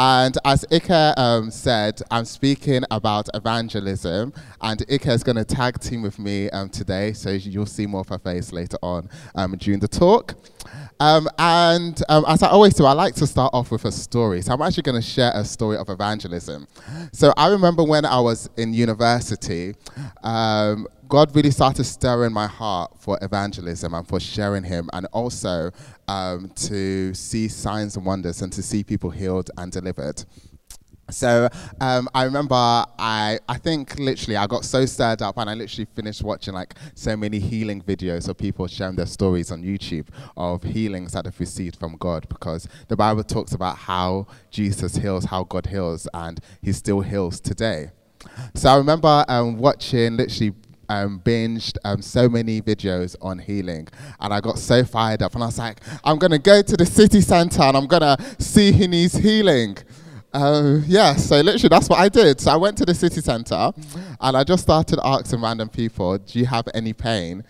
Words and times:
And 0.00 0.38
as 0.44 0.64
Ike 0.70 1.18
um, 1.18 1.50
said, 1.50 2.00
I'm 2.08 2.24
speaking 2.24 2.84
about 2.88 3.28
evangelism, 3.34 4.32
and 4.60 4.84
Ike 4.88 5.08
is 5.08 5.24
going 5.24 5.34
to 5.34 5.44
tag 5.44 5.80
team 5.80 6.02
with 6.02 6.20
me 6.20 6.48
um, 6.50 6.68
today, 6.68 7.12
so 7.12 7.30
you'll 7.30 7.66
see 7.66 7.84
more 7.84 8.02
of 8.02 8.08
her 8.10 8.18
face 8.20 8.52
later 8.52 8.76
on 8.80 9.08
um, 9.34 9.56
during 9.56 9.80
the 9.80 9.88
talk. 9.88 10.36
Um, 11.00 11.28
and 11.36 12.00
um, 12.08 12.24
as 12.28 12.44
I 12.44 12.48
always 12.48 12.74
do, 12.74 12.84
I 12.84 12.92
like 12.92 13.16
to 13.16 13.26
start 13.26 13.52
off 13.52 13.72
with 13.72 13.84
a 13.86 13.92
story. 13.92 14.40
So 14.40 14.52
I'm 14.52 14.62
actually 14.62 14.84
going 14.84 15.02
to 15.02 15.06
share 15.06 15.32
a 15.34 15.44
story 15.44 15.76
of 15.76 15.88
evangelism. 15.88 16.68
So 17.10 17.34
I 17.36 17.48
remember 17.48 17.82
when 17.82 18.04
I 18.04 18.20
was 18.20 18.48
in 18.56 18.74
university, 18.74 19.74
um, 20.22 20.86
God 21.08 21.34
really 21.34 21.50
started 21.50 21.84
stirring 21.84 22.32
my 22.32 22.46
heart 22.46 22.92
for 22.98 23.18
evangelism 23.22 23.94
and 23.94 24.06
for 24.06 24.20
sharing 24.20 24.64
Him, 24.64 24.90
and 24.92 25.06
also 25.12 25.70
um, 26.06 26.50
to 26.56 27.14
see 27.14 27.48
signs 27.48 27.96
and 27.96 28.04
wonders 28.04 28.42
and 28.42 28.52
to 28.52 28.62
see 28.62 28.84
people 28.84 29.10
healed 29.10 29.50
and 29.56 29.72
delivered. 29.72 30.24
So 31.10 31.48
um, 31.80 32.06
I 32.14 32.24
remember 32.24 32.54
I 32.54 33.38
I 33.48 33.56
think 33.56 33.98
literally 33.98 34.36
I 34.36 34.46
got 34.46 34.66
so 34.66 34.84
stirred 34.84 35.22
up 35.22 35.38
and 35.38 35.48
I 35.48 35.54
literally 35.54 35.86
finished 35.94 36.22
watching 36.22 36.52
like 36.52 36.74
so 36.94 37.16
many 37.16 37.38
healing 37.38 37.80
videos 37.80 38.28
of 38.28 38.36
people 38.36 38.66
sharing 38.66 38.96
their 38.96 39.06
stories 39.06 39.50
on 39.50 39.62
YouTube 39.62 40.08
of 40.36 40.62
healings 40.62 41.12
that 41.12 41.24
they've 41.24 41.40
received 41.40 41.76
from 41.76 41.96
God 41.96 42.28
because 42.28 42.68
the 42.88 42.96
Bible 42.96 43.24
talks 43.24 43.52
about 43.52 43.78
how 43.78 44.26
Jesus 44.50 44.96
heals, 44.96 45.24
how 45.24 45.44
God 45.44 45.66
heals, 45.66 46.06
and 46.12 46.40
He 46.60 46.72
still 46.74 47.00
heals 47.00 47.40
today. 47.40 47.90
So 48.54 48.68
I 48.68 48.76
remember 48.76 49.24
um, 49.28 49.56
watching 49.56 50.18
literally 50.18 50.54
um, 50.88 51.20
binged 51.24 51.76
um, 51.84 52.02
so 52.02 52.28
many 52.28 52.60
videos 52.60 53.16
on 53.20 53.38
healing, 53.38 53.88
and 54.20 54.32
I 54.32 54.40
got 54.40 54.58
so 54.58 54.84
fired 54.84 55.22
up, 55.22 55.34
and 55.34 55.42
I 55.42 55.46
was 55.46 55.58
like, 55.58 55.80
I'm 56.04 56.18
gonna 56.18 56.38
go 56.38 56.62
to 56.62 56.76
the 56.76 56.86
city 56.86 57.20
center 57.20 57.62
and 57.62 57.76
I'm 57.76 57.86
gonna 57.86 58.16
see 58.38 58.72
who 58.72 58.88
needs 58.88 59.14
healing. 59.14 59.76
Uh, 60.32 60.80
yeah, 60.86 61.14
so 61.16 61.40
literally 61.40 61.68
that's 61.68 61.88
what 61.88 61.98
I 61.98 62.08
did. 62.08 62.40
So 62.40 62.50
I 62.50 62.56
went 62.56 62.76
to 62.78 62.84
the 62.84 62.94
city 62.94 63.20
center 63.20 63.72
and 64.20 64.36
I 64.36 64.44
just 64.44 64.62
started 64.62 65.00
asking 65.02 65.40
random 65.40 65.68
people, 65.68 66.18
"Do 66.18 66.38
you 66.38 66.46
have 66.46 66.68
any 66.74 66.92
pain?" 66.92 67.44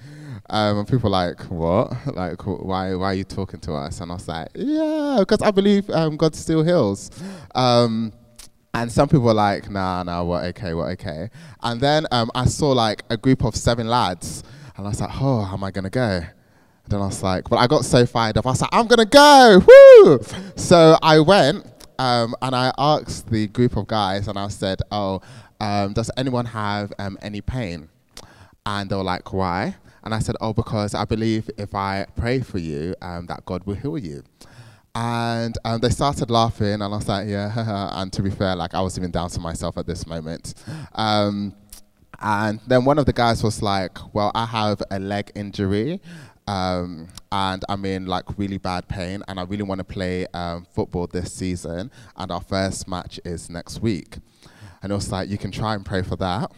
Um, 0.50 0.78
and 0.78 0.89
people 0.89 1.11
like, 1.11 1.41
"What? 1.50 1.92
Like, 2.14 2.41
why? 2.47 2.94
Why 2.94 3.06
are 3.06 3.14
you 3.14 3.25
talking 3.25 3.61
to 3.61 3.75
us?" 3.75 4.00
And 4.00 4.11
I 4.11 4.14
was 4.14 4.28
like, 4.28 4.48
"Yeah, 4.55 5.16
because 5.20 5.42
I 5.42 5.50
believe 5.50 5.91
um, 5.91 6.16
God 6.16 6.34
still 6.34 6.62
heals." 6.62 7.11
Um, 7.55 8.12
and 8.83 8.93
some 8.93 9.09
people 9.09 9.25
were 9.25 9.34
like, 9.34 9.69
"Nah, 9.69 10.05
nah, 10.05 10.23
what? 10.23 10.45
Okay, 10.47 10.73
what? 10.73 10.91
Okay." 10.93 11.31
And 11.62 11.81
then 11.81 12.07
um, 12.12 12.31
I 12.34 12.45
saw 12.45 12.71
like 12.71 13.03
a 13.11 13.17
group 13.17 13.45
of 13.45 13.57
seven 13.57 13.89
lads, 13.89 14.45
and 14.77 14.87
I 14.87 14.91
was 14.91 15.01
like, 15.01 15.11
"Oh, 15.21 15.43
how 15.43 15.55
am 15.55 15.65
I 15.65 15.73
gonna 15.73 15.91
go?" 15.91 16.23
And 16.23 16.87
then 16.87 17.01
I 17.01 17.06
was 17.06 17.23
like, 17.23 17.49
"But 17.49 17.56
I 17.56 17.67
got 17.67 17.84
so 17.84 18.06
fired 18.06 18.39
up. 18.39 18.47
I 18.47 18.51
was 18.51 18.61
like, 18.61 18.71
I'm 18.73 18.87
gonna 18.87 19.05
go, 19.05 19.61
woo!" 19.67 20.21
So 20.55 20.97
I 21.03 21.19
went 21.19 21.67
um, 21.99 22.37
and 22.41 22.55
I 22.55 22.73
asked 22.79 23.29
the 23.31 23.49
group 23.49 23.77
of 23.77 23.89
guys, 23.89 24.29
and 24.29 24.39
I 24.39 24.47
said, 24.49 24.81
"Oh, 24.93 25.23
um, 25.61 25.93
does 25.93 26.11
anyone 26.17 26.47
have 26.47 26.93
um, 27.01 27.19
any 27.21 27.41
pain?" 27.41 27.89
And 28.65 28.89
they 28.89 28.95
were 28.95 29.03
like, 29.03 29.33
"Why?" 29.33 29.75
And 30.05 30.15
I 30.15 30.21
said, 30.21 30.37
"Oh, 30.41 30.53
because 30.53 30.95
I 30.95 31.05
believe 31.05 31.51
if 31.59 31.75
I 31.75 32.06
pray 32.17 32.41
for 32.41 32.59
you, 32.59 32.95
um, 33.03 33.27
that 33.27 33.45
God 33.45 33.65
will 33.65 33.75
heal 33.75 33.99
you." 33.99 34.23
And 35.00 35.56
um, 35.64 35.80
they 35.80 35.91
started 35.91 36.28
laughing, 36.28 36.72
and 36.72 36.82
I 36.82 36.88
was 36.88 37.06
like, 37.06 37.28
"Yeah." 37.28 37.92
and 38.02 38.12
to 38.12 38.20
be 38.20 38.30
fair, 38.30 38.56
like 38.56 38.74
I 38.74 38.80
was 38.80 38.98
even 38.98 39.12
down 39.12 39.30
to 39.30 39.38
myself 39.38 39.78
at 39.78 39.86
this 39.86 40.08
moment. 40.08 40.54
Um, 40.92 41.54
and 42.20 42.58
then 42.66 42.84
one 42.84 42.98
of 42.98 43.06
the 43.06 43.12
guys 43.12 43.44
was 43.44 43.62
like, 43.62 43.96
"Well, 44.12 44.32
I 44.34 44.44
have 44.44 44.82
a 44.91 44.98
leg 44.98 45.30
injury." 45.36 46.00
Um, 46.48 47.06
and 47.30 47.64
I'm 47.69 47.84
in 47.84 48.06
like 48.06 48.24
really 48.38 48.58
bad 48.58 48.88
pain, 48.88 49.22
and 49.28 49.38
I 49.38 49.44
really 49.44 49.62
want 49.62 49.78
to 49.78 49.84
play 49.84 50.26
um, 50.34 50.66
football 50.72 51.06
this 51.06 51.32
season. 51.32 51.92
And 52.16 52.32
our 52.32 52.41
first 52.41 52.88
match 52.88 53.20
is 53.24 53.48
next 53.48 53.80
week, 53.80 54.16
and 54.82 54.91
it 54.91 54.94
was 54.96 55.12
like 55.12 55.28
you 55.28 55.38
can 55.38 55.52
try 55.52 55.76
and 55.76 55.86
pray 55.86 56.02
for 56.02 56.16
that. 56.16 56.50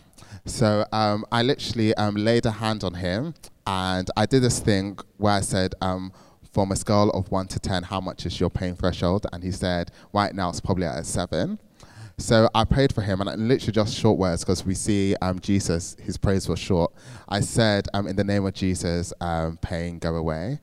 So 0.46 0.86
um, 0.92 1.26
I 1.30 1.42
literally 1.42 1.92
um, 1.96 2.14
laid 2.14 2.46
a 2.46 2.52
hand 2.52 2.84
on 2.84 2.94
him, 2.94 3.34
and 3.66 4.08
I 4.16 4.24
did 4.24 4.42
this 4.42 4.60
thing 4.60 4.98
where 5.18 5.34
I 5.34 5.40
said, 5.42 5.74
um, 5.82 6.10
from 6.52 6.72
a 6.72 6.76
scale 6.76 7.10
of 7.10 7.30
one 7.30 7.46
to 7.48 7.58
ten, 7.58 7.84
how 7.84 8.00
much 8.00 8.26
is 8.26 8.40
your 8.40 8.50
pain 8.50 8.74
threshold? 8.74 9.26
And 9.32 9.42
he 9.42 9.52
said, 9.52 9.90
right 10.12 10.34
now 10.34 10.50
it's 10.50 10.60
probably 10.60 10.86
at 10.86 10.98
a 10.98 11.04
seven. 11.04 11.58
So 12.20 12.50
I 12.54 12.64
prayed 12.64 12.92
for 12.92 13.00
him, 13.00 13.22
and 13.22 13.48
literally 13.48 13.72
just 13.72 13.96
short 13.96 14.18
words 14.18 14.44
because 14.44 14.64
we 14.66 14.74
see 14.74 15.16
um, 15.22 15.38
Jesus, 15.38 15.96
his 16.02 16.18
praise 16.18 16.48
was 16.50 16.58
short. 16.58 16.92
I 17.28 17.40
said, 17.40 17.88
um, 17.94 18.06
In 18.06 18.16
the 18.16 18.24
name 18.24 18.44
of 18.44 18.52
Jesus, 18.52 19.14
um, 19.22 19.56
pain 19.56 19.98
go 19.98 20.14
away, 20.16 20.60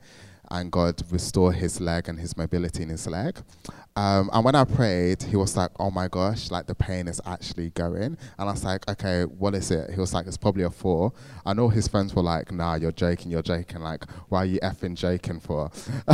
and 0.52 0.70
God 0.70 1.02
restore 1.10 1.52
his 1.52 1.80
leg 1.80 2.08
and 2.08 2.20
his 2.20 2.36
mobility 2.36 2.84
in 2.84 2.90
his 2.90 3.08
leg. 3.08 3.38
Um, 3.98 4.30
and 4.32 4.44
when 4.44 4.54
I 4.54 4.62
prayed, 4.62 5.24
he 5.24 5.34
was 5.34 5.56
like, 5.56 5.72
Oh 5.80 5.90
my 5.90 6.06
gosh, 6.06 6.52
like 6.52 6.66
the 6.66 6.74
pain 6.74 7.08
is 7.08 7.20
actually 7.26 7.70
going. 7.70 8.04
And 8.04 8.16
I 8.38 8.44
was 8.44 8.62
like, 8.62 8.88
Okay, 8.88 9.24
what 9.24 9.56
is 9.56 9.72
it? 9.72 9.90
He 9.90 9.98
was 9.98 10.14
like, 10.14 10.28
It's 10.28 10.36
probably 10.36 10.62
a 10.62 10.70
four. 10.70 11.12
I 11.44 11.52
know 11.52 11.68
his 11.68 11.88
friends 11.88 12.14
were 12.14 12.22
like, 12.22 12.52
Nah, 12.52 12.76
you're 12.76 12.92
joking, 12.92 13.32
you're 13.32 13.42
joking. 13.42 13.80
Like, 13.80 14.04
why 14.28 14.42
are 14.42 14.46
you 14.46 14.60
effing 14.60 14.94
joking 14.94 15.40
for? 15.40 15.72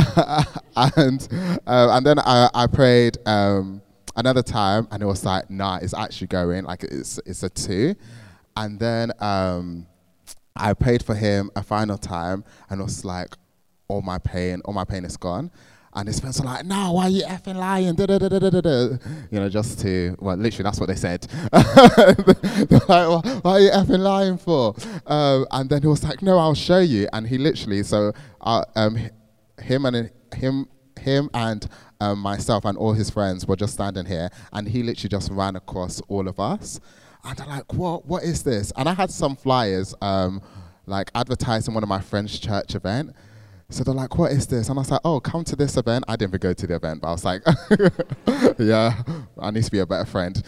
and, 0.75 1.27
uh, 1.67 1.89
and 1.91 2.03
then 2.03 2.17
I, 2.17 2.49
I 2.55 2.65
prayed, 2.65 3.19
um, 3.27 3.83
another 4.15 4.41
time 4.41 4.87
and 4.91 5.03
it 5.03 5.05
was 5.05 5.25
like 5.25 5.49
nah 5.49 5.77
it's 5.81 5.93
actually 5.93 6.27
going 6.27 6.63
like 6.63 6.85
it's 6.85 7.19
it's 7.25 7.43
a 7.43 7.49
two 7.49 7.93
and 8.55 8.79
then 8.79 9.11
um, 9.19 9.85
i 10.55 10.73
prayed 10.73 11.03
for 11.03 11.13
him 11.13 11.51
a 11.57 11.61
final 11.61 11.97
time 11.97 12.41
and 12.69 12.79
it 12.79 12.83
was 12.85 13.03
like 13.03 13.35
all 13.89 14.01
my 14.01 14.17
pain 14.17 14.61
all 14.63 14.73
my 14.73 14.85
pain 14.85 15.03
is 15.03 15.17
gone 15.17 15.51
and 15.95 16.07
his 16.07 16.19
friends 16.19 16.39
were 16.39 16.45
like, 16.45 16.65
no, 16.65 16.91
why 16.91 17.05
are 17.05 17.09
you 17.09 17.23
effing 17.23 17.55
lying? 17.55 17.95
Da, 17.95 18.05
da, 18.05 18.17
da, 18.17 18.27
da, 18.27 18.49
da, 18.49 18.61
da. 18.61 18.97
You 19.31 19.39
know, 19.39 19.49
just 19.49 19.79
to, 19.79 20.15
well, 20.19 20.35
literally, 20.35 20.63
that's 20.63 20.79
what 20.79 20.87
they 20.87 20.95
said. 20.95 21.21
They're 21.51 22.79
like, 22.79 22.89
well, 22.89 23.21
why 23.41 23.51
are 23.51 23.59
you 23.61 23.69
effing 23.69 23.99
lying 23.99 24.37
for? 24.37 24.75
Um, 25.07 25.47
and 25.51 25.69
then 25.69 25.81
he 25.81 25.87
was 25.87 26.03
like, 26.03 26.21
no, 26.21 26.37
I'll 26.37 26.53
show 26.53 26.79
you. 26.79 27.07
And 27.13 27.25
he 27.25 27.37
literally, 27.37 27.81
so 27.83 28.11
uh, 28.41 28.65
um, 28.75 28.97
him 29.61 29.85
and 29.85 30.11
him, 30.33 30.67
him 30.99 31.29
and 31.33 31.67
um, 32.01 32.19
myself 32.19 32.65
and 32.65 32.77
all 32.77 32.93
his 32.93 33.09
friends 33.09 33.47
were 33.47 33.55
just 33.55 33.73
standing 33.73 34.05
here, 34.05 34.29
and 34.51 34.67
he 34.67 34.83
literally 34.83 35.09
just 35.09 35.31
ran 35.31 35.55
across 35.55 36.01
all 36.09 36.27
of 36.27 36.39
us. 36.39 36.79
And 37.23 37.37
they're 37.37 37.47
like, 37.47 37.73
what? 37.73 38.05
What 38.05 38.23
is 38.23 38.43
this? 38.43 38.71
And 38.75 38.87
I 38.89 38.93
had 38.93 39.09
some 39.09 39.35
flyers, 39.35 39.95
um, 40.01 40.41
like 40.85 41.09
advertising 41.15 41.73
one 41.73 41.83
of 41.83 41.89
my 41.89 42.01
friend's 42.01 42.37
church 42.37 42.75
event. 42.75 43.15
So 43.69 43.83
they're 43.83 43.95
like, 43.95 44.17
what 44.17 44.31
is 44.31 44.45
this? 44.45 44.69
And 44.69 44.77
I 44.77 44.81
was 44.81 44.91
like, 44.91 45.01
oh, 45.03 45.19
come 45.19 45.43
to 45.45 45.55
this 45.55 45.75
event. 45.75 46.05
I 46.07 46.15
didn't 46.15 46.31
even 46.31 46.39
go 46.39 46.53
to 46.53 46.67
the 46.67 46.75
event, 46.75 47.01
but 47.01 47.07
I 47.07 47.11
was 47.11 47.25
like, 47.25 47.41
yeah, 48.59 49.01
I 49.39 49.49
need 49.51 49.63
to 49.63 49.71
be 49.71 49.79
a 49.79 49.85
better 49.87 50.05
friend. 50.05 50.41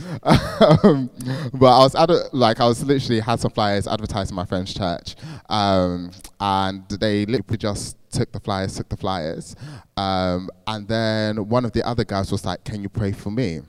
um, 0.84 1.10
but 1.54 1.80
I 1.80 1.80
was 1.80 1.96
ad- 1.96 2.12
like, 2.32 2.60
I 2.60 2.68
was 2.68 2.84
literally 2.84 3.20
had 3.20 3.40
some 3.40 3.52
flyers 3.52 3.88
advertising 3.88 4.36
my 4.36 4.46
friend's 4.46 4.74
church. 4.74 5.16
Um, 5.50 6.12
and 6.40 6.88
they 6.90 7.26
literally 7.26 7.58
just 7.58 7.98
took 8.12 8.32
the 8.32 8.40
flyers, 8.40 8.78
took 8.78 8.90
the 8.90 8.98
flyers. 8.98 9.56
Um, 9.98 10.50
and 10.68 10.88
then 10.88 11.50
one 11.50 11.66
of 11.66 11.72
the 11.72 11.86
other 11.88 12.04
guys 12.04 12.32
was 12.32 12.46
like, 12.46 12.64
can 12.64 12.84
you 12.84 12.90
pray 12.90 13.14
for 13.14 13.32
me? 13.32 13.62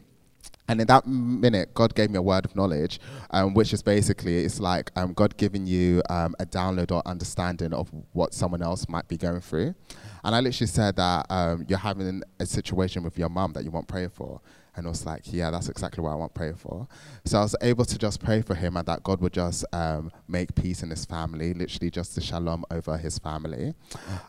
And 0.68 0.80
in 0.80 0.86
that 0.88 1.06
minute, 1.06 1.72
God 1.72 1.94
gave 1.94 2.10
me 2.10 2.18
a 2.18 2.22
word 2.22 2.44
of 2.44 2.54
knowledge, 2.54 3.00
um, 3.30 3.54
which 3.54 3.72
is 3.72 3.82
basically 3.82 4.44
it's 4.44 4.60
like 4.60 4.90
um, 4.96 5.14
God 5.14 5.36
giving 5.38 5.66
you 5.66 6.02
um, 6.10 6.34
a 6.38 6.46
download 6.46 6.92
or 6.92 7.02
understanding 7.06 7.72
of 7.72 7.90
what 8.12 8.34
someone 8.34 8.62
else 8.62 8.88
might 8.88 9.08
be 9.08 9.16
going 9.16 9.40
through. 9.40 9.74
And 10.24 10.34
I 10.34 10.40
literally 10.40 10.66
said 10.66 10.96
that 10.96 11.26
um, 11.30 11.64
you're 11.68 11.78
having 11.78 12.22
a 12.38 12.46
situation 12.46 13.02
with 13.02 13.18
your 13.18 13.30
mum 13.30 13.52
that 13.54 13.64
you 13.64 13.70
want 13.70 13.88
prayer 13.88 14.10
for. 14.10 14.40
And 14.78 14.86
it 14.86 14.90
was 14.90 15.04
like, 15.04 15.22
yeah, 15.24 15.50
that's 15.50 15.68
exactly 15.68 16.04
what 16.04 16.12
I 16.12 16.14
want 16.14 16.34
prayer 16.34 16.54
for. 16.54 16.86
So 17.24 17.38
I 17.38 17.42
was 17.42 17.56
able 17.62 17.84
to 17.84 17.98
just 17.98 18.22
pray 18.22 18.42
for 18.42 18.54
him 18.54 18.76
and 18.76 18.86
that 18.86 19.02
God 19.02 19.20
would 19.20 19.32
just 19.32 19.64
um, 19.72 20.12
make 20.28 20.54
peace 20.54 20.84
in 20.84 20.90
his 20.90 21.04
family, 21.04 21.52
literally 21.52 21.90
just 21.90 22.14
the 22.14 22.20
shalom 22.20 22.64
over 22.70 22.96
his 22.96 23.18
family. 23.18 23.74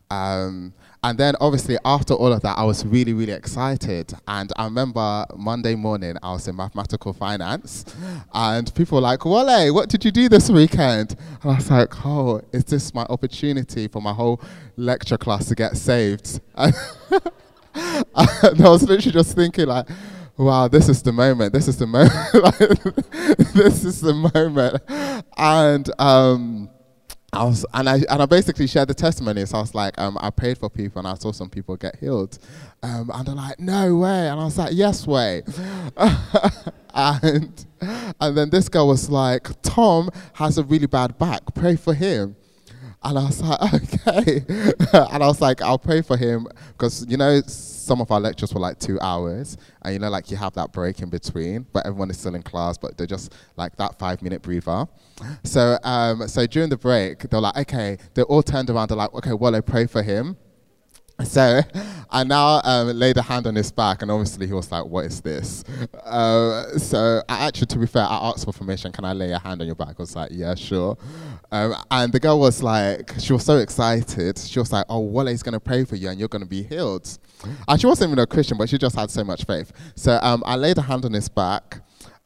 Um, 0.10 0.74
and 1.04 1.20
then 1.20 1.36
obviously 1.40 1.78
after 1.86 2.16
all 2.16 2.34
of 2.34 2.42
that, 2.42 2.58
I 2.58 2.64
was 2.64 2.84
really, 2.84 3.14
really 3.14 3.32
excited. 3.32 4.12
And 4.28 4.52
I 4.56 4.66
remember 4.66 5.28
Monday 5.36 5.76
morning, 5.76 6.18
I 6.24 6.34
was 6.34 6.48
in 6.48 6.56
mathematical 6.56 7.14
finance 7.14 7.86
and 8.34 8.74
people 8.74 8.96
were 8.96 9.04
like, 9.04 9.26
Wale, 9.26 9.72
what 9.72 9.88
did 9.88 10.04
you 10.04 10.12
do 10.12 10.30
this 10.30 10.50
weekend? 10.50 11.16
And 11.44 11.52
I 11.52 11.56
was 11.58 11.70
like, 11.70 12.06
oh, 12.06 12.42
is 12.52 12.64
this 12.64 12.92
my 12.96 13.04
opportunity 13.04 13.88
for 13.88 14.02
my 14.02 14.14
whole 14.14 14.42
lecture 14.78 15.18
class 15.18 15.46
to 15.50 15.56
get 15.56 15.78
saved? 15.78 16.42
and 16.56 16.74
I 18.62 18.70
was 18.70 18.84
literally 18.84 19.12
just 19.12 19.36
thinking 19.36 19.68
like, 19.68 19.88
wow, 20.40 20.68
this 20.68 20.88
is 20.88 21.04
the 21.04 21.12
moment. 21.12 21.54
This 21.54 21.68
is 21.68 21.78
the 21.78 21.86
moment. 21.86 22.14
this 23.54 23.84
is 23.84 24.02
the 24.02 24.14
moment. 24.14 24.82
And 25.38 25.92
um, 26.00 26.70
I 27.34 27.44
was, 27.44 27.66
and 27.74 27.90
I, 27.90 27.98
and 28.10 28.22
I 28.22 28.26
basically 28.26 28.66
shared 28.66 28.88
the 28.88 28.94
testimony. 28.94 29.46
So 29.46 29.58
I 29.58 29.62
was 29.62 29.76
like, 29.76 30.00
um, 30.00 30.18
I 30.22 30.30
prayed 30.30 30.58
for 30.58 30.70
people, 30.70 31.00
and 31.00 31.08
I 31.08 31.16
saw 31.16 31.32
some 31.34 31.50
people 31.50 31.76
get 31.76 31.98
healed. 32.00 32.40
Um, 32.82 33.12
and 33.14 33.28
they're 33.28 33.36
like, 33.36 33.60
no 33.60 33.98
way. 33.98 34.30
And 34.30 34.40
I 34.40 34.46
was 34.46 34.58
like, 34.58 34.74
yes 34.74 35.06
way. 35.06 35.44
and 36.96 37.66
and 38.20 38.38
then 38.38 38.50
this 38.50 38.70
girl 38.70 38.88
was 38.88 39.10
like, 39.10 39.50
Tom 39.62 40.10
has 40.34 40.58
a 40.58 40.64
really 40.64 40.88
bad 40.88 41.18
back. 41.18 41.42
Pray 41.54 41.76
for 41.76 41.94
him. 41.94 42.36
And 43.04 43.18
I 43.18 43.24
was 43.24 43.42
like, 43.42 44.08
okay. 44.08 44.46
and 44.94 45.24
I 45.24 45.28
was 45.28 45.40
like, 45.42 45.62
I'll 45.62 45.80
pray 45.80 46.02
for 46.02 46.18
him 46.18 46.48
because, 46.70 47.06
you 47.08 47.18
know, 47.18 47.42
some 47.90 48.02
of 48.02 48.12
our 48.12 48.20
lectures 48.20 48.54
were 48.54 48.60
like 48.60 48.78
two 48.78 49.00
hours. 49.02 49.58
And, 49.82 49.94
you 49.94 50.00
know, 50.00 50.12
like 50.12 50.30
you 50.30 50.38
have 50.38 50.54
that 50.54 50.72
break 50.72 51.02
in 51.02 51.10
between, 51.10 51.66
but 51.74 51.88
everyone 51.88 52.12
is 52.12 52.20
still 52.20 52.36
in 52.36 52.44
class, 52.44 52.78
but 52.78 52.96
they're 52.96 53.08
just 53.08 53.34
like 53.58 53.76
that 53.78 53.98
five 53.98 54.22
minute 54.22 54.44
breather. 54.44 54.86
So, 55.44 55.80
um, 55.84 56.28
so 56.28 56.46
during 56.46 56.70
the 56.70 56.78
break, 56.78 57.28
they're 57.30 57.42
like, 57.42 57.58
okay, 57.58 57.98
they 58.14 58.22
all 58.22 58.44
turned 58.44 58.70
around. 58.70 58.90
They're 58.90 58.98
like, 58.98 59.14
okay, 59.16 59.34
well, 59.34 59.56
I 59.56 59.62
pray 59.62 59.88
for 59.88 60.04
him. 60.04 60.38
So 61.24 61.62
I 62.12 62.24
now 62.24 62.62
um, 62.64 62.88
laid 62.90 63.18
a 63.18 63.24
hand 63.24 63.48
on 63.48 63.56
his 63.56 63.72
back, 63.72 64.04
and 64.04 64.10
obviously 64.10 64.48
he 64.48 64.54
was 64.54 64.72
like, 64.72 64.86
"What 64.86 65.04
is 65.04 65.20
this?" 65.20 65.66
Uh, 66.06 66.78
so 66.78 67.22
I 67.28 67.46
actually, 67.46 67.68
to 67.68 67.78
be 67.78 67.88
fair, 67.88 68.04
I 68.04 68.30
asked 68.30 68.46
for 68.46 68.54
permission. 68.54 68.94
Can 68.94 69.04
I 69.04 69.12
lay 69.12 69.32
a 69.34 69.40
hand 69.40 69.60
on 69.60 69.68
your 69.68 69.76
back? 69.76 69.96
I 70.00 70.02
was 70.02 70.16
like, 70.16 70.30
"Yeah, 70.32 70.56
sure." 70.56 70.98
Um, 71.52 71.76
and 71.92 72.14
the 72.14 72.22
girl 72.22 72.40
was 72.40 72.64
like, 72.64 73.16
she 73.20 73.34
was 73.34 73.44
so 73.44 73.58
excited. 73.58 74.38
She 74.38 74.60
was 74.60 74.72
like, 74.72 74.86
"Oh, 74.88 75.00
Walle's 75.00 75.44
gonna 75.44 75.60
pray 75.60 75.84
for 75.84 75.98
you, 75.98 76.08
and 76.08 76.18
you're 76.18 76.30
gonna 76.30 76.46
be 76.46 76.64
healed." 76.64 77.20
And 77.68 77.80
she 77.80 77.88
wasn't 77.88 78.10
even 78.10 78.20
a 78.20 78.28
Christian, 78.28 78.58
but 78.58 78.70
she 78.70 78.78
just 78.78 78.96
had 78.96 79.10
so 79.10 79.24
much 79.24 79.46
faith. 79.46 79.72
So 79.96 80.20
um, 80.22 80.44
I 80.46 80.56
laid 80.56 80.78
a 80.78 80.82
hand 80.82 81.06
on 81.06 81.14
his 81.14 81.30
back, 81.30 81.82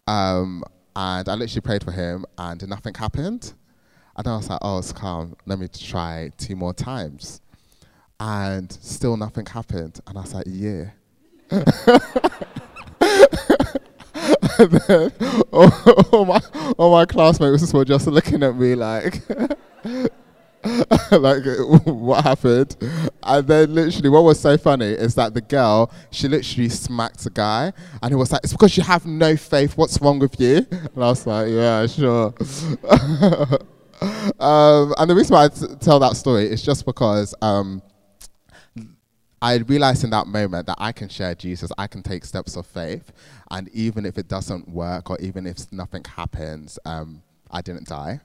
um, 0.07 0.63
and 0.95 1.29
I 1.29 1.35
literally 1.35 1.61
prayed 1.61 1.83
for 1.83 1.91
him, 1.91 2.25
and 2.37 2.67
nothing 2.67 2.93
happened. 2.95 3.53
And 4.15 4.27
I 4.27 4.35
was 4.35 4.49
like, 4.49 4.59
"Oh, 4.61 4.77
it's 4.77 4.93
calm. 4.93 5.35
Let 5.45 5.59
me 5.59 5.67
try 5.67 6.31
two 6.37 6.55
more 6.55 6.73
times." 6.73 7.41
and 8.23 8.71
still 8.71 9.17
nothing 9.17 9.45
happened. 9.45 9.99
And 10.07 10.17
I 10.17 10.21
was 10.21 10.33
like, 10.33 10.45
yeah. 10.47 10.91
and 14.59 14.71
then 14.71 15.11
all, 15.51 15.71
all, 16.11 16.25
my, 16.25 16.41
all 16.77 16.91
my 16.91 17.05
classmates 17.05 17.73
were 17.73 17.83
just 17.83 18.07
looking 18.07 18.43
at 18.43 18.55
me 18.55 18.75
like, 18.75 19.21
like, 21.11 21.43
what 21.85 22.23
happened? 22.23 22.75
And 23.21 23.47
then 23.47 23.75
literally, 23.75 24.09
what 24.09 24.23
was 24.23 24.39
so 24.39 24.57
funny 24.57 24.87
is 24.87 25.15
that 25.15 25.33
the 25.33 25.41
girl, 25.41 25.91
she 26.11 26.27
literally 26.27 26.69
smacked 26.69 27.23
the 27.23 27.29
guy, 27.29 27.73
and 28.01 28.11
he 28.11 28.15
was 28.15 28.31
like, 28.31 28.41
"It's 28.43 28.53
because 28.53 28.77
you 28.77 28.83
have 28.83 29.05
no 29.05 29.35
faith. 29.35 29.77
What's 29.77 30.01
wrong 30.01 30.19
with 30.19 30.39
you?" 30.39 30.65
And 30.71 30.89
I 30.95 31.07
was 31.07 31.27
like, 31.27 31.49
"Yeah, 31.49 31.85
sure." 31.87 32.27
um, 34.39 34.93
and 34.97 35.09
the 35.09 35.15
reason 35.15 35.33
why 35.33 35.45
I 35.45 35.47
t- 35.49 35.67
tell 35.81 35.99
that 35.99 36.15
story 36.15 36.45
is 36.45 36.61
just 36.61 36.85
because. 36.85 37.35
Um, 37.41 37.81
I 39.41 39.55
realized 39.55 40.05
in 40.05 40.09
that 40.11 40.27
moment 40.27 40.67
that 40.67 40.77
I 40.79 40.93
can 40.93 41.09
share 41.09 41.35
Jesus, 41.35 41.69
I 41.77 41.85
can 41.87 42.01
take 42.01 42.23
steps 42.23 42.55
of 42.55 42.65
faith, 42.65 43.11
and 43.51 43.67
even 43.73 44.05
if 44.05 44.17
it 44.17 44.29
doesn't 44.29 44.69
work 44.69 45.09
or 45.09 45.17
even 45.19 45.45
if 45.45 45.69
nothing 45.69 46.05
happens, 46.05 46.79
um, 46.85 47.21
I 47.51 47.61
didn't 47.61 47.87
die. 47.89 48.21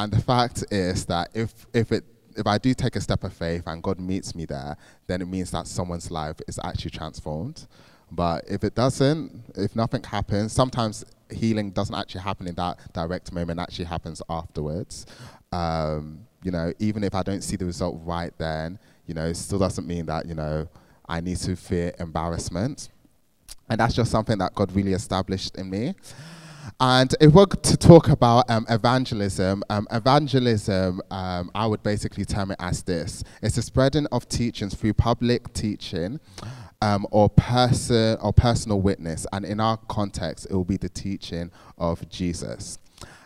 And 0.00 0.10
the 0.10 0.22
fact 0.22 0.64
is 0.70 1.04
that 1.06 1.28
if 1.34 1.66
if 1.74 1.92
it 1.92 2.04
if 2.34 2.46
I 2.46 2.56
do 2.56 2.72
take 2.72 2.96
a 2.96 3.02
step 3.02 3.22
of 3.22 3.34
faith 3.34 3.64
and 3.66 3.82
God 3.82 4.00
meets 4.00 4.34
me 4.34 4.46
there, 4.46 4.78
then 5.06 5.20
it 5.20 5.28
means 5.28 5.50
that 5.50 5.66
someone's 5.66 6.10
life 6.10 6.36
is 6.48 6.58
actually 6.64 6.92
transformed. 6.92 7.66
But 8.10 8.44
if 8.48 8.64
it 8.64 8.74
doesn't, 8.74 9.42
if 9.56 9.76
nothing 9.76 10.02
happens, 10.02 10.54
sometimes 10.54 11.04
healing 11.30 11.70
doesn't 11.72 11.94
actually 11.94 12.22
happen 12.22 12.46
in 12.46 12.54
that 12.54 12.78
direct 12.94 13.30
moment, 13.30 13.60
actually 13.60 13.84
happens 13.84 14.22
afterwards. 14.30 15.04
Um, 15.52 16.20
you 16.42 16.50
know, 16.50 16.72
even 16.78 17.04
if 17.04 17.14
I 17.14 17.22
don't 17.22 17.42
see 17.42 17.56
the 17.56 17.66
result 17.66 18.00
right 18.02 18.32
then, 18.38 18.78
you 19.06 19.12
know, 19.12 19.26
it 19.26 19.36
still 19.36 19.58
doesn't 19.58 19.86
mean 19.86 20.06
that, 20.06 20.24
you 20.24 20.34
know, 20.34 20.66
I 21.06 21.20
need 21.20 21.36
to 21.38 21.56
fear 21.56 21.92
embarrassment. 21.98 22.88
And 23.68 23.78
that's 23.78 23.94
just 23.94 24.10
something 24.10 24.38
that 24.38 24.54
God 24.54 24.72
really 24.72 24.94
established 24.94 25.56
in 25.56 25.68
me. 25.68 25.94
And 26.78 27.14
if 27.20 27.32
we're 27.32 27.46
to 27.46 27.76
talk 27.76 28.08
about 28.08 28.48
um, 28.48 28.64
evangelism, 28.70 29.62
um, 29.68 29.86
evangelism, 29.90 31.02
um, 31.10 31.50
I 31.54 31.66
would 31.66 31.82
basically 31.82 32.24
term 32.24 32.52
it 32.52 32.56
as 32.58 32.82
this 32.82 33.22
it's 33.42 33.56
the 33.56 33.62
spreading 33.62 34.06
of 34.12 34.28
teachings 34.28 34.74
through 34.74 34.94
public 34.94 35.52
teaching. 35.52 36.20
Um, 36.82 37.06
or 37.10 37.28
person 37.28 38.16
or 38.22 38.32
personal 38.32 38.80
witness, 38.80 39.26
and 39.34 39.44
in 39.44 39.60
our 39.60 39.76
context, 39.76 40.46
it 40.48 40.54
will 40.54 40.64
be 40.64 40.78
the 40.78 40.88
teaching 40.88 41.50
of 41.76 42.08
Jesus. 42.08 42.78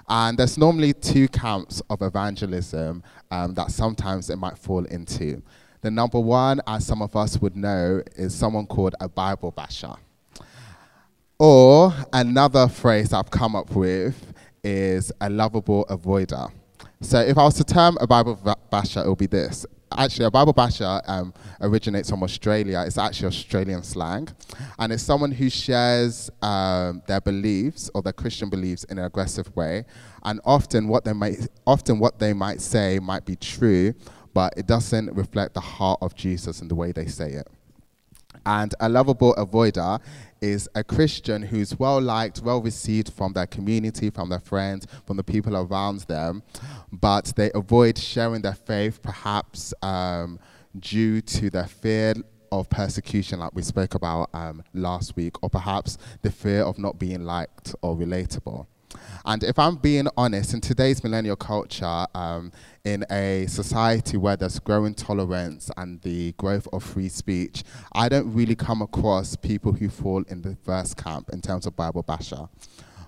And 0.08 0.37
there's 0.37 0.58
normally 0.58 0.92
two 0.92 1.28
camps 1.28 1.80
of 1.88 2.02
evangelism 2.02 3.04
um, 3.30 3.54
that 3.54 3.70
sometimes 3.70 4.28
it 4.28 4.37
might 4.37 4.58
fall 4.58 4.84
into. 4.87 5.40
The 5.80 5.90
number 5.90 6.19
one, 6.19 6.62
as 6.66 6.87
some 6.87 7.02
of 7.02 7.14
us 7.14 7.40
would 7.40 7.56
know, 7.56 8.02
is 8.16 8.34
someone 8.34 8.66
called 8.66 8.94
a 9.00 9.08
Bible 9.08 9.50
basher. 9.50 9.94
Or 11.38 11.92
another 12.12 12.69
phrase 12.69 13.12
I've 13.12 13.31
come 13.31 13.56
up 13.56 13.75
with 13.75 14.32
is 14.62 15.10
a 15.20 15.28
lovable 15.28 15.84
avoider. 15.90 16.50
So 17.00 17.19
if 17.19 17.36
I 17.36 17.42
was 17.42 17.54
to 17.54 17.64
term 17.64 17.98
a 18.00 18.06
Bible 18.06 18.38
basher, 18.70 19.00
it 19.00 19.08
would 19.08 19.19
be 19.19 19.26
this. 19.26 19.66
Actually, 19.96 20.26
a 20.26 20.31
Bible 20.31 20.52
basher 20.52 21.00
um, 21.06 21.34
originates 21.60 22.08
from 22.08 22.22
Australia. 22.22 22.84
It's 22.86 22.98
actually 22.98 23.28
Australian 23.28 23.82
slang. 23.82 24.28
And 24.78 24.92
it's 24.92 25.02
someone 25.02 25.32
who 25.32 25.50
shares 25.50 26.31
um, 26.40 27.02
their 27.06 27.20
beliefs 27.20 27.90
or 27.94 28.02
their 28.02 28.12
Christian 28.12 28.48
beliefs 28.48 28.84
in 28.84 28.98
an 28.98 29.04
aggressive 29.04 29.54
way. 29.56 29.84
And 30.22 30.40
often 30.44 30.88
what, 30.88 31.04
they 31.04 31.12
might, 31.12 31.48
often 31.66 31.98
what 31.98 32.19
they 32.20 32.32
might 32.32 32.60
say 32.60 33.00
might 33.00 33.25
be 33.25 33.37
true, 33.37 33.92
but 34.32 34.54
it 34.56 34.66
doesn't 34.66 35.12
reflect 35.14 35.54
the 35.54 35.60
heart 35.60 35.98
of 36.00 36.14
Jesus 36.14 36.60
in 36.60 36.69
the 36.69 36.75
way 36.75 36.92
they 36.92 37.06
say 37.06 37.32
it. 37.32 37.48
And 38.46 38.75
a 38.80 38.88
lovable 38.88 39.34
avoider 39.34 40.00
is 40.44 40.69
a 40.75 40.85
Christian 40.85 41.41
who's 41.43 41.79
well 41.79 42.00
liked, 42.00 42.43
well 42.43 42.61
received 42.61 43.11
from 43.12 43.32
their 43.32 43.46
community, 43.46 44.11
from 44.11 44.29
their 44.29 44.41
friends, 44.41 44.87
from 45.06 45.17
the 45.17 45.25
people 45.25 45.56
around 45.56 46.00
them, 46.00 46.43
but 46.93 47.32
they 47.37 47.50
avoid 47.55 47.96
sharing 47.96 48.43
their 48.43 48.55
faith 48.55 49.00
perhaps 49.02 49.73
um, 49.82 50.38
due 50.79 51.23
to 51.23 51.49
their 51.49 51.67
fear 51.67 52.14
of 52.52 52.69
persecution, 52.69 53.41
like 53.41 53.55
we 53.55 53.62
spoke 53.62 53.94
about 53.94 54.29
um, 54.35 54.62
last 54.75 55.17
week, 55.17 55.43
or 55.43 55.49
perhaps 55.49 55.96
the 56.20 56.31
fear 56.31 56.62
of 56.62 56.79
not 56.79 56.99
being 56.99 57.25
liked 57.25 57.75
or 57.81 57.97
relatable. 57.97 58.67
And 59.25 59.43
if 59.43 59.58
I'm 59.58 59.76
being 59.76 60.06
honest, 60.17 60.52
in 60.52 60.61
today's 60.61 61.02
millennial 61.02 61.37
culture, 61.37 62.06
um, 62.14 62.52
in 62.84 63.04
a 63.10 63.46
society 63.46 64.16
where 64.16 64.36
there's 64.36 64.58
growing 64.58 64.94
tolerance 64.94 65.70
and 65.78 66.00
the 66.02 66.32
growth 66.32 66.69
of 66.72 66.82
free 66.82 67.08
speech, 67.08 67.64
I 67.92 68.08
don't 68.08 68.32
really 68.34 68.54
come 68.54 68.82
across 68.82 69.36
people 69.36 69.72
who 69.72 69.88
fall 69.88 70.22
in 70.28 70.42
the 70.42 70.56
first 70.64 70.96
camp 70.96 71.31
in 71.32 71.40
terms 71.40 71.66
of 71.66 71.75
Bible 71.76 72.02
basher. 72.02 72.48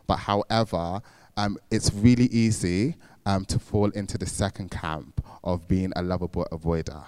But 0.06 0.16
however, 0.16 1.02
um, 1.36 1.58
it's 1.70 1.92
really 1.92 2.26
easy 2.26 2.96
um, 3.26 3.44
to 3.46 3.58
fall 3.58 3.90
into 3.90 4.16
the 4.16 4.26
second 4.26 4.70
camp 4.70 5.22
of 5.44 5.68
being 5.68 5.92
a 5.96 6.02
lovable 6.02 6.46
avoider, 6.50 7.04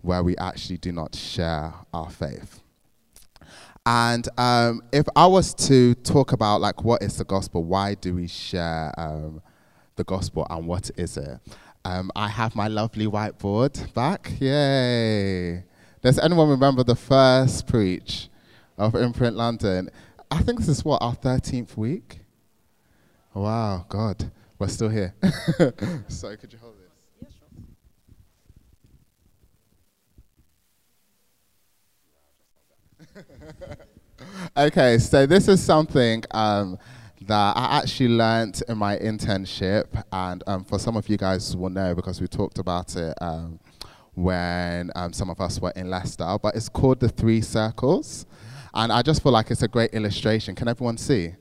where 0.00 0.22
we 0.22 0.36
actually 0.36 0.78
do 0.78 0.92
not 0.92 1.16
share 1.16 1.74
our 1.92 2.10
faith. 2.10 2.60
And 3.84 4.28
um, 4.38 4.82
if 4.92 5.06
I 5.16 5.26
was 5.26 5.54
to 5.66 5.94
talk 5.96 6.30
about 6.30 6.60
like 6.60 6.84
what 6.84 7.02
is 7.02 7.16
the 7.16 7.24
gospel, 7.24 7.64
why 7.64 7.94
do 7.94 8.14
we 8.14 8.28
share 8.28 8.92
um, 8.96 9.42
the 9.96 10.04
gospel, 10.04 10.46
and 10.48 10.68
what 10.68 10.90
is 10.96 11.16
it? 11.16 11.40
Um, 11.84 12.12
I 12.14 12.28
have 12.28 12.54
my 12.54 12.68
lovely 12.68 13.06
whiteboard 13.06 13.92
back. 13.92 14.32
Yay! 14.38 15.64
Does 16.00 16.18
anyone 16.18 16.48
remember 16.48 16.84
the 16.84 16.94
first 16.94 17.66
preach 17.66 18.28
of 18.78 18.94
Imprint 18.94 19.36
London? 19.36 19.90
I 20.30 20.42
think 20.42 20.60
this 20.60 20.68
is 20.68 20.84
what 20.84 21.02
our 21.02 21.14
thirteenth 21.14 21.76
week. 21.76 22.20
Wow, 23.34 23.84
God, 23.88 24.30
we're 24.58 24.68
still 24.68 24.90
here. 24.90 25.14
so 26.08 26.36
could 26.36 26.52
you 26.52 26.58
hold 26.60 26.76
sure. 33.16 33.76
okay, 34.56 34.98
so 34.98 35.26
this 35.26 35.48
is 35.48 35.60
something 35.60 36.22
um, 36.30 36.78
that 37.26 37.56
I 37.56 37.78
actually 37.78 38.08
learned 38.08 38.62
in 38.68 38.78
my 38.78 38.96
internship, 38.98 40.02
and 40.12 40.42
um, 40.46 40.64
for 40.64 40.78
some 40.78 40.96
of 40.96 41.08
you 41.08 41.16
guys 41.16 41.56
will 41.56 41.70
know 41.70 41.94
because 41.94 42.20
we 42.20 42.26
talked 42.26 42.58
about 42.58 42.94
it 42.96 43.14
um, 43.20 43.58
when 44.14 44.90
um, 44.94 45.12
some 45.12 45.30
of 45.30 45.40
us 45.40 45.60
were 45.60 45.72
in 45.76 45.90
Leicester. 45.90 46.36
But 46.42 46.56
it's 46.56 46.68
called 46.68 47.00
the 47.00 47.08
Three 47.08 47.40
Circles, 47.40 48.26
and 48.74 48.92
I 48.92 49.02
just 49.02 49.22
feel 49.22 49.32
like 49.32 49.50
it's 49.50 49.62
a 49.62 49.68
great 49.68 49.92
illustration. 49.92 50.54
Can 50.54 50.68
everyone 50.68 50.96
see? 50.96 51.34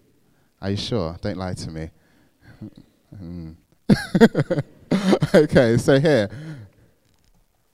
Are 0.62 0.70
you 0.70 0.78
sure? 0.78 1.18
Don't 1.22 1.38
lie 1.38 1.54
to 1.54 1.72
me. 1.72 1.90
Hmm. 3.18 3.52
okay, 5.36 5.78
so 5.78 6.00
here. 6.00 6.30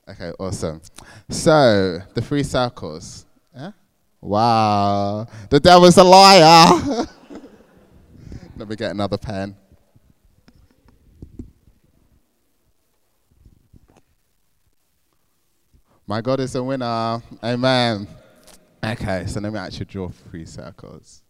Okay, 0.08 0.32
awesome. 0.38 0.80
So 1.28 1.98
the 2.14 2.22
three 2.22 2.42
circles. 2.42 3.26
Yeah? 3.54 3.72
Wow. 4.22 5.26
The 5.50 5.60
devil's 5.60 5.98
a 5.98 6.04
liar. 6.04 7.06
Let 8.58 8.68
me 8.68 8.74
get 8.74 8.90
another 8.90 9.16
pen. 9.16 9.54
My 16.04 16.20
God 16.20 16.40
is 16.40 16.56
a 16.56 16.64
winner. 16.64 17.22
Amen. 17.44 18.08
Okay, 18.84 19.26
so 19.28 19.38
let 19.38 19.52
me 19.52 19.60
actually 19.60 19.84
draw 19.86 20.08
three 20.08 20.44
circles. 20.44 21.22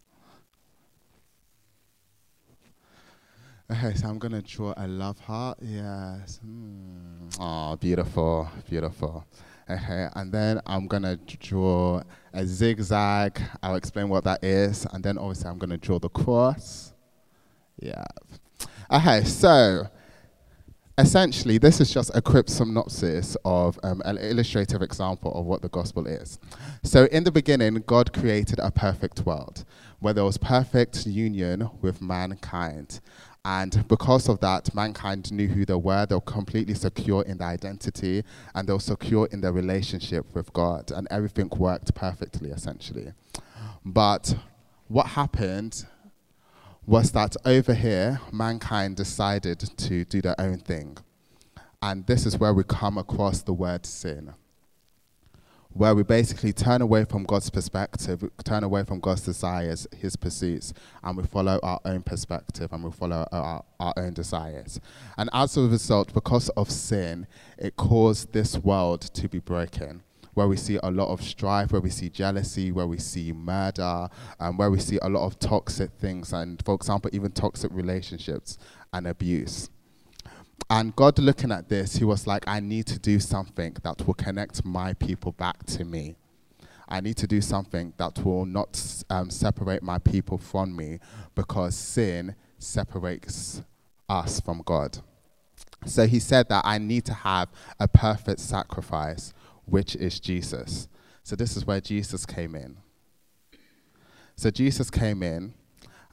Okay, 3.71 3.93
so 3.93 4.09
I'm 4.09 4.19
going 4.19 4.33
to 4.33 4.41
draw 4.41 4.73
a 4.79 4.89
love 4.89 5.19
heart. 5.19 5.59
Yes. 5.61 6.41
Oh, 7.39 7.77
beautiful, 7.77 8.49
beautiful. 8.71 9.27
Okay, 9.69 10.09
and 10.15 10.33
then 10.33 10.63
I'm 10.65 10.87
going 10.87 11.03
to 11.03 11.17
draw 11.17 12.03
a 12.33 12.47
zigzag. 12.47 13.39
I'll 13.63 13.75
explain 13.75 14.09
what 14.09 14.25
that 14.25 14.43
is. 14.43 14.87
And 14.95 15.05
then 15.05 15.19
obviously 15.19 15.51
I'm 15.51 15.59
going 15.59 15.71
to 15.71 15.77
draw 15.77 15.99
the 15.99 16.09
cross. 16.09 16.95
Yeah. 17.81 18.05
Okay, 18.91 19.25
so 19.25 19.89
essentially, 20.99 21.59
this 21.59 21.81
is 21.81 21.93
just 21.93 22.11
a 22.15 22.21
quick 22.21 22.49
synopsis 22.49 23.37
of 23.45 23.79
um, 23.83 24.03
an 24.05 24.19
illustrative 24.19 24.83
example 24.83 25.33
of 25.35 25.47
what 25.47 25.63
the 25.63 25.69
gospel 25.69 26.07
is. 26.07 26.39
So, 26.83 27.05
in 27.07 27.25
the 27.25 27.31
beginning, 27.31 27.83
God 27.87 28.13
created 28.13 28.59
a 28.59 28.71
perfect 28.71 29.25
world 29.25 29.65
where 30.01 30.13
there 30.15 30.25
was 30.25 30.39
perfect 30.39 31.07
union 31.07 31.71
with 31.81 32.03
mankind. 32.03 33.01
And 33.45 33.87
because 33.89 34.29
of 34.29 34.41
that, 34.41 34.75
mankind 34.75 35.33
knew 35.33 35.49
who 35.49 35.65
they 35.65 35.75
were. 35.75 36.05
They 36.05 36.15
were 36.15 36.21
completely 36.21 36.75
secure 36.75 37.23
in 37.23 37.39
their 37.39 37.49
identity 37.49 38.23
and 38.55 38.69
they 38.69 38.73
were 38.73 38.81
secure 38.81 39.27
in 39.33 39.41
their 39.41 39.53
relationship 39.53 40.27
with 40.35 40.53
God. 40.53 40.91
And 40.91 41.09
everything 41.11 41.49
worked 41.57 41.95
perfectly, 41.95 42.51
essentially. 42.51 43.13
But 43.85 44.37
what 44.89 45.07
happened 45.07 45.87
was 46.89 47.13
that 47.13 47.37
over 47.45 47.75
here, 47.75 48.19
mankind 48.33 48.97
decided 48.97 49.61
to 49.61 50.07
do 50.07 50.23
their 50.23 50.35
own 50.41 50.57
thing. 50.59 50.97
And 51.83 52.07
this 52.07 52.25
is 52.25 52.39
where 52.39 52.55
we 52.55 52.65
come 52.65 52.97
across 52.97 53.43
the 53.43 53.53
word 53.53 53.85
sin 53.85 54.33
where 55.71 55.95
we 55.95 56.03
basically 56.03 56.53
turn 56.53 56.83
away 56.83 57.05
from 57.05 57.25
God's 57.25 57.51
perspective, 57.51 58.29
turn 58.43 58.65
away 58.65 58.85
from 58.85 59.01
God's 59.01 59.23
desires, 59.23 59.87
His 59.97 60.17
pursuits, 60.17 60.73
and 61.05 61.17
we 61.17 61.23
follow 61.25 61.61
our 61.63 61.79
own 61.85 62.03
perspective 62.03 62.73
and 62.73 62.83
we 62.83 62.91
follow 62.91 63.27
our, 63.31 63.65
our 63.79 63.95
own 63.97 64.15
desires. 64.15 64.81
And 65.17 65.31
as 65.33 65.57
a 65.57 65.63
result, 65.63 66.13
because 66.13 66.49
of 66.51 66.71
sin, 66.71 67.27
it 67.59 67.77
caused 67.77 68.33
this 68.33 68.57
world 68.59 69.03
to 69.03 69.29
be 69.29 69.39
broken. 69.39 70.03
Where 70.39 70.47
we 70.47 70.57
see 70.57 70.79
a 70.81 70.91
lot 70.93 71.09
of 71.09 71.21
strife, 71.21 71.73
where 71.73 71.81
we 71.81 71.91
see 71.91 72.11
jealousy, 72.11 72.71
where 72.71 72.87
we 72.87 72.99
see 72.99 73.33
murder, 73.33 74.09
um, 74.39 74.57
where 74.57 74.71
we 74.71 74.79
see 74.79 74.97
a 75.03 75.09
lot 75.09 75.27
of 75.27 75.41
toxic 75.41 75.91
things, 75.99 76.33
and 76.33 76.65
for 76.65 76.77
example, 76.77 77.11
even 77.13 77.33
toxic 77.33 77.73
relationships 77.73 78.57
and 78.93 79.09
abuse. 79.09 79.69
And 80.71 80.95
God 80.95 81.19
looking 81.19 81.51
at 81.51 81.69
this, 81.69 81.97
he 81.97 82.05
was 82.05 82.29
like, 82.29 82.47
I 82.47 82.61
need 82.61 82.87
to 82.87 83.01
do 83.01 83.19
something 83.19 83.77
that 83.83 84.07
will 84.07 84.15
connect 84.15 84.65
my 84.65 84.95
people 84.95 85.33
back 85.33 85.67
to 85.67 85.85
me. 85.85 86.15
I 86.89 87.01
need 87.01 87.17
to 87.17 87.27
do 87.27 87.41
something 87.41 87.93
that 87.97 88.25
will 88.25 88.47
not 88.47 88.81
um, 89.11 89.31
separate 89.31 89.83
my 89.83 89.99
people 89.99 90.39
from 90.39 90.77
me 90.77 91.01
because 91.35 91.75
sin 91.75 92.37
separates 92.61 93.61
us 94.09 94.39
from 94.39 94.63
God. 94.65 94.99
So 95.87 96.07
he 96.07 96.21
said 96.21 96.49
that 96.49 96.63
I 96.65 96.79
need 96.79 97.05
to 97.07 97.15
have 97.15 97.49
a 97.81 97.89
perfect 97.89 98.41
sacrifice, 98.41 99.33
which 99.69 99.95
is 99.97 100.21
Jesus. 100.21 100.89
So 101.23 101.37
this 101.37 101.57
is 101.57 101.67
where 101.67 101.81
Jesus 101.81 102.25
came 102.25 102.55
in. 102.55 102.79
So 104.37 104.51
Jesus 104.51 104.91
came 104.91 105.23
in 105.23 105.55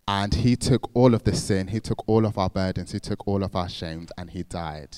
and 0.07 0.33
he 0.33 0.55
took 0.55 0.89
all 0.93 1.13
of 1.13 1.23
the 1.23 1.35
sin, 1.35 1.67
he 1.67 1.79
took 1.79 2.07
all 2.07 2.25
of 2.25 2.37
our 2.37 2.49
burdens, 2.49 2.91
he 2.91 2.99
took 2.99 3.27
all 3.27 3.43
of 3.43 3.55
our 3.55 3.69
shames, 3.69 4.09
and 4.17 4.29
he 4.29 4.43
died. 4.43 4.97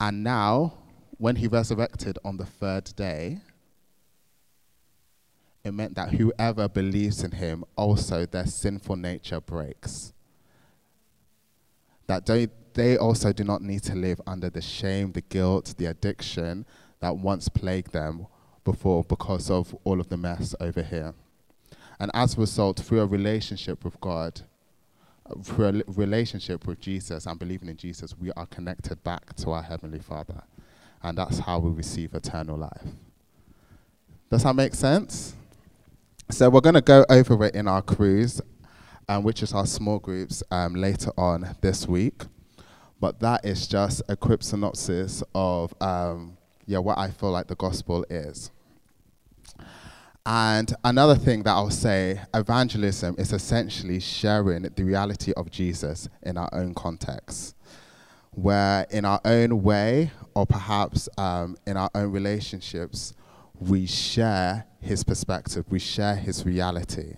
And 0.00 0.22
now, 0.22 0.74
when 1.16 1.36
he 1.36 1.48
resurrected 1.48 2.18
on 2.24 2.36
the 2.36 2.46
third 2.46 2.94
day, 2.94 3.40
it 5.64 5.72
meant 5.72 5.96
that 5.96 6.10
whoever 6.10 6.68
believes 6.68 7.24
in 7.24 7.32
him, 7.32 7.64
also 7.76 8.24
their 8.24 8.46
sinful 8.46 8.96
nature 8.96 9.40
breaks. 9.40 10.12
That 12.06 12.26
they, 12.26 12.48
they 12.78 12.96
also 12.96 13.32
do 13.32 13.44
not 13.44 13.62
need 13.62 13.82
to 13.82 13.94
live 13.94 14.20
under 14.26 14.48
the 14.48 14.62
shame, 14.62 15.12
the 15.12 15.20
guilt, 15.20 15.74
the 15.78 15.86
addiction 15.86 16.64
that 17.00 17.16
once 17.16 17.48
plagued 17.48 17.92
them 17.92 18.26
before 18.64 19.02
because 19.04 19.50
of 19.50 19.74
all 19.84 20.00
of 20.00 20.08
the 20.08 20.16
mess 20.16 20.54
over 20.60 20.82
here. 20.82 21.14
And 21.98 22.10
as 22.14 22.36
a 22.36 22.40
result, 22.40 22.80
through 22.80 23.00
a 23.00 23.06
relationship 23.06 23.84
with 23.84 24.00
God, 24.00 24.42
through 25.42 25.66
a 25.66 25.82
relationship 25.88 26.66
with 26.66 26.80
Jesus 26.80 27.26
and 27.26 27.38
believing 27.38 27.68
in 27.68 27.76
Jesus, 27.76 28.16
we 28.16 28.30
are 28.32 28.46
connected 28.46 29.02
back 29.02 29.34
to 29.36 29.50
our 29.50 29.62
Heavenly 29.62 29.98
Father. 29.98 30.42
And 31.02 31.18
that's 31.18 31.38
how 31.40 31.58
we 31.58 31.70
receive 31.70 32.14
eternal 32.14 32.56
life. 32.56 32.86
Does 34.30 34.44
that 34.44 34.54
make 34.54 34.74
sense? 34.74 35.34
So 36.30 36.50
we're 36.50 36.60
going 36.60 36.74
to 36.74 36.80
go 36.80 37.04
over 37.08 37.46
it 37.46 37.54
in 37.54 37.66
our 37.66 37.82
cruise, 37.82 38.40
um, 39.08 39.22
which 39.22 39.42
is 39.42 39.52
our 39.52 39.66
small 39.66 39.98
groups, 39.98 40.42
um, 40.50 40.74
later 40.74 41.10
on 41.16 41.56
this 41.60 41.88
week. 41.88 42.24
But 43.00 43.20
that 43.20 43.44
is 43.44 43.66
just 43.66 44.02
a 44.08 44.16
quick 44.16 44.42
synopsis 44.42 45.22
of 45.34 45.72
um, 45.80 46.36
yeah, 46.66 46.78
what 46.78 46.98
I 46.98 47.10
feel 47.10 47.30
like 47.30 47.46
the 47.46 47.54
gospel 47.54 48.04
is. 48.10 48.50
And 50.26 50.74
another 50.84 51.14
thing 51.14 51.42
that 51.44 51.52
I'll 51.52 51.70
say 51.70 52.20
evangelism 52.34 53.14
is 53.16 53.32
essentially 53.32 54.00
sharing 54.00 54.62
the 54.62 54.84
reality 54.84 55.32
of 55.32 55.50
Jesus 55.50 56.08
in 56.22 56.36
our 56.36 56.50
own 56.52 56.74
context, 56.74 57.56
where 58.32 58.86
in 58.90 59.06
our 59.06 59.22
own 59.24 59.62
way, 59.62 60.10
or 60.34 60.44
perhaps 60.44 61.08
um, 61.16 61.56
in 61.66 61.78
our 61.78 61.88
own 61.94 62.12
relationships, 62.12 63.14
we 63.58 63.86
share 63.86 64.66
his 64.80 65.02
perspective, 65.02 65.64
we 65.70 65.78
share 65.78 66.16
his 66.16 66.44
reality. 66.44 67.14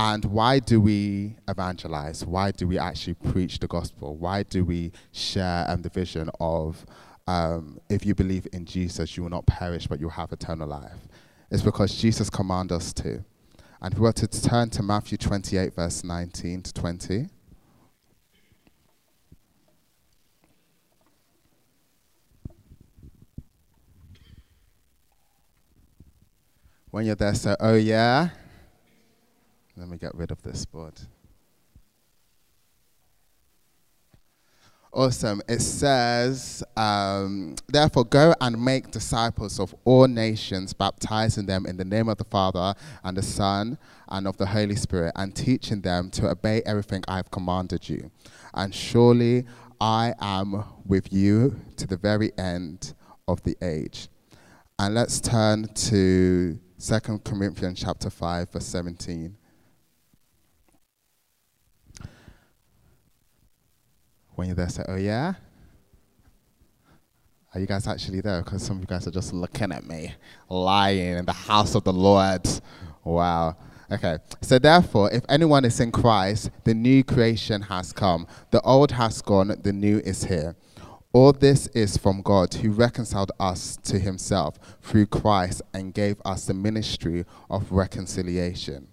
And 0.00 0.24
why 0.26 0.60
do 0.60 0.80
we 0.80 1.34
evangelize? 1.48 2.24
Why 2.24 2.52
do 2.52 2.68
we 2.68 2.78
actually 2.78 3.14
preach 3.14 3.58
the 3.58 3.66
gospel? 3.66 4.16
Why 4.16 4.44
do 4.44 4.64
we 4.64 4.92
share 5.10 5.66
um, 5.68 5.82
the 5.82 5.88
vision 5.88 6.30
of 6.38 6.86
um, 7.26 7.80
if 7.90 8.06
you 8.06 8.14
believe 8.14 8.46
in 8.52 8.64
Jesus, 8.64 9.16
you 9.16 9.24
will 9.24 9.30
not 9.30 9.46
perish, 9.46 9.88
but 9.88 9.98
you'll 9.98 10.10
have 10.10 10.32
eternal 10.32 10.68
life? 10.68 11.08
It's 11.50 11.62
because 11.62 11.96
Jesus 11.96 12.30
commanded 12.30 12.76
us 12.76 12.92
to. 12.94 13.24
And 13.82 13.92
if 13.92 13.98
we 13.98 14.04
were 14.04 14.12
to 14.12 14.26
turn 14.28 14.70
to 14.70 14.84
Matthew 14.84 15.18
28, 15.18 15.74
verse 15.74 16.04
19 16.04 16.62
to 16.62 16.72
20. 16.72 17.26
When 26.90 27.04
you're 27.04 27.16
there, 27.16 27.34
so, 27.34 27.56
oh 27.58 27.74
yeah. 27.74 28.30
Let 29.78 29.88
me 29.88 29.96
get 29.96 30.12
rid 30.14 30.32
of 30.32 30.42
this 30.42 30.64
board. 30.64 30.94
Awesome. 34.92 35.40
It 35.48 35.60
says, 35.60 36.64
um, 36.76 37.54
therefore, 37.68 38.04
go 38.04 38.34
and 38.40 38.60
make 38.60 38.90
disciples 38.90 39.60
of 39.60 39.72
all 39.84 40.08
nations, 40.08 40.72
baptizing 40.72 41.46
them 41.46 41.64
in 41.66 41.76
the 41.76 41.84
name 41.84 42.08
of 42.08 42.16
the 42.16 42.24
Father 42.24 42.74
and 43.04 43.16
the 43.16 43.22
Son 43.22 43.78
and 44.08 44.26
of 44.26 44.36
the 44.38 44.46
Holy 44.46 44.74
Spirit, 44.74 45.12
and 45.14 45.36
teaching 45.36 45.82
them 45.82 46.10
to 46.10 46.28
obey 46.28 46.62
everything 46.66 47.04
I 47.06 47.16
have 47.16 47.30
commanded 47.30 47.88
you. 47.88 48.10
And 48.54 48.74
surely 48.74 49.44
I 49.80 50.14
am 50.20 50.64
with 50.84 51.12
you 51.12 51.54
to 51.76 51.86
the 51.86 51.98
very 51.98 52.32
end 52.36 52.94
of 53.28 53.44
the 53.44 53.56
age. 53.62 54.08
And 54.80 54.94
let's 54.94 55.20
turn 55.20 55.68
to 55.74 56.58
2 56.80 57.00
Corinthians 57.24 57.80
chapter 57.80 58.10
5, 58.10 58.50
verse 58.50 58.66
17. 58.66 59.36
When 64.38 64.46
you're 64.46 64.54
there, 64.54 64.68
say, 64.68 64.84
oh 64.86 64.94
yeah? 64.94 65.34
Are 67.52 67.60
you 67.60 67.66
guys 67.66 67.88
actually 67.88 68.20
there? 68.20 68.40
Because 68.40 68.62
some 68.62 68.76
of 68.76 68.82
you 68.82 68.86
guys 68.86 69.04
are 69.08 69.10
just 69.10 69.32
looking 69.32 69.72
at 69.72 69.84
me, 69.84 70.14
lying 70.48 71.16
in 71.16 71.24
the 71.24 71.32
house 71.32 71.74
of 71.74 71.82
the 71.82 71.92
Lord. 71.92 72.46
Wow. 73.02 73.56
Okay. 73.90 74.18
So 74.40 74.60
therefore, 74.60 75.10
if 75.10 75.24
anyone 75.28 75.64
is 75.64 75.80
in 75.80 75.90
Christ, 75.90 76.50
the 76.62 76.72
new 76.72 77.02
creation 77.02 77.62
has 77.62 77.92
come. 77.92 78.28
The 78.52 78.60
old 78.60 78.92
has 78.92 79.20
gone, 79.22 79.52
the 79.60 79.72
new 79.72 79.98
is 79.98 80.22
here. 80.22 80.54
All 81.12 81.32
this 81.32 81.66
is 81.68 81.96
from 81.96 82.22
God, 82.22 82.54
who 82.54 82.70
reconciled 82.70 83.32
us 83.40 83.76
to 83.84 83.98
himself 83.98 84.56
through 84.82 85.06
Christ 85.06 85.62
and 85.74 85.92
gave 85.92 86.22
us 86.24 86.46
the 86.46 86.54
ministry 86.54 87.24
of 87.50 87.72
reconciliation 87.72 88.86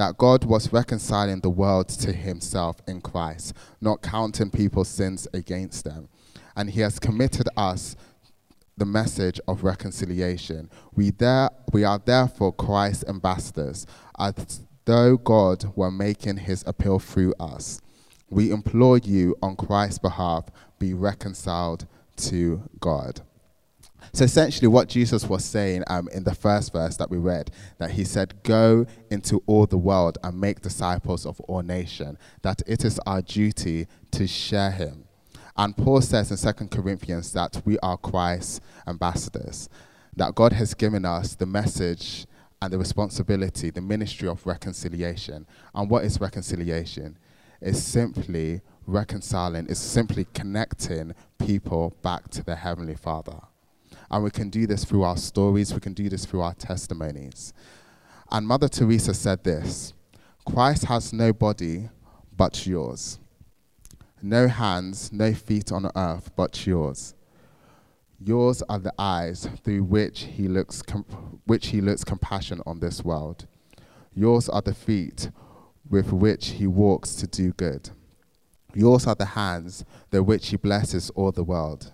that 0.00 0.16
God 0.16 0.46
was 0.46 0.72
reconciling 0.72 1.40
the 1.40 1.50
world 1.50 1.88
to 1.90 2.10
himself 2.10 2.80
in 2.88 3.02
Christ, 3.02 3.52
not 3.82 4.00
counting 4.00 4.50
people's 4.50 4.88
sins 4.88 5.28
against 5.34 5.84
them. 5.84 6.08
And 6.56 6.70
he 6.70 6.80
has 6.80 6.98
committed 6.98 7.50
us 7.54 7.96
the 8.78 8.86
message 8.86 9.38
of 9.46 9.62
reconciliation. 9.62 10.70
We, 10.94 11.10
there, 11.10 11.50
we 11.70 11.84
are 11.84 12.00
therefore 12.02 12.54
Christ's 12.54 13.04
ambassadors, 13.08 13.86
as 14.18 14.62
though 14.86 15.18
God 15.18 15.70
were 15.76 15.90
making 15.90 16.38
his 16.38 16.64
appeal 16.66 16.98
through 16.98 17.34
us. 17.38 17.82
We 18.30 18.50
implore 18.50 18.96
you 18.96 19.36
on 19.42 19.54
Christ's 19.54 19.98
behalf, 19.98 20.46
be 20.78 20.94
reconciled 20.94 21.86
to 22.16 22.62
God. 22.80 23.20
So 24.12 24.24
essentially, 24.24 24.68
what 24.68 24.88
Jesus 24.88 25.28
was 25.28 25.44
saying 25.44 25.84
um, 25.86 26.08
in 26.12 26.24
the 26.24 26.34
first 26.34 26.72
verse 26.72 26.96
that 26.96 27.10
we 27.10 27.18
read, 27.18 27.50
that 27.78 27.92
he 27.92 28.04
said, 28.04 28.42
Go 28.42 28.86
into 29.10 29.42
all 29.46 29.66
the 29.66 29.78
world 29.78 30.18
and 30.22 30.40
make 30.40 30.60
disciples 30.60 31.26
of 31.26 31.40
all 31.42 31.62
nations, 31.62 32.18
that 32.42 32.62
it 32.66 32.84
is 32.84 32.98
our 33.06 33.22
duty 33.22 33.86
to 34.12 34.26
share 34.26 34.70
him. 34.70 35.04
And 35.56 35.76
Paul 35.76 36.00
says 36.00 36.30
in 36.30 36.54
2 36.54 36.68
Corinthians 36.68 37.32
that 37.32 37.60
we 37.64 37.78
are 37.80 37.96
Christ's 37.96 38.60
ambassadors, 38.86 39.68
that 40.16 40.34
God 40.34 40.52
has 40.54 40.74
given 40.74 41.04
us 41.04 41.34
the 41.34 41.46
message 41.46 42.26
and 42.62 42.72
the 42.72 42.78
responsibility, 42.78 43.70
the 43.70 43.80
ministry 43.80 44.28
of 44.28 44.46
reconciliation. 44.46 45.46
And 45.74 45.90
what 45.90 46.04
is 46.04 46.20
reconciliation? 46.20 47.18
It's 47.60 47.78
simply 47.78 48.62
reconciling, 48.86 49.66
it's 49.68 49.80
simply 49.80 50.26
connecting 50.34 51.14
people 51.38 51.94
back 52.02 52.28
to 52.30 52.42
their 52.42 52.56
Heavenly 52.56 52.96
Father. 52.96 53.40
And 54.10 54.24
we 54.24 54.30
can 54.30 54.50
do 54.50 54.66
this 54.66 54.84
through 54.84 55.04
our 55.04 55.16
stories, 55.16 55.72
we 55.72 55.80
can 55.80 55.94
do 55.94 56.08
this 56.08 56.24
through 56.24 56.40
our 56.40 56.54
testimonies. 56.54 57.52
And 58.30 58.46
Mother 58.46 58.68
Teresa 58.68 59.14
said 59.14 59.44
this 59.44 59.92
Christ 60.44 60.86
has 60.86 61.12
no 61.12 61.32
body 61.32 61.90
but 62.36 62.66
yours, 62.66 63.18
no 64.22 64.48
hands, 64.48 65.12
no 65.12 65.32
feet 65.32 65.70
on 65.70 65.90
earth 65.94 66.30
but 66.34 66.66
yours. 66.66 67.14
Yours 68.22 68.62
are 68.68 68.78
the 68.78 68.92
eyes 68.98 69.48
through 69.64 69.82
which 69.84 70.24
he 70.24 70.46
looks, 70.46 70.82
com- 70.82 71.40
which 71.46 71.68
he 71.68 71.80
looks 71.80 72.04
compassion 72.04 72.60
on 72.66 72.80
this 72.80 73.02
world. 73.02 73.46
Yours 74.12 74.48
are 74.48 74.60
the 74.60 74.74
feet 74.74 75.30
with 75.88 76.12
which 76.12 76.48
he 76.48 76.66
walks 76.66 77.14
to 77.14 77.26
do 77.26 77.52
good. 77.52 77.90
Yours 78.74 79.06
are 79.06 79.14
the 79.14 79.24
hands 79.24 79.84
through 80.10 80.24
which 80.24 80.48
he 80.48 80.56
blesses 80.56 81.10
all 81.10 81.32
the 81.32 81.44
world. 81.44 81.92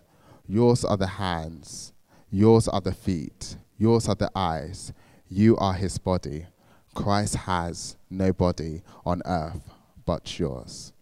Yours 0.49 0.85
are 0.85 0.96
the 0.96 1.06
hands 1.06 1.92
Yours 2.30 2.68
are 2.68 2.80
the 2.80 2.92
feet, 2.92 3.56
yours 3.78 4.09
are 4.09 4.14
the 4.14 4.30
eyes, 4.35 4.92
you 5.28 5.56
are 5.56 5.75
his 5.75 5.99
body. 5.99 6.47
Christ 6.95 7.37
has 7.37 7.97
no 8.11 8.33
body 8.33 8.83
on 9.04 9.23
earth 9.26 9.71
but 10.04 10.38
yours. 10.38 10.92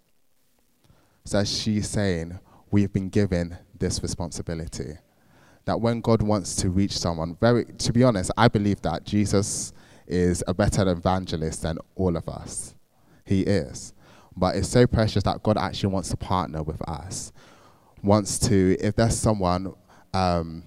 So 1.25 1.45
she's 1.45 1.88
saying, 1.88 2.38
we've 2.71 2.93
been 2.93 3.09
given 3.09 3.57
this 3.78 4.02
responsibility. 4.02 4.99
That 5.64 5.81
when 5.81 6.00
God 6.00 6.21
wants 6.21 6.57
to 6.57 6.69
reach 6.69 6.99
someone, 6.99 7.37
very 7.40 7.64
to 7.64 7.93
be 7.93 8.02
honest, 8.02 8.31
I 8.37 8.49
believe 8.49 8.83
that 8.83 9.04
Jesus 9.04 9.73
is 10.07 10.45
a 10.47 10.52
better 10.52 10.87
evangelist 10.90 11.62
than 11.62 11.78
all 11.95 12.16
of 12.16 12.28
us. 12.28 12.75
He 13.25 13.43
is. 13.43 13.95
But 14.37 14.57
it's 14.57 14.69
so 14.69 14.87
precious 14.87 15.23
that 15.23 15.43
God 15.43 15.57
actually 15.57 15.93
wants 15.93 16.11
to 16.11 16.16
partner 16.16 16.62
with 16.62 16.83
us. 16.88 17.33
Wants 18.02 18.38
to, 18.40 18.76
if 18.81 18.97
there's 18.97 19.16
someone 19.16 19.73
um, 20.12 20.64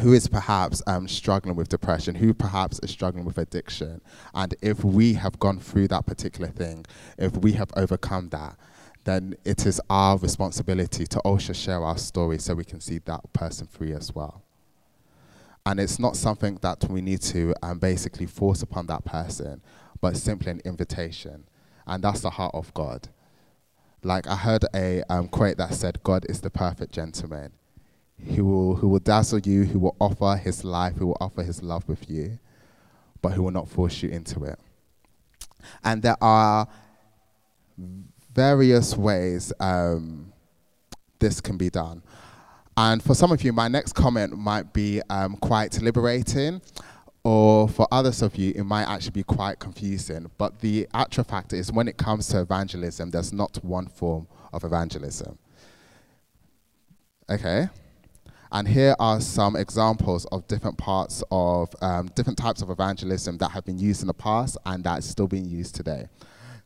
who 0.00 0.12
is 0.12 0.28
perhaps 0.28 0.82
um, 0.86 1.06
struggling 1.06 1.54
with 1.54 1.68
depression, 1.68 2.16
who 2.16 2.34
perhaps 2.34 2.80
is 2.80 2.90
struggling 2.90 3.24
with 3.24 3.38
addiction. 3.38 4.00
And 4.34 4.54
if 4.60 4.84
we 4.84 5.14
have 5.14 5.38
gone 5.38 5.60
through 5.60 5.88
that 5.88 6.06
particular 6.06 6.48
thing, 6.48 6.84
if 7.16 7.36
we 7.36 7.52
have 7.52 7.70
overcome 7.76 8.30
that, 8.30 8.56
then 9.04 9.36
it 9.44 9.66
is 9.66 9.80
our 9.88 10.16
responsibility 10.18 11.06
to 11.06 11.20
also 11.20 11.52
share 11.52 11.84
our 11.84 11.98
story 11.98 12.38
so 12.38 12.54
we 12.54 12.64
can 12.64 12.80
see 12.80 12.98
that 13.04 13.32
person 13.32 13.66
free 13.66 13.92
as 13.92 14.14
well. 14.14 14.42
And 15.66 15.78
it's 15.78 15.98
not 15.98 16.16
something 16.16 16.58
that 16.62 16.84
we 16.90 17.00
need 17.00 17.22
to 17.22 17.54
um, 17.62 17.78
basically 17.78 18.26
force 18.26 18.62
upon 18.62 18.86
that 18.86 19.04
person, 19.04 19.62
but 20.00 20.16
simply 20.16 20.50
an 20.50 20.60
invitation. 20.64 21.44
And 21.86 22.02
that's 22.02 22.20
the 22.20 22.30
heart 22.30 22.54
of 22.54 22.72
God. 22.74 23.08
Like 24.02 24.26
I 24.26 24.36
heard 24.36 24.64
a 24.74 25.02
um, 25.08 25.28
quote 25.28 25.56
that 25.58 25.74
said, 25.74 26.02
God 26.02 26.26
is 26.28 26.40
the 26.40 26.50
perfect 26.50 26.92
gentleman 26.92 27.52
he 28.18 28.40
will, 28.40 28.76
who 28.76 28.88
will 28.88 28.98
dazzle 28.98 29.40
you, 29.40 29.64
who 29.64 29.78
will 29.78 29.96
offer 30.00 30.36
his 30.36 30.64
life, 30.64 30.96
who 30.96 31.08
will 31.08 31.16
offer 31.20 31.42
his 31.42 31.62
love 31.62 31.86
with 31.88 32.08
you, 32.08 32.38
but 33.20 33.32
who 33.32 33.42
will 33.42 33.50
not 33.50 33.68
force 33.68 34.02
you 34.02 34.10
into 34.10 34.44
it. 34.44 34.58
And 35.82 36.02
there 36.02 36.16
are 36.22 36.68
various 38.32 38.96
ways 38.96 39.52
um, 39.60 40.32
this 41.18 41.40
can 41.40 41.56
be 41.56 41.70
done. 41.70 42.02
And 42.76 43.02
for 43.02 43.14
some 43.14 43.30
of 43.30 43.42
you, 43.42 43.52
my 43.52 43.68
next 43.68 43.92
comment 43.92 44.36
might 44.36 44.72
be 44.72 45.00
um, 45.08 45.36
quite 45.36 45.80
liberating, 45.80 46.60
or 47.22 47.68
for 47.68 47.86
others 47.90 48.20
of 48.20 48.36
you, 48.36 48.52
it 48.54 48.64
might 48.64 48.84
actually 48.84 49.12
be 49.12 49.22
quite 49.22 49.58
confusing. 49.58 50.30
But 50.36 50.60
the 50.60 50.88
actual 50.92 51.24
fact 51.24 51.52
is, 51.52 51.72
when 51.72 51.88
it 51.88 51.96
comes 51.96 52.28
to 52.28 52.40
evangelism, 52.40 53.10
there's 53.10 53.32
not 53.32 53.56
one 53.64 53.86
form 53.86 54.26
of 54.52 54.64
evangelism. 54.64 55.38
Okay? 57.30 57.68
And 58.54 58.68
here 58.68 58.94
are 59.00 59.20
some 59.20 59.56
examples 59.56 60.26
of 60.26 60.46
different 60.46 60.78
parts 60.78 61.24
of 61.32 61.74
um, 61.82 62.06
different 62.14 62.38
types 62.38 62.62
of 62.62 62.70
evangelism 62.70 63.36
that 63.38 63.50
have 63.50 63.64
been 63.64 63.80
used 63.80 64.00
in 64.00 64.06
the 64.06 64.14
past 64.14 64.56
and 64.64 64.84
that's 64.84 65.08
still 65.08 65.26
being 65.26 65.44
used 65.44 65.74
today. 65.74 66.06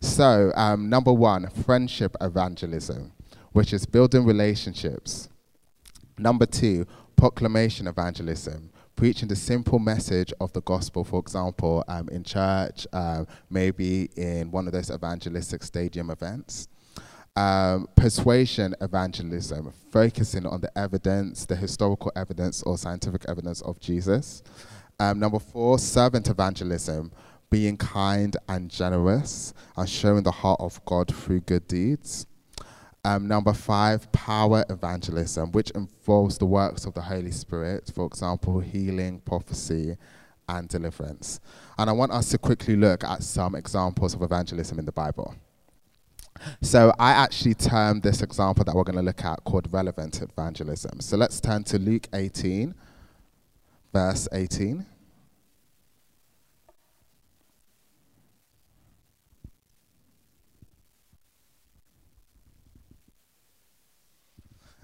So, 0.02 0.52
um, 0.54 0.90
number 0.90 1.14
one, 1.14 1.48
friendship 1.48 2.14
evangelism, 2.20 3.12
which 3.52 3.72
is 3.72 3.86
building 3.86 4.26
relationships. 4.26 5.30
Number 6.18 6.44
two, 6.44 6.86
proclamation 7.16 7.86
evangelism, 7.86 8.70
preaching 8.94 9.28
the 9.28 9.36
simple 9.36 9.78
message 9.78 10.30
of 10.42 10.52
the 10.52 10.60
gospel, 10.60 11.04
for 11.04 11.20
example, 11.20 11.84
um, 11.88 12.10
in 12.10 12.22
church, 12.22 12.86
uh, 12.92 13.24
maybe 13.48 14.10
in 14.14 14.50
one 14.50 14.66
of 14.66 14.74
those 14.74 14.90
evangelistic 14.90 15.62
stadium 15.62 16.10
events. 16.10 16.68
Um, 17.38 17.86
persuasion 17.94 18.74
evangelism, 18.80 19.72
focusing 19.92 20.44
on 20.44 20.60
the 20.60 20.76
evidence, 20.76 21.46
the 21.46 21.54
historical 21.54 22.10
evidence 22.16 22.64
or 22.64 22.76
scientific 22.76 23.26
evidence 23.28 23.60
of 23.60 23.78
Jesus. 23.78 24.42
Um, 24.98 25.20
number 25.20 25.38
four, 25.38 25.78
servant 25.78 26.28
evangelism, 26.28 27.12
being 27.48 27.76
kind 27.76 28.36
and 28.48 28.68
generous 28.68 29.54
and 29.76 29.88
showing 29.88 30.24
the 30.24 30.32
heart 30.32 30.58
of 30.58 30.84
God 30.84 31.14
through 31.14 31.42
good 31.42 31.68
deeds. 31.68 32.26
Um, 33.04 33.28
number 33.28 33.52
five, 33.52 34.10
power 34.10 34.64
evangelism, 34.68 35.52
which 35.52 35.70
involves 35.70 36.38
the 36.38 36.46
works 36.46 36.86
of 36.86 36.94
the 36.94 37.02
Holy 37.02 37.30
Spirit, 37.30 37.92
for 37.94 38.04
example, 38.04 38.58
healing, 38.58 39.20
prophecy, 39.20 39.96
and 40.48 40.68
deliverance. 40.68 41.38
And 41.78 41.88
I 41.88 41.92
want 41.92 42.10
us 42.10 42.30
to 42.30 42.38
quickly 42.38 42.74
look 42.74 43.04
at 43.04 43.22
some 43.22 43.54
examples 43.54 44.12
of 44.14 44.22
evangelism 44.22 44.80
in 44.80 44.86
the 44.86 44.90
Bible. 44.90 45.36
So 46.60 46.92
I 46.98 47.12
actually 47.12 47.54
termed 47.54 48.02
this 48.02 48.22
example 48.22 48.64
that 48.64 48.74
we're 48.74 48.84
going 48.84 48.96
to 48.96 49.02
look 49.02 49.24
at 49.24 49.44
called 49.44 49.72
relevant 49.72 50.20
evangelism. 50.22 51.00
So 51.00 51.16
let's 51.16 51.40
turn 51.40 51.64
to 51.64 51.78
Luke 51.78 52.08
18, 52.12 52.74
verse 53.92 54.28
18. 54.32 54.86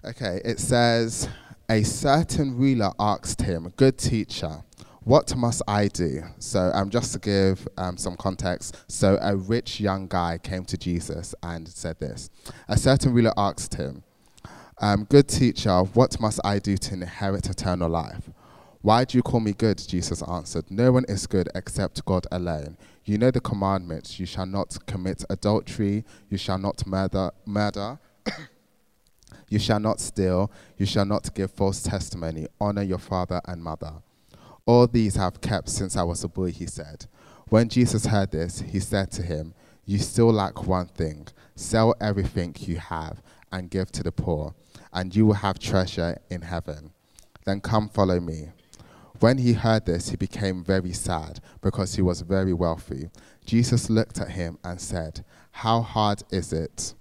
Okay, 0.06 0.42
it 0.44 0.60
says, 0.60 1.28
A 1.70 1.82
certain 1.82 2.58
ruler 2.58 2.92
asked 2.98 3.40
him, 3.40 3.72
Good 3.76 3.96
teacher, 3.96 4.62
what 5.04 5.36
must 5.36 5.62
I 5.68 5.88
do? 5.88 6.22
So, 6.38 6.70
um, 6.72 6.88
just 6.88 7.12
to 7.12 7.18
give 7.18 7.68
um, 7.76 7.98
some 7.98 8.16
context, 8.16 8.76
so 8.88 9.18
a 9.20 9.36
rich 9.36 9.78
young 9.78 10.08
guy 10.08 10.38
came 10.42 10.64
to 10.64 10.78
Jesus 10.78 11.34
and 11.42 11.68
said 11.68 12.00
this. 12.00 12.30
A 12.68 12.78
certain 12.78 13.12
ruler 13.12 13.34
asked 13.36 13.74
him, 13.74 14.02
um, 14.78 15.04
Good 15.04 15.28
teacher, 15.28 15.78
what 15.80 16.18
must 16.20 16.40
I 16.42 16.58
do 16.58 16.78
to 16.78 16.94
inherit 16.94 17.50
eternal 17.50 17.90
life? 17.90 18.30
Why 18.80 19.04
do 19.04 19.18
you 19.18 19.22
call 19.22 19.40
me 19.40 19.52
good? 19.52 19.78
Jesus 19.86 20.22
answered, 20.22 20.70
No 20.70 20.92
one 20.92 21.04
is 21.06 21.26
good 21.26 21.50
except 21.54 22.04
God 22.06 22.26
alone. 22.32 22.78
You 23.04 23.18
know 23.18 23.30
the 23.30 23.40
commandments 23.40 24.18
you 24.18 24.24
shall 24.24 24.46
not 24.46 24.76
commit 24.86 25.22
adultery, 25.28 26.04
you 26.30 26.38
shall 26.38 26.58
not 26.58 26.86
murder, 26.86 27.30
murder. 27.44 27.98
you 29.50 29.58
shall 29.58 29.80
not 29.80 30.00
steal, 30.00 30.50
you 30.78 30.86
shall 30.86 31.04
not 31.04 31.34
give 31.34 31.50
false 31.50 31.82
testimony, 31.82 32.46
honor 32.58 32.82
your 32.82 32.98
father 32.98 33.42
and 33.44 33.62
mother. 33.62 33.92
All 34.66 34.86
these 34.86 35.18
I 35.18 35.24
have 35.24 35.40
kept 35.42 35.68
since 35.68 35.96
I 35.96 36.02
was 36.04 36.24
a 36.24 36.28
boy, 36.28 36.50
he 36.50 36.66
said. 36.66 37.06
When 37.48 37.68
Jesus 37.68 38.06
heard 38.06 38.30
this, 38.30 38.60
he 38.60 38.80
said 38.80 39.10
to 39.12 39.22
him, 39.22 39.52
You 39.84 39.98
still 39.98 40.32
lack 40.32 40.66
one 40.66 40.86
thing. 40.86 41.28
Sell 41.54 41.94
everything 42.00 42.56
you 42.58 42.78
have 42.78 43.22
and 43.52 43.70
give 43.70 43.92
to 43.92 44.02
the 44.02 44.10
poor, 44.10 44.54
and 44.92 45.14
you 45.14 45.26
will 45.26 45.34
have 45.34 45.58
treasure 45.58 46.18
in 46.30 46.42
heaven. 46.42 46.92
Then 47.44 47.60
come 47.60 47.88
follow 47.88 48.20
me. 48.20 48.48
When 49.20 49.38
he 49.38 49.52
heard 49.52 49.84
this, 49.86 50.08
he 50.08 50.16
became 50.16 50.64
very 50.64 50.92
sad 50.92 51.40
because 51.60 51.94
he 51.94 52.02
was 52.02 52.22
very 52.22 52.52
wealthy. 52.52 53.10
Jesus 53.44 53.90
looked 53.90 54.18
at 54.18 54.30
him 54.30 54.58
and 54.64 54.80
said, 54.80 55.24
How 55.52 55.82
hard 55.82 56.22
is 56.30 56.52
it? 56.52 56.94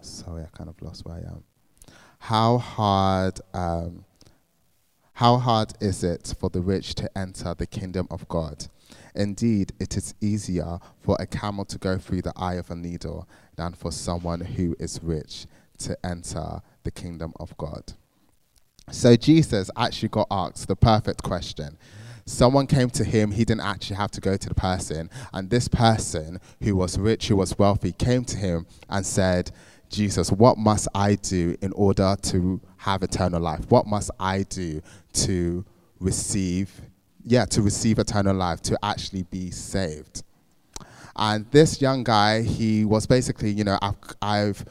Sorry, 0.00 0.42
I 0.42 0.56
kind 0.56 0.68
of 0.68 0.82
lost 0.82 1.06
where 1.06 1.16
I 1.16 1.20
am. 1.20 1.44
How 2.18 2.58
hard 2.58 3.40
um, 3.54 4.04
how 5.16 5.38
hard 5.38 5.72
is 5.80 6.04
it 6.04 6.34
for 6.38 6.50
the 6.50 6.60
rich 6.60 6.94
to 6.94 7.10
enter 7.16 7.54
the 7.54 7.66
kingdom 7.66 8.06
of 8.10 8.28
God? 8.28 8.66
Indeed, 9.14 9.72
it 9.80 9.96
is 9.96 10.14
easier 10.20 10.78
for 11.00 11.16
a 11.18 11.26
camel 11.26 11.64
to 11.64 11.78
go 11.78 11.96
through 11.96 12.20
the 12.20 12.34
eye 12.36 12.56
of 12.56 12.70
a 12.70 12.76
needle 12.76 13.26
than 13.56 13.72
for 13.72 13.90
someone 13.90 14.42
who 14.42 14.76
is 14.78 15.00
rich 15.02 15.46
to 15.78 15.96
enter 16.04 16.60
the 16.82 16.90
kingdom 16.90 17.32
of 17.40 17.56
God. 17.56 17.94
So 18.90 19.16
Jesus 19.16 19.70
actually 19.74 20.10
got 20.10 20.26
asked 20.30 20.68
the 20.68 20.76
perfect 20.76 21.22
question. 21.22 21.78
Someone 22.26 22.66
came 22.66 22.90
to 22.90 23.04
him, 23.04 23.30
he 23.30 23.46
didn't 23.46 23.62
actually 23.62 23.96
have 23.96 24.10
to 24.10 24.20
go 24.20 24.36
to 24.36 24.48
the 24.50 24.54
person. 24.54 25.08
And 25.32 25.48
this 25.48 25.66
person, 25.66 26.40
who 26.60 26.76
was 26.76 26.98
rich, 26.98 27.28
who 27.28 27.36
was 27.36 27.58
wealthy, 27.58 27.92
came 27.92 28.26
to 28.26 28.36
him 28.36 28.66
and 28.90 29.06
said, 29.06 29.50
Jesus, 29.88 30.30
what 30.32 30.58
must 30.58 30.88
I 30.94 31.14
do 31.16 31.56
in 31.60 31.72
order 31.72 32.16
to 32.22 32.60
have 32.78 33.02
eternal 33.02 33.40
life? 33.40 33.70
What 33.70 33.86
must 33.86 34.10
I 34.18 34.42
do 34.44 34.82
to 35.14 35.64
receive, 36.00 36.80
yeah, 37.24 37.44
to 37.46 37.62
receive 37.62 37.98
eternal 37.98 38.34
life, 38.34 38.60
to 38.62 38.78
actually 38.82 39.24
be 39.24 39.50
saved? 39.50 40.22
And 41.14 41.50
this 41.50 41.80
young 41.80 42.04
guy, 42.04 42.42
he 42.42 42.84
was 42.84 43.06
basically, 43.06 43.50
you 43.50 43.64
know, 43.64 43.78
I've, 43.80 43.96
I've, 44.20 44.64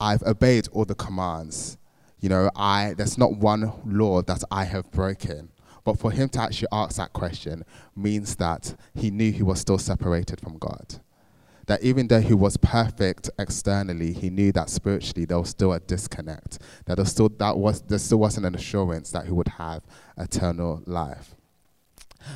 I've 0.00 0.22
obeyed 0.22 0.68
all 0.72 0.84
the 0.84 0.94
commands. 0.94 1.78
You 2.20 2.28
know, 2.28 2.50
I 2.56 2.94
there's 2.96 3.16
not 3.16 3.36
one 3.36 3.72
law 3.86 4.22
that 4.22 4.42
I 4.50 4.64
have 4.64 4.90
broken. 4.90 5.50
But 5.84 5.98
for 5.98 6.10
him 6.10 6.28
to 6.30 6.40
actually 6.42 6.68
ask 6.72 6.96
that 6.96 7.12
question 7.12 7.64
means 7.96 8.36
that 8.36 8.74
he 8.94 9.10
knew 9.10 9.32
he 9.32 9.42
was 9.42 9.60
still 9.60 9.78
separated 9.78 10.40
from 10.40 10.58
God. 10.58 11.00
That 11.70 11.84
even 11.84 12.08
though 12.08 12.20
he 12.20 12.34
was 12.34 12.56
perfect 12.56 13.30
externally, 13.38 14.12
he 14.12 14.28
knew 14.28 14.50
that 14.50 14.68
spiritually 14.68 15.24
there 15.24 15.38
was 15.38 15.50
still 15.50 15.72
a 15.72 15.78
disconnect. 15.78 16.58
That 16.86 16.96
there 16.96 17.04
still 17.04 17.28
that 17.38 17.56
was 17.56 17.80
there 17.82 18.00
still 18.00 18.18
wasn't 18.18 18.46
an 18.46 18.56
assurance 18.56 19.12
that 19.12 19.26
he 19.26 19.30
would 19.30 19.46
have 19.46 19.84
eternal 20.18 20.82
life. 20.84 21.36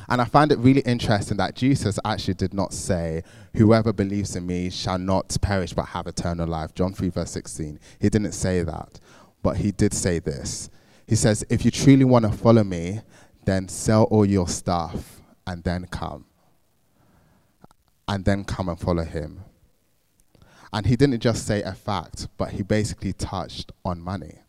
And 0.07 0.21
I 0.21 0.23
find 0.23 0.53
it 0.53 0.59
really 0.59 0.79
interesting 0.83 1.35
that 1.35 1.53
Jesus 1.53 1.99
actually 2.05 2.35
did 2.35 2.53
not 2.53 2.71
say, 2.71 3.23
Whoever 3.57 3.91
believes 3.91 4.37
in 4.37 4.47
me 4.47 4.69
shall 4.69 4.97
not 4.97 5.35
perish 5.41 5.73
but 5.73 5.87
have 5.87 6.07
eternal 6.07 6.47
life. 6.47 6.73
John 6.73 6.93
3, 6.93 7.09
verse 7.09 7.31
16. 7.31 7.77
He 7.99 8.07
didn't 8.07 8.31
say 8.31 8.63
that. 8.63 9.01
But 9.43 9.57
he 9.57 9.73
did 9.73 9.93
say 9.93 10.19
this. 10.19 10.69
He 11.07 11.15
says, 11.15 11.43
If 11.49 11.65
you 11.65 11.71
truly 11.71 12.05
want 12.05 12.23
to 12.23 12.31
follow 12.31 12.63
me, 12.63 13.01
then 13.43 13.67
sell 13.67 14.03
all 14.03 14.25
your 14.25 14.47
stuff 14.47 15.19
and 15.45 15.61
then 15.65 15.87
come. 15.87 16.23
And 18.07 18.25
then 18.25 18.43
come 18.43 18.69
and 18.69 18.79
follow 18.79 19.03
him. 19.03 19.41
And 20.71 20.85
he 20.85 20.95
didn't 20.95 21.19
just 21.21 21.47
say 21.47 21.61
a 21.63 21.73
fact, 21.73 22.27
but 22.37 22.49
he 22.49 22.63
basically 22.63 23.13
touched 23.13 23.71
on 23.83 24.01
money. 24.01 24.39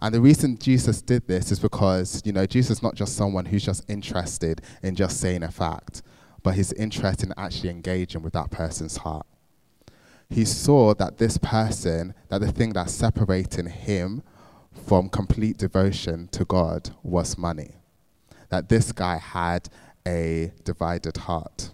And 0.00 0.14
the 0.14 0.20
reason 0.20 0.58
Jesus 0.58 1.02
did 1.02 1.26
this 1.26 1.50
is 1.50 1.58
because, 1.58 2.22
you 2.24 2.32
know, 2.32 2.46
Jesus 2.46 2.78
is 2.78 2.82
not 2.82 2.94
just 2.94 3.16
someone 3.16 3.46
who's 3.46 3.64
just 3.64 3.88
interested 3.88 4.60
in 4.82 4.94
just 4.94 5.18
saying 5.18 5.42
a 5.42 5.50
fact, 5.50 6.02
but 6.42 6.54
he's 6.54 6.72
interested 6.74 7.28
in 7.28 7.34
actually 7.38 7.70
engaging 7.70 8.22
with 8.22 8.34
that 8.34 8.50
person's 8.50 8.98
heart. 8.98 9.26
He 10.28 10.44
saw 10.44 10.94
that 10.94 11.18
this 11.18 11.38
person, 11.38 12.14
that 12.28 12.40
the 12.40 12.52
thing 12.52 12.74
that's 12.74 12.92
separating 12.92 13.66
him 13.66 14.22
from 14.86 15.08
complete 15.08 15.56
devotion 15.56 16.28
to 16.32 16.44
God 16.44 16.90
was 17.02 17.38
money. 17.38 17.76
That 18.50 18.68
this 18.68 18.92
guy 18.92 19.16
had 19.16 19.68
a 20.06 20.52
divided 20.64 21.16
heart. 21.16 21.70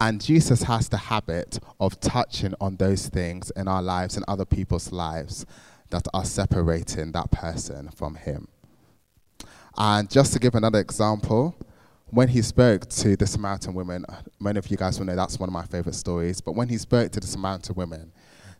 And 0.00 0.20
Jesus 0.20 0.62
has 0.64 0.88
the 0.88 0.96
habit 0.98 1.58
of 1.80 1.98
touching 2.00 2.54
on 2.60 2.76
those 2.76 3.08
things 3.08 3.50
in 3.56 3.66
our 3.66 3.82
lives 3.82 4.16
and 4.16 4.24
other 4.28 4.44
people's 4.44 4.92
lives 4.92 5.46
that 5.90 6.06
are 6.12 6.24
separating 6.24 7.12
that 7.12 7.30
person 7.30 7.88
from 7.90 8.16
him. 8.16 8.48
And 9.78 10.10
just 10.10 10.32
to 10.34 10.38
give 10.38 10.54
another 10.54 10.80
example, 10.80 11.54
when 12.10 12.28
he 12.28 12.42
spoke 12.42 12.88
to 12.88 13.16
the 13.16 13.26
Samaritan 13.26 13.74
women, 13.74 14.04
many 14.38 14.58
of 14.58 14.70
you 14.70 14.76
guys 14.76 14.98
will 14.98 15.06
know 15.06 15.16
that's 15.16 15.38
one 15.38 15.48
of 15.48 15.52
my 15.52 15.64
favorite 15.64 15.94
stories, 15.94 16.40
but 16.40 16.52
when 16.52 16.68
he 16.68 16.78
spoke 16.78 17.10
to 17.12 17.20
the 17.20 17.26
Samaritan 17.26 17.74
women, 17.74 18.12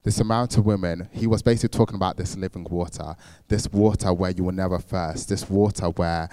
the 0.02 0.10
Samaritan 0.12 0.64
women, 0.64 1.08
he 1.12 1.26
was 1.26 1.42
basically 1.42 1.76
talking 1.76 1.96
about 1.96 2.16
this 2.16 2.36
living 2.36 2.64
water, 2.70 3.16
this 3.48 3.68
water 3.72 4.12
where 4.12 4.30
you 4.30 4.44
will 4.44 4.52
never 4.52 4.78
thirst, 4.78 5.28
this 5.28 5.48
water 5.50 5.86
where 5.86 6.28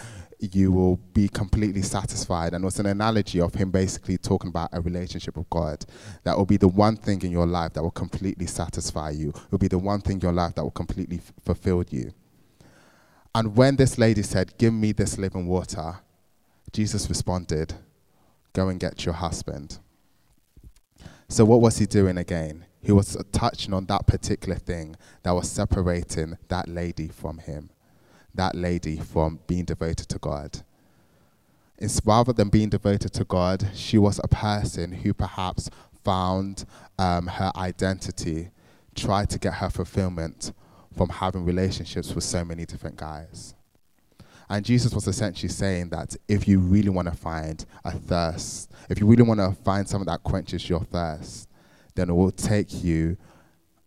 you 0.52 0.72
will 0.72 0.98
be 1.14 1.28
completely 1.28 1.82
satisfied. 1.82 2.54
And 2.54 2.64
it 2.64 2.66
was 2.66 2.80
an 2.80 2.86
analogy 2.86 3.40
of 3.40 3.54
him 3.54 3.72
basically 3.72 4.18
talking 4.18 4.50
about 4.50 4.70
a 4.74 4.82
relationship 4.82 5.38
with 5.38 5.50
God. 5.50 5.86
That 6.24 6.38
will 6.38 6.46
be 6.46 6.58
the 6.58 6.68
one 6.68 6.98
thing 6.98 7.22
in 7.22 7.32
your 7.32 7.48
life 7.48 7.74
that 7.74 7.84
will 7.84 7.92
completely 7.92 8.48
satisfy 8.48 9.12
you. 9.12 9.30
It 9.30 9.52
will 9.52 9.60
be 9.60 9.68
the 9.68 9.78
one 9.78 10.02
thing 10.02 10.16
in 10.16 10.22
your 10.22 10.34
life 10.34 10.56
that 10.56 10.64
will 10.64 10.72
completely 10.72 11.18
f- 11.18 11.32
fulfill 11.44 11.84
you. 11.90 12.14
And 13.34 13.56
when 13.56 13.78
this 13.78 13.98
lady 13.98 14.24
said, 14.24 14.58
Give 14.58 14.74
me 14.74 14.92
this 14.92 15.18
living 15.18 15.48
water, 15.48 16.00
Jesus 16.72 17.10
responded, 17.10 17.74
Go 18.52 18.68
and 18.68 18.80
get 18.80 19.06
your 19.06 19.16
husband. 19.16 19.80
So, 21.30 21.46
what 21.46 21.62
was 21.62 21.80
he 21.80 21.86
doing 21.86 22.18
again? 22.18 22.66
He 22.82 22.92
was 22.92 23.18
touching 23.32 23.74
on 23.74 23.86
that 23.86 24.06
particular 24.06 24.58
thing 24.58 24.96
that 25.24 25.32
was 25.32 25.50
separating 25.50 26.38
that 26.50 26.68
lady 26.68 27.08
from 27.08 27.38
him 27.38 27.70
that 28.36 28.56
lady 28.56 28.98
from 28.98 29.40
being 29.48 29.66
devoted 29.66 30.10
to 30.10 30.20
God. 30.20 30.62
It's 31.78 32.02
rather 32.06 32.34
than 32.34 32.50
being 32.50 32.70
devoted 32.70 33.14
to 33.14 33.26
God, 33.26 33.70
she 33.74 33.98
was 33.98 34.20
a 34.24 34.28
person 34.28 34.92
who 34.92 35.14
perhaps 35.14 35.70
found 36.04 36.66
um, 36.98 37.28
her 37.28 37.52
identity, 37.56 38.52
tried 38.96 39.30
to 39.32 39.40
get 39.40 39.56
her 39.56 39.70
fulfillment 39.70 40.52
from 40.96 41.10
having 41.10 41.46
relationships 41.46 42.14
with 42.14 42.24
so 42.24 42.46
many 42.46 42.66
different 42.66 42.96
guys. 42.96 43.56
And 44.50 44.64
Jesus 44.64 44.94
was 44.94 45.08
essentially 45.08 45.50
saying 45.50 45.90
that 45.90 46.16
if 46.28 46.48
you 46.48 46.60
really 46.60 46.90
want 46.90 47.08
to 47.08 47.14
find 47.14 47.66
a 47.84 47.92
thirst, 47.92 48.72
if 48.90 49.00
you 49.00 49.08
really 49.08 49.24
want 49.24 49.40
to 49.40 49.52
find 49.64 49.88
something 49.88 50.06
that 50.06 50.24
quenches 50.24 50.70
your 50.70 50.82
thirst, 50.82 51.50
then 51.96 52.10
it 52.10 52.14
will 52.14 52.32
take 52.32 52.84
you 52.84 53.18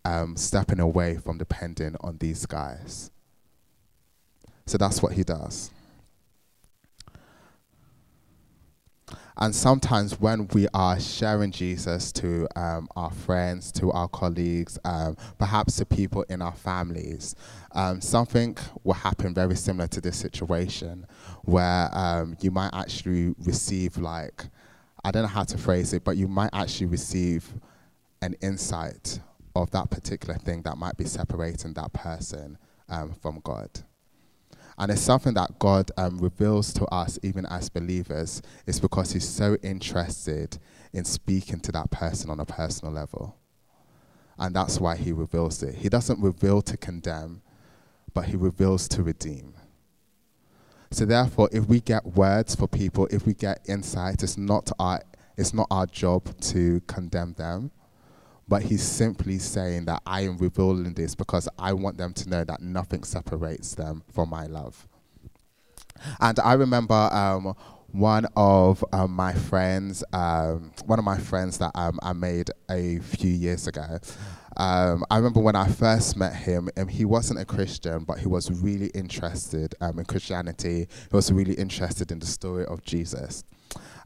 um, 0.04 0.36
stepping 0.36 0.80
away 0.80 1.18
from 1.18 1.38
depending 1.38 1.96
on 2.00 2.18
these 2.18 2.46
guys. 2.46 3.10
So 4.66 4.78
that's 4.78 5.02
what 5.02 5.12
he 5.12 5.22
does. 5.22 5.70
And 9.38 9.54
sometimes 9.54 10.18
when 10.18 10.48
we 10.48 10.66
are 10.72 10.98
sharing 10.98 11.50
Jesus 11.50 12.10
to 12.12 12.48
um, 12.56 12.88
our 12.96 13.10
friends, 13.10 13.70
to 13.72 13.92
our 13.92 14.08
colleagues, 14.08 14.78
um, 14.84 15.16
perhaps 15.38 15.76
to 15.76 15.84
people 15.84 16.24
in 16.30 16.40
our 16.40 16.54
families, 16.54 17.34
um, 17.72 18.00
something 18.00 18.56
will 18.82 18.94
happen 18.94 19.34
very 19.34 19.54
similar 19.54 19.88
to 19.88 20.00
this 20.00 20.16
situation 20.16 21.06
where 21.44 21.90
um, 21.92 22.34
you 22.40 22.50
might 22.50 22.70
actually 22.72 23.34
receive, 23.44 23.98
like, 23.98 24.44
I 25.04 25.10
don't 25.10 25.22
know 25.22 25.28
how 25.28 25.44
to 25.44 25.58
phrase 25.58 25.92
it, 25.92 26.02
but 26.02 26.16
you 26.16 26.28
might 26.28 26.50
actually 26.54 26.86
receive 26.86 27.46
an 28.22 28.34
insight 28.40 29.20
of 29.54 29.70
that 29.72 29.90
particular 29.90 30.38
thing 30.38 30.62
that 30.62 30.78
might 30.78 30.96
be 30.96 31.04
separating 31.04 31.74
that 31.74 31.92
person 31.92 32.56
um, 32.88 33.12
from 33.12 33.40
God. 33.44 33.68
And 34.78 34.92
it's 34.92 35.00
something 35.00 35.34
that 35.34 35.58
God 35.58 35.90
um, 35.96 36.18
reveals 36.18 36.72
to 36.74 36.84
us, 36.86 37.18
even 37.22 37.46
as 37.46 37.68
believers, 37.68 38.42
is 38.66 38.78
because 38.78 39.12
He's 39.12 39.28
so 39.28 39.56
interested 39.62 40.58
in 40.92 41.04
speaking 41.04 41.60
to 41.60 41.72
that 41.72 41.90
person 41.90 42.30
on 42.30 42.40
a 42.40 42.44
personal 42.44 42.92
level. 42.92 43.36
And 44.38 44.54
that's 44.54 44.78
why 44.78 44.96
He 44.96 45.12
reveals 45.12 45.62
it. 45.62 45.76
He 45.76 45.88
doesn't 45.88 46.20
reveal 46.20 46.60
to 46.62 46.76
condemn, 46.76 47.40
but 48.12 48.26
He 48.26 48.36
reveals 48.36 48.86
to 48.88 49.02
redeem. 49.02 49.54
So 50.90 51.04
therefore, 51.04 51.48
if 51.52 51.66
we 51.66 51.80
get 51.80 52.04
words 52.04 52.54
for 52.54 52.68
people, 52.68 53.08
if 53.10 53.26
we 53.26 53.34
get 53.34 53.60
insight, 53.66 54.22
it's 54.22 54.36
not 54.36 54.70
our, 54.78 55.02
it's 55.36 55.54
not 55.54 55.66
our 55.70 55.86
job 55.86 56.38
to 56.40 56.80
condemn 56.86 57.32
them 57.34 57.70
but 58.48 58.62
he's 58.62 58.82
simply 58.82 59.38
saying 59.38 59.86
that 59.86 60.02
I 60.06 60.22
am 60.22 60.38
revealing 60.38 60.94
this 60.94 61.14
because 61.14 61.48
I 61.58 61.72
want 61.72 61.98
them 61.98 62.12
to 62.14 62.28
know 62.28 62.44
that 62.44 62.60
nothing 62.60 63.02
separates 63.02 63.74
them 63.74 64.02
from 64.12 64.30
my 64.30 64.46
love. 64.46 64.86
And 66.20 66.38
I 66.40 66.52
remember 66.52 66.94
um, 66.94 67.54
one 67.90 68.26
of 68.36 68.84
um, 68.92 69.12
my 69.12 69.32
friends, 69.32 70.04
um, 70.12 70.72
one 70.84 70.98
of 70.98 71.04
my 71.04 71.18
friends 71.18 71.58
that 71.58 71.72
um, 71.74 71.98
I 72.02 72.12
made 72.12 72.50
a 72.70 72.98
few 72.98 73.30
years 73.30 73.66
ago. 73.66 73.98
Um, 74.58 75.04
I 75.10 75.16
remember 75.16 75.40
when 75.40 75.56
I 75.56 75.68
first 75.68 76.16
met 76.16 76.34
him, 76.34 76.70
and 76.76 76.90
he 76.90 77.04
wasn't 77.04 77.40
a 77.40 77.44
Christian, 77.44 78.04
but 78.04 78.18
he 78.18 78.26
was 78.26 78.50
really 78.50 78.86
interested 78.88 79.74
um, 79.80 79.98
in 79.98 80.04
Christianity. 80.04 80.86
He 81.10 81.16
was 81.16 81.32
really 81.32 81.54
interested 81.54 82.10
in 82.10 82.20
the 82.20 82.26
story 82.26 82.64
of 82.66 82.82
Jesus 82.84 83.44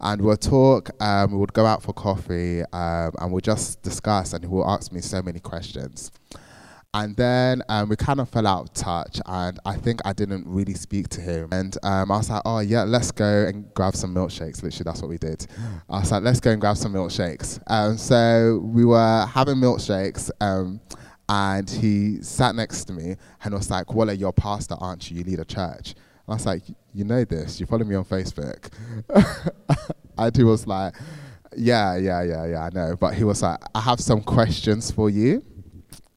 and 0.01 0.23
we'll 0.23 0.37
talk. 0.37 0.91
Um, 1.03 1.33
we 1.33 1.39
would 1.39 1.53
go 1.53 1.67
out 1.67 1.83
for 1.83 1.93
coffee, 1.93 2.63
um, 2.73 3.13
and 3.19 3.33
we'll 3.33 3.41
just 3.41 3.83
discuss, 3.83 4.33
and 4.33 4.45
he 4.45 4.49
will 4.49 4.69
ask 4.69 4.93
me 4.93 5.01
so 5.01 5.23
many 5.23 5.41
questions. 5.41 6.11
And 6.93 7.17
then 7.17 7.63
um, 7.69 7.89
we 7.89 7.95
kind 7.95 8.19
of 8.19 8.29
fell 8.29 8.49
out 8.49 8.63
of 8.63 8.75
touch, 8.75 9.21
and 9.25 9.61
I 9.65 9.77
think 9.77 10.01
I 10.05 10.13
didn't 10.13 10.45
really 10.47 10.75
speak 10.75 11.09
to 11.11 11.21
him. 11.21 11.49
And 11.53 11.77
um, 11.85 12.11
I 12.11 12.17
was 12.17 12.29
like, 12.29 12.43
"Oh 12.45 12.59
yeah, 12.59 12.83
let's 12.83 13.13
go 13.13 13.45
and 13.47 13.73
grab 13.75 13.95
some 13.95 14.13
milkshakes." 14.13 14.63
Literally, 14.63 14.85
that's 14.85 15.01
what 15.01 15.09
we 15.09 15.19
did. 15.19 15.47
I 15.89 16.01
was 16.01 16.11
like, 16.11 16.25
"Let's 16.25 16.41
go 16.41 16.51
and 16.51 16.61
grab 16.61 16.77
some 16.77 16.93
milkshakes." 16.93 17.61
Um, 17.69 17.97
so 17.97 18.61
we 18.65 18.85
were 18.85 19.25
having 19.27 19.57
milkshakes, 19.57 20.33
um, 20.41 20.81
and 21.29 21.71
he 21.71 22.23
sat 22.23 22.57
next 22.57 22.87
to 22.87 22.93
me 22.93 23.15
and 23.45 23.55
was 23.55 23.71
like, 23.71 23.95
"Well, 23.95 24.13
you're 24.13 24.33
pastor, 24.33 24.75
aren't 24.81 25.11
you? 25.13 25.19
You 25.19 25.25
lead 25.25 25.39
a 25.39 25.45
church." 25.45 25.95
I 26.31 26.35
was 26.35 26.47
like, 26.47 26.63
you 26.95 27.05
know 27.05 27.25
this, 27.25 27.61
you 27.61 27.67
follow 27.67 27.85
me 27.85 27.95
on 27.95 28.05
Facebook. 28.05 28.71
and 30.19 30.37
he 30.37 30.45
was 30.45 30.67
like, 30.67 30.95
yeah, 31.57 31.97
yeah, 31.97 32.23
yeah, 32.23 32.47
yeah, 32.47 32.65
I 32.65 32.71
know. 32.73 32.97
But 32.97 33.15
he 33.15 33.25
was 33.25 33.43
like, 33.43 33.59
I 33.75 33.81
have 33.81 34.01
some 34.01 34.23
questions 34.23 34.91
for 34.91 35.11
you. 35.11 35.45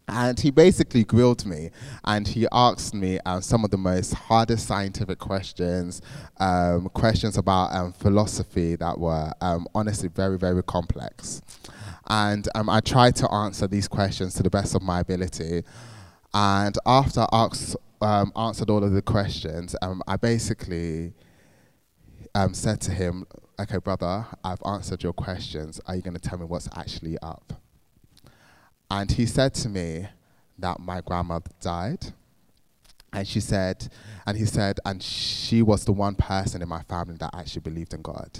And 0.08 0.38
he 0.38 0.52
basically 0.52 1.06
grilled 1.06 1.45
me 1.45 1.71
and 2.04 2.28
he 2.28 2.45
asked 2.52 2.93
me 2.93 3.19
um, 3.26 3.41
some 3.41 3.63
of 3.63 3.71
the 3.71 3.78
most 3.78 4.13
hardest 4.13 4.67
scientific 4.67 5.17
questions, 5.17 6.02
um, 6.39 6.89
questions 6.89 7.38
about 7.38 7.73
um, 7.73 7.93
philosophy 7.93 8.76
that 8.76 8.99
were 8.99 9.32
um, 9.39 9.65
honestly 9.73 10.10
very, 10.10 10.38
very 10.38 10.62
complex. 10.63 11.41
And 12.08 12.47
um, 12.54 12.69
I 12.69 12.82
tried 12.82 13.15
to 13.17 13.32
answer 13.32 13.65
these 13.65 13.88
questions 13.88 14.34
to 14.36 14.43
the 14.43 14.49
best 14.49 14.76
of 14.76 14.82
my 14.82 14.99
ability. 14.99 15.63
And 16.34 16.78
after 16.86 17.21
I 17.21 17.28
asked, 17.32 17.78
um, 18.04 18.32
answered 18.36 18.70
all 18.70 18.84
of 18.84 18.92
the 18.92 19.02
questions, 19.02 19.76
I 20.08 20.18
basically 20.18 21.13
said 22.52 22.82
to 22.82 22.92
him, 22.92 23.26
Okay, 23.60 23.78
brother, 23.78 24.26
I've 24.44 24.62
answered 24.66 25.04
your 25.04 25.13
questions. 25.13 25.80
Are 25.86 25.96
you 25.96 26.02
going 26.02 26.16
to 26.16 26.20
tell 26.20 26.39
me 26.39 26.46
what's 26.46 26.68
actually 26.76 27.18
up? 27.22 27.54
And 28.89 29.12
he 29.12 29.26
said 29.28 29.54
to 29.56 29.70
me 29.70 30.08
that 30.58 30.80
my 30.80 31.02
grandmother 31.02 31.52
died. 31.62 32.13
And 33.12 33.28
she 33.28 33.39
said, 33.39 33.89
and 34.26 34.36
he 34.36 34.46
said, 34.46 34.80
and 34.86 35.02
she 35.02 35.62
was 35.62 35.86
the 35.86 35.92
one 35.92 36.16
person 36.16 36.63
in 36.63 36.68
my 36.68 36.82
family 36.82 37.16
that 37.20 37.30
actually 37.36 37.62
believed 37.62 37.94
in 37.94 38.02
God. 38.02 38.39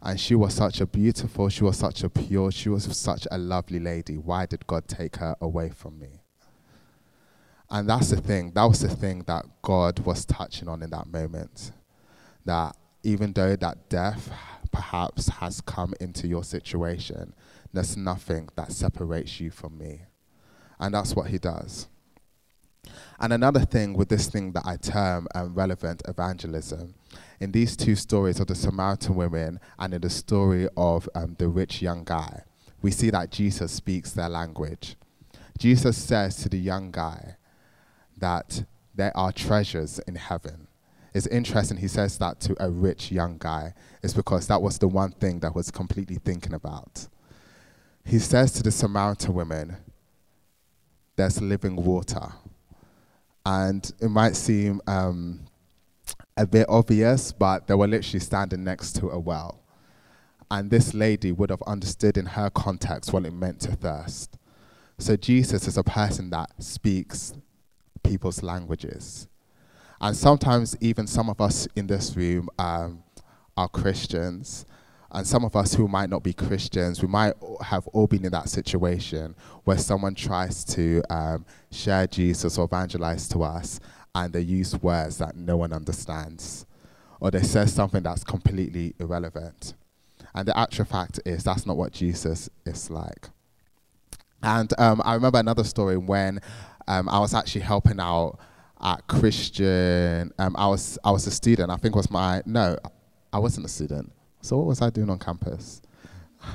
And 0.00 0.18
she 0.18 0.34
was 0.34 0.54
such 0.54 0.80
a 0.80 0.86
beautiful, 0.86 1.50
she 1.50 1.64
was 1.64 1.76
such 1.76 2.02
a 2.02 2.08
pure, 2.08 2.50
she 2.50 2.70
was 2.70 2.84
such 2.96 3.26
a 3.30 3.36
lovely 3.36 3.78
lady. 3.78 4.16
Why 4.16 4.46
did 4.46 4.66
God 4.66 4.88
take 4.88 5.16
her 5.16 5.36
away 5.42 5.68
from 5.68 5.98
me? 5.98 6.19
And 7.70 7.88
that's 7.88 8.10
the 8.10 8.20
thing, 8.20 8.52
that 8.54 8.64
was 8.64 8.80
the 8.80 8.88
thing 8.88 9.22
that 9.26 9.44
God 9.62 10.00
was 10.00 10.24
touching 10.24 10.68
on 10.68 10.82
in 10.82 10.90
that 10.90 11.06
moment. 11.06 11.72
That 12.44 12.76
even 13.02 13.32
though 13.32 13.54
that 13.56 13.88
death 13.88 14.30
perhaps 14.72 15.28
has 15.28 15.60
come 15.60 15.94
into 16.00 16.26
your 16.26 16.42
situation, 16.42 17.32
there's 17.72 17.96
nothing 17.96 18.48
that 18.56 18.72
separates 18.72 19.40
you 19.40 19.50
from 19.50 19.78
me. 19.78 20.02
And 20.78 20.94
that's 20.94 21.14
what 21.14 21.28
he 21.28 21.38
does. 21.38 21.88
And 23.20 23.32
another 23.32 23.60
thing 23.60 23.92
with 23.92 24.08
this 24.08 24.26
thing 24.28 24.52
that 24.52 24.64
I 24.64 24.76
term 24.76 25.28
um, 25.34 25.54
relevant 25.54 26.02
evangelism, 26.08 26.94
in 27.38 27.52
these 27.52 27.76
two 27.76 27.94
stories 27.94 28.40
of 28.40 28.46
the 28.46 28.54
Samaritan 28.54 29.14
women 29.14 29.60
and 29.78 29.94
in 29.94 30.00
the 30.00 30.10
story 30.10 30.66
of 30.76 31.08
um, 31.14 31.36
the 31.38 31.48
rich 31.48 31.82
young 31.82 32.04
guy, 32.04 32.42
we 32.82 32.90
see 32.90 33.10
that 33.10 33.30
Jesus 33.30 33.72
speaks 33.72 34.12
their 34.12 34.28
language. 34.28 34.96
Jesus 35.58 35.98
says 35.98 36.36
to 36.36 36.48
the 36.48 36.58
young 36.58 36.90
guy 36.90 37.36
that 38.20 38.64
there 38.94 39.16
are 39.16 39.32
treasures 39.32 39.98
in 40.00 40.14
heaven. 40.14 40.68
It's 41.12 41.26
interesting 41.26 41.78
he 41.78 41.88
says 41.88 42.18
that 42.18 42.40
to 42.40 42.56
a 42.60 42.70
rich 42.70 43.10
young 43.10 43.36
guy. 43.38 43.74
It's 44.02 44.14
because 44.14 44.46
that 44.46 44.62
was 44.62 44.78
the 44.78 44.88
one 44.88 45.10
thing 45.10 45.40
that 45.40 45.54
was 45.54 45.70
completely 45.70 46.16
thinking 46.16 46.54
about 46.54 47.08
he 48.04 48.18
says 48.18 48.52
to 48.52 48.62
the 48.62 48.70
Samaritan 48.70 49.34
women, 49.34 49.76
There's 51.16 51.40
living 51.40 51.76
water. 51.76 52.32
And 53.44 53.90
it 54.00 54.08
might 54.08 54.36
seem 54.36 54.80
um, 54.86 55.40
a 56.36 56.46
bit 56.46 56.66
obvious, 56.68 57.32
but 57.32 57.66
they 57.66 57.74
were 57.74 57.86
literally 57.86 58.20
standing 58.20 58.64
next 58.64 58.96
to 58.96 59.08
a 59.08 59.18
well. 59.18 59.62
And 60.50 60.70
this 60.70 60.92
lady 60.92 61.32
would 61.32 61.50
have 61.50 61.62
understood 61.62 62.16
in 62.16 62.26
her 62.26 62.50
context 62.50 63.12
what 63.12 63.24
it 63.24 63.32
meant 63.32 63.60
to 63.60 63.72
thirst. 63.72 64.36
So 64.98 65.16
Jesus 65.16 65.66
is 65.66 65.78
a 65.78 65.84
person 65.84 66.30
that 66.30 66.50
speaks 66.58 67.32
people's 68.02 68.42
languages. 68.42 69.28
And 70.00 70.16
sometimes, 70.16 70.76
even 70.80 71.06
some 71.06 71.28
of 71.28 71.40
us 71.40 71.68
in 71.76 71.86
this 71.86 72.16
room 72.16 72.48
um, 72.58 73.02
are 73.56 73.68
Christians, 73.68 74.64
and 75.12 75.26
some 75.26 75.44
of 75.44 75.56
us 75.56 75.74
who 75.74 75.88
might 75.88 76.08
not 76.08 76.22
be 76.22 76.32
Christians, 76.32 77.02
we 77.02 77.08
might 77.08 77.34
have 77.62 77.86
all 77.88 78.06
been 78.06 78.24
in 78.24 78.32
that 78.32 78.48
situation 78.48 79.34
where 79.64 79.76
someone 79.76 80.14
tries 80.14 80.64
to 80.66 81.02
um, 81.10 81.44
share 81.72 82.06
Jesus 82.06 82.56
or 82.58 82.64
evangelize 82.66 83.26
to 83.28 83.42
us 83.42 83.80
and 84.14 84.32
they 84.32 84.40
use 84.40 84.80
words 84.80 85.18
that 85.18 85.36
no 85.36 85.56
one 85.56 85.72
understands. 85.72 86.64
Or 87.20 87.30
they 87.30 87.42
say 87.42 87.66
something 87.66 88.02
that's 88.02 88.24
completely 88.24 88.94
irrelevant. 88.98 89.74
And 90.34 90.46
the 90.46 90.56
actual 90.56 90.84
fact 90.84 91.20
is, 91.24 91.44
that's 91.44 91.66
not 91.66 91.76
what 91.76 91.92
Jesus 91.92 92.48
is 92.64 92.88
like. 92.88 93.28
And 94.42 94.72
um, 94.78 95.02
I 95.04 95.14
remember 95.14 95.38
another 95.38 95.64
story 95.64 95.96
when 95.96 96.40
um, 96.90 97.08
I 97.08 97.20
was 97.20 97.34
actually 97.34 97.60
helping 97.60 98.00
out 98.00 98.38
at 98.82 99.06
Christian. 99.06 100.32
Um, 100.40 100.56
I 100.58 100.66
was 100.66 100.98
I 101.04 101.12
was 101.12 101.24
a 101.28 101.30
student. 101.30 101.70
I 101.70 101.76
think 101.76 101.94
was 101.94 102.10
my 102.10 102.42
no, 102.46 102.76
I 103.32 103.38
wasn't 103.38 103.66
a 103.66 103.68
student. 103.68 104.10
So 104.42 104.56
what 104.56 104.66
was 104.66 104.82
I 104.82 104.90
doing 104.90 105.08
on 105.08 105.18
campus? 105.18 105.82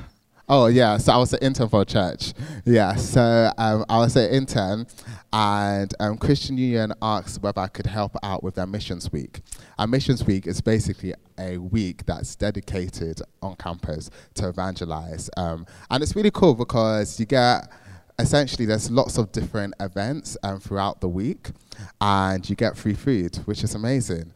Oh 0.48 0.68
yeah, 0.68 0.98
so 0.98 1.12
I 1.12 1.18
was 1.18 1.34
an 1.34 1.40
intern 1.42 1.70
for 1.70 1.82
a 1.82 1.86
church. 1.86 2.34
Yeah, 2.66 2.94
so 2.94 3.50
um, 3.58 3.84
I 3.90 3.98
was 3.98 4.16
an 4.16 4.30
intern, 4.30 4.86
and 5.34 5.92
um, 6.00 6.20
Christian 6.20 6.56
Union 6.56 6.94
asked 7.02 7.42
whether 7.42 7.62
I 7.62 7.68
could 7.68 7.88
help 7.88 8.16
out 8.22 8.44
with 8.44 8.54
their 8.54 8.68
missions 8.68 9.12
week. 9.12 9.42
Our 9.80 9.88
missions 9.88 10.24
week 10.24 10.46
is 10.46 10.62
basically 10.62 11.16
a 11.40 11.58
week 11.58 12.06
that's 12.06 12.36
dedicated 12.36 13.24
on 13.42 13.56
campus 13.56 14.12
to 14.36 14.48
evangelize, 14.48 15.32
um, 15.36 15.66
and 15.90 16.04
it's 16.04 16.16
really 16.16 16.30
cool 16.30 16.54
because 16.54 17.20
you 17.20 17.26
get 17.26 17.68
essentially 18.20 18.66
there's 18.66 18.90
lots 18.90 19.18
of 19.18 19.32
different 19.32 19.74
events 19.80 20.38
um, 20.44 20.60
throughout 20.60 21.02
the 21.02 21.10
week, 21.10 21.52
and 22.00 22.48
you 22.50 22.56
get 22.56 22.78
free 22.78 22.94
food, 22.94 23.36
which 23.46 23.64
is 23.64 23.76
amazing. 23.76 24.32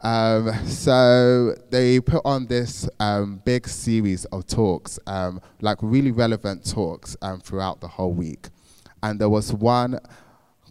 Um, 0.00 0.52
so 0.66 1.54
they 1.70 1.98
put 1.98 2.22
on 2.24 2.46
this 2.46 2.88
um, 3.00 3.42
big 3.44 3.66
series 3.66 4.24
of 4.26 4.46
talks, 4.46 4.98
um, 5.08 5.40
like 5.60 5.78
really 5.80 6.12
relevant 6.12 6.64
talks 6.70 7.16
um, 7.20 7.40
throughout 7.40 7.80
the 7.80 7.88
whole 7.88 8.12
week. 8.12 8.48
And 9.02 9.20
there 9.20 9.28
was 9.28 9.52
one 9.52 9.98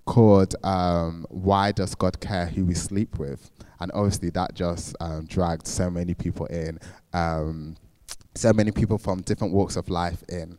called 0.05 0.55
um, 0.63 1.25
Why 1.29 1.73
Does 1.73 1.93
God 1.93 2.21
Care 2.21 2.45
Who 2.45 2.65
We 2.65 2.73
Sleep 2.73 3.19
With? 3.19 3.51
And 3.81 3.91
obviously 3.93 4.29
that 4.31 4.53
just 4.53 4.95
dragged 5.27 5.67
so 5.67 5.89
many 5.89 6.13
people 6.13 6.45
in, 6.45 6.79
so 7.13 8.53
many 8.53 8.71
people 8.71 8.97
from 8.97 9.21
different 9.21 9.53
walks 9.53 9.75
of 9.75 9.89
life 9.89 10.23
in. 10.29 10.57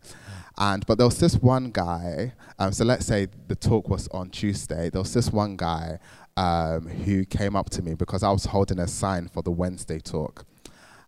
And 0.59 0.85
but 0.87 0.99
there 0.99 1.07
was 1.07 1.21
this 1.21 1.37
one 1.37 1.71
guy. 1.71 2.35
Um, 2.59 2.73
so 2.73 2.85
let's 2.85 3.07
say 3.07 3.29
the 3.47 3.55
talk 3.55 3.88
was 3.88 4.09
on 4.09 4.31
Tuesday. 4.31 4.90
There 4.90 5.01
was 5.01 5.14
this 5.14 5.31
one 5.31 5.57
guy 5.57 6.01
um, 6.37 6.88
who 6.88 7.25
came 7.25 7.55
up 7.55 7.71
to 7.71 7.83
me 7.83 7.94
because 7.94 8.25
I 8.25 8.31
was 8.33 8.44
holding 8.47 8.81
a 8.81 8.88
sign 8.88 9.29
for 9.29 9.42
the 9.42 9.53
Wednesday 9.53 10.01
talk. 10.01 10.44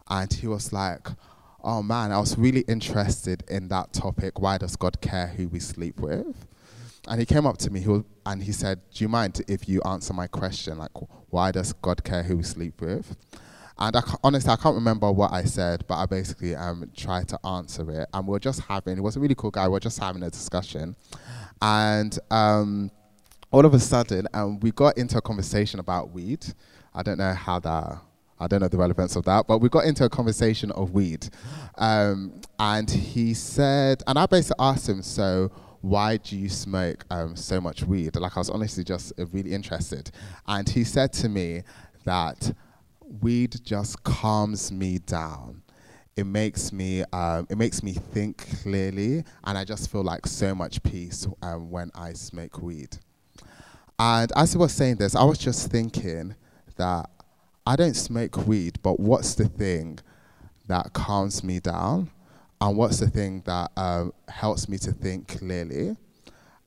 And 0.09 0.33
he 0.33 0.47
was 0.47 0.73
like, 0.73 1.09
Oh 1.63 1.83
man, 1.83 2.13
I 2.13 2.21
was 2.21 2.39
really 2.39 2.61
interested 2.63 3.43
in 3.49 3.69
that 3.69 3.93
topic. 3.93 4.41
Why 4.41 4.57
does 4.57 4.77
God 4.77 5.01
care 5.01 5.27
who 5.27 5.49
we 5.49 5.59
sleep 5.59 5.99
with? 5.99 6.47
And 7.09 7.19
he 7.19 7.27
came 7.27 7.45
up 7.45 7.59
to 7.59 7.71
me 7.71 7.81
he 7.81 7.89
was, 7.89 8.05
and 8.25 8.43
he 8.43 8.53
said, 8.53 8.81
Do 8.95 9.03
you 9.05 9.09
mind 9.09 9.43
if 9.49 9.69
you 9.69 9.83
answer 9.83 10.15
my 10.15 10.29
question? 10.29 10.79
Like, 10.79 10.93
why 11.29 11.51
does 11.51 11.73
God 11.73 12.05
care 12.05 12.23
who 12.23 12.37
we 12.37 12.43
sleep 12.45 12.81
with? 12.81 13.17
And 13.81 13.97
I, 13.97 14.03
honestly, 14.23 14.51
I 14.51 14.57
can't 14.57 14.75
remember 14.75 15.11
what 15.11 15.33
I 15.33 15.45
said, 15.45 15.85
but 15.89 15.97
I 15.97 16.07
basically 16.07 16.55
um, 16.55 16.91
tried 16.95 17.29
to 17.29 17.47
answer 17.47 17.91
it. 17.91 18.09
And 18.13 18.27
we 18.27 18.37
are 18.37 18.41
just 18.41 18.61
having, 18.61 18.97
he 18.97 19.01
was 19.01 19.17
a 19.17 19.21
really 19.21 19.35
cool 19.35 19.51
guy, 19.51 19.67
we 19.69 19.77
are 19.77 19.81
just 19.81 19.99
having 19.99 20.23
a 20.23 20.31
discussion. 20.31 20.95
And 21.63 22.19
um, 22.31 22.91
all 23.51 23.65
of 23.65 23.73
a 23.73 23.79
sudden, 23.79 24.29
um, 24.35 24.61
we 24.61 24.71
got 24.71 24.99
into 24.99 25.17
a 25.17 25.23
conversation 25.23 25.81
about 25.81 26.11
weed. 26.11 26.45
I 26.95 27.03
don't 27.03 27.19
know 27.19 27.33
how 27.33 27.59
that, 27.61 27.99
I 28.39 28.47
don't 28.47 28.61
know 28.61 28.69
the 28.69 28.77
relevance 28.77 29.17
of 29.17 29.25
that, 29.25 29.47
but 29.47 29.59
we 29.59 29.69
got 29.69 29.87
into 29.87 30.05
a 30.05 30.11
conversation 30.11 30.71
of 30.73 30.93
weed. 30.93 31.29
Um, 31.79 32.41
and 32.59 32.91
he 32.91 33.33
said, 33.33 34.03
and 34.07 34.19
I 34.19 34.27
basically 34.27 34.63
asked 34.65 34.89
him, 34.89 35.03
so 35.03 35.51
why 35.81 36.19
do 36.19 36.37
you 36.37 36.51
smoke 36.51 37.07
um, 37.11 37.35
so 37.35 37.61
much 37.61 37.85
weed? 37.85 38.15
Like, 38.17 38.37
I 38.37 38.41
was 38.41 38.51
honestly 38.51 38.85
just 38.85 39.13
uh, 39.19 39.25
really 39.33 39.55
interested. 39.55 40.11
And 40.47 40.69
he 40.69 40.85
said 40.85 41.15
to 41.15 41.29
me 41.31 41.63
that 42.05 42.53
weed 43.21 43.57
just 43.65 44.03
calms 44.05 44.71
me 44.71 44.99
down 44.99 45.63
it 46.17 46.25
makes 46.25 46.73
me 46.73 47.03
um, 47.13 47.47
it 47.51 47.57
makes 47.57 47.83
me 47.83 47.93
think 47.93 48.49
clearly 48.63 49.25
and 49.45 49.59
i 49.59 49.65
just 49.65 49.91
feel 49.91 50.03
like 50.03 50.27
so 50.27 50.55
much 50.55 50.83
peace 50.83 51.27
um, 51.43 51.71
when 51.71 51.91
i 51.95 52.13
smoke 52.13 52.61
weed 52.61 52.99
and 54.01 54.33
as 54.35 54.53
he 54.53 54.59
was 54.59 54.73
saying 54.73 54.97
this, 54.97 55.15
I 55.15 55.25
was 55.25 55.37
just 55.37 55.71
thinking 55.71 56.35
that 56.77 57.11
I 57.67 57.77
don't 57.77 57.93
smoke 57.93 58.47
weed, 58.47 58.79
but 58.83 58.99
what's 58.99 59.35
the 59.35 59.47
thing 59.47 59.99
that 60.69 60.95
calms 60.95 61.45
me 61.45 61.61
down? 61.61 62.11
And 62.63 62.79
what's 62.79 62.99
the 62.99 63.11
thing 63.11 63.43
that 63.45 63.71
um, 63.77 64.15
helps 64.27 64.71
me 64.71 64.79
to 64.79 64.93
think 64.93 65.29
clearly? 65.29 65.99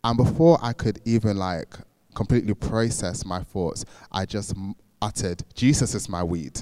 And 0.04 0.16
before 0.16 0.60
I 0.62 0.74
could 0.74 1.00
even 1.06 1.38
like 1.38 1.76
completely 2.14 2.54
process 2.54 3.26
my 3.26 3.42
thoughts, 3.42 3.84
I 4.12 4.28
just 4.28 4.54
uttered, 5.04 5.44
Jesus 5.54 5.94
is 5.94 6.08
my 6.08 6.24
weed. 6.24 6.62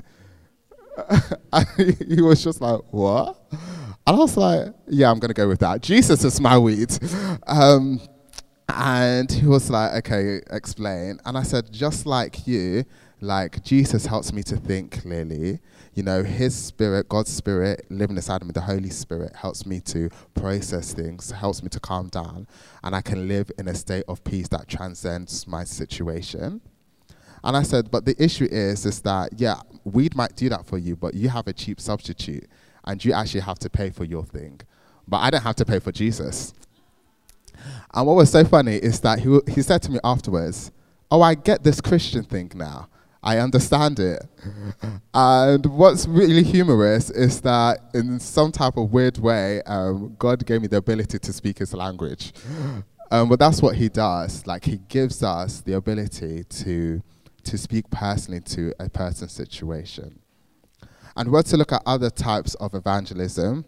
he 1.77 2.21
was 2.21 2.43
just 2.43 2.59
like, 2.61 2.81
what? 2.91 3.39
And 3.51 3.59
I 4.05 4.19
was 4.19 4.35
like, 4.35 4.73
yeah, 4.87 5.09
I'm 5.11 5.19
going 5.19 5.29
to 5.29 5.33
go 5.33 5.47
with 5.47 5.59
that. 5.59 5.81
Jesus 5.81 6.23
is 6.23 6.41
my 6.41 6.57
weed. 6.57 6.91
Um, 7.47 8.01
and 8.67 9.31
he 9.31 9.45
was 9.45 9.69
like, 9.69 10.05
okay, 10.05 10.41
explain. 10.49 11.19
And 11.25 11.37
I 11.37 11.43
said, 11.43 11.71
just 11.71 12.05
like 12.05 12.47
you, 12.47 12.85
Like 13.23 13.63
Jesus 13.63 14.07
helps 14.07 14.33
me 14.33 14.41
to 14.43 14.57
think 14.57 15.03
clearly. 15.03 15.59
You 15.93 16.01
know, 16.01 16.23
His 16.23 16.55
Spirit, 16.55 17.07
God's 17.07 17.31
Spirit, 17.31 17.85
living 17.89 18.15
inside 18.15 18.41
of 18.41 18.47
me, 18.47 18.51
the 18.51 18.61
Holy 18.61 18.89
Spirit, 18.89 19.35
helps 19.35 19.63
me 19.67 19.79
to 19.81 20.09
process 20.33 20.93
things, 20.93 21.29
helps 21.29 21.61
me 21.61 21.69
to 21.69 21.79
calm 21.79 22.07
down, 22.07 22.47
and 22.83 22.95
I 22.95 23.01
can 23.01 23.27
live 23.27 23.51
in 23.59 23.67
a 23.67 23.75
state 23.75 24.05
of 24.07 24.23
peace 24.23 24.47
that 24.47 24.67
transcends 24.67 25.47
my 25.47 25.65
situation. 25.65 26.61
And 27.43 27.57
I 27.57 27.63
said, 27.63 27.89
but 27.89 28.05
the 28.05 28.21
issue 28.21 28.47
is, 28.51 28.85
is 28.85 29.01
that 29.01 29.31
yeah, 29.37 29.61
weed 29.83 30.15
might 30.15 30.35
do 30.35 30.49
that 30.49 30.65
for 30.65 30.77
you, 30.77 30.95
but 30.95 31.13
you 31.13 31.29
have 31.29 31.47
a 31.47 31.53
cheap 31.53 31.79
substitute, 31.79 32.47
and 32.85 33.03
you 33.03 33.13
actually 33.13 33.41
have 33.41 33.59
to 33.59 33.69
pay 33.69 33.89
for 33.89 34.03
your 34.03 34.23
thing. 34.23 34.61
But 35.07 35.17
I 35.17 35.29
don't 35.29 35.43
have 35.43 35.55
to 35.57 35.65
pay 35.65 35.79
for 35.79 35.91
Jesus. 35.91 36.53
And 37.93 38.07
what 38.07 38.15
was 38.15 38.31
so 38.31 38.43
funny 38.43 38.75
is 38.75 38.99
that 39.01 39.19
he, 39.19 39.39
he 39.47 39.61
said 39.61 39.81
to 39.83 39.91
me 39.91 39.99
afterwards, 40.03 40.71
Oh, 41.09 41.21
I 41.21 41.35
get 41.35 41.63
this 41.63 41.81
Christian 41.81 42.23
thing 42.23 42.51
now. 42.55 42.87
I 43.23 43.37
understand 43.37 43.99
it. 43.99 44.25
and 45.13 45.65
what's 45.65 46.07
really 46.07 46.43
humorous 46.43 47.09
is 47.09 47.41
that 47.41 47.79
in 47.93 48.19
some 48.19 48.51
type 48.51 48.77
of 48.77 48.91
weird 48.91 49.17
way, 49.17 49.61
um, 49.63 50.15
God 50.17 50.45
gave 50.45 50.61
me 50.61 50.67
the 50.67 50.77
ability 50.77 51.19
to 51.19 51.33
speak 51.33 51.59
his 51.59 51.73
language. 51.73 52.33
Um, 53.13 53.27
but 53.27 53.39
that's 53.39 53.61
what 53.61 53.75
he 53.75 53.89
does. 53.89 54.47
Like 54.47 54.63
he 54.63 54.77
gives 54.87 55.21
us 55.21 55.59
the 55.59 55.73
ability 55.73 56.45
to 56.45 57.01
to 57.45 57.57
speak 57.57 57.89
personally 57.89 58.41
to 58.41 58.73
a 58.79 58.89
person's 58.89 59.31
situation. 59.31 60.19
And 61.15 61.31
we're 61.31 61.43
to 61.43 61.57
look 61.57 61.71
at 61.71 61.81
other 61.85 62.09
types 62.09 62.55
of 62.55 62.73
evangelism. 62.73 63.65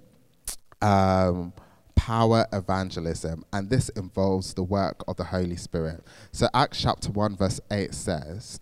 Um, 0.81 1.53
power 1.95 2.45
evangelism, 2.51 3.45
and 3.53 3.69
this 3.69 3.87
involves 3.89 4.53
the 4.53 4.63
work 4.63 5.03
of 5.07 5.15
the 5.15 5.23
Holy 5.23 5.55
Spirit. 5.55 6.03
So, 6.33 6.49
Acts 6.53 6.81
chapter 6.81 7.09
1, 7.09 7.37
verse 7.37 7.61
8 7.71 7.93
says, 7.93 8.59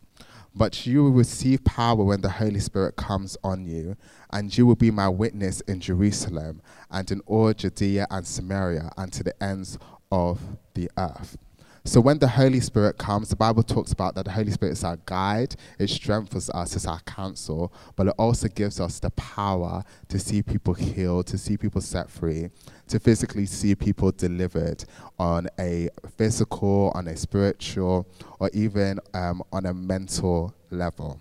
But 0.53 0.85
you 0.85 1.03
will 1.03 1.11
receive 1.11 1.63
power 1.63 2.03
when 2.03 2.21
the 2.21 2.29
Holy 2.29 2.59
Spirit 2.59 2.97
comes 2.97 3.37
on 3.43 3.65
you, 3.65 3.97
and 4.31 4.55
you 4.55 4.67
will 4.67 4.75
be 4.75 4.91
my 4.91 5.09
witness 5.09 5.61
in 5.61 5.79
Jerusalem 5.79 6.61
and 6.91 7.09
in 7.09 7.21
all 7.25 7.51
Judea 7.53 8.05
and 8.11 8.27
Samaria 8.27 8.91
and 8.95 9.11
to 9.13 9.23
the 9.23 9.43
ends 9.43 9.79
of 10.11 10.39
the 10.75 10.89
earth. 10.97 11.37
So 11.83 11.99
when 11.99 12.19
the 12.19 12.27
Holy 12.27 12.59
Spirit 12.59 12.99
comes, 12.99 13.29
the 13.29 13.35
Bible 13.35 13.63
talks 13.63 13.91
about 13.91 14.13
that 14.13 14.25
the 14.25 14.31
Holy 14.31 14.51
Spirit 14.51 14.73
is 14.73 14.83
our 14.83 14.97
guide, 15.07 15.55
it 15.79 15.89
strengthens 15.89 16.47
us, 16.51 16.75
it's 16.75 16.85
our 16.85 16.99
counsel, 17.01 17.73
but 17.95 18.05
it 18.05 18.13
also 18.19 18.47
gives 18.47 18.79
us 18.79 18.99
the 18.99 19.09
power 19.11 19.83
to 20.09 20.19
see 20.19 20.43
people 20.43 20.75
healed, 20.75 21.25
to 21.27 21.39
see 21.39 21.57
people 21.57 21.81
set 21.81 22.09
free, 22.09 22.49
to 22.87 22.99
physically 22.99 23.47
see 23.47 23.73
people 23.73 24.11
delivered 24.11 24.85
on 25.17 25.47
a 25.59 25.89
physical, 26.17 26.91
on 26.93 27.07
a 27.07 27.17
spiritual, 27.17 28.07
or 28.39 28.51
even 28.53 28.99
um, 29.15 29.41
on 29.51 29.65
a 29.65 29.73
mental 29.73 30.53
level. 30.69 31.19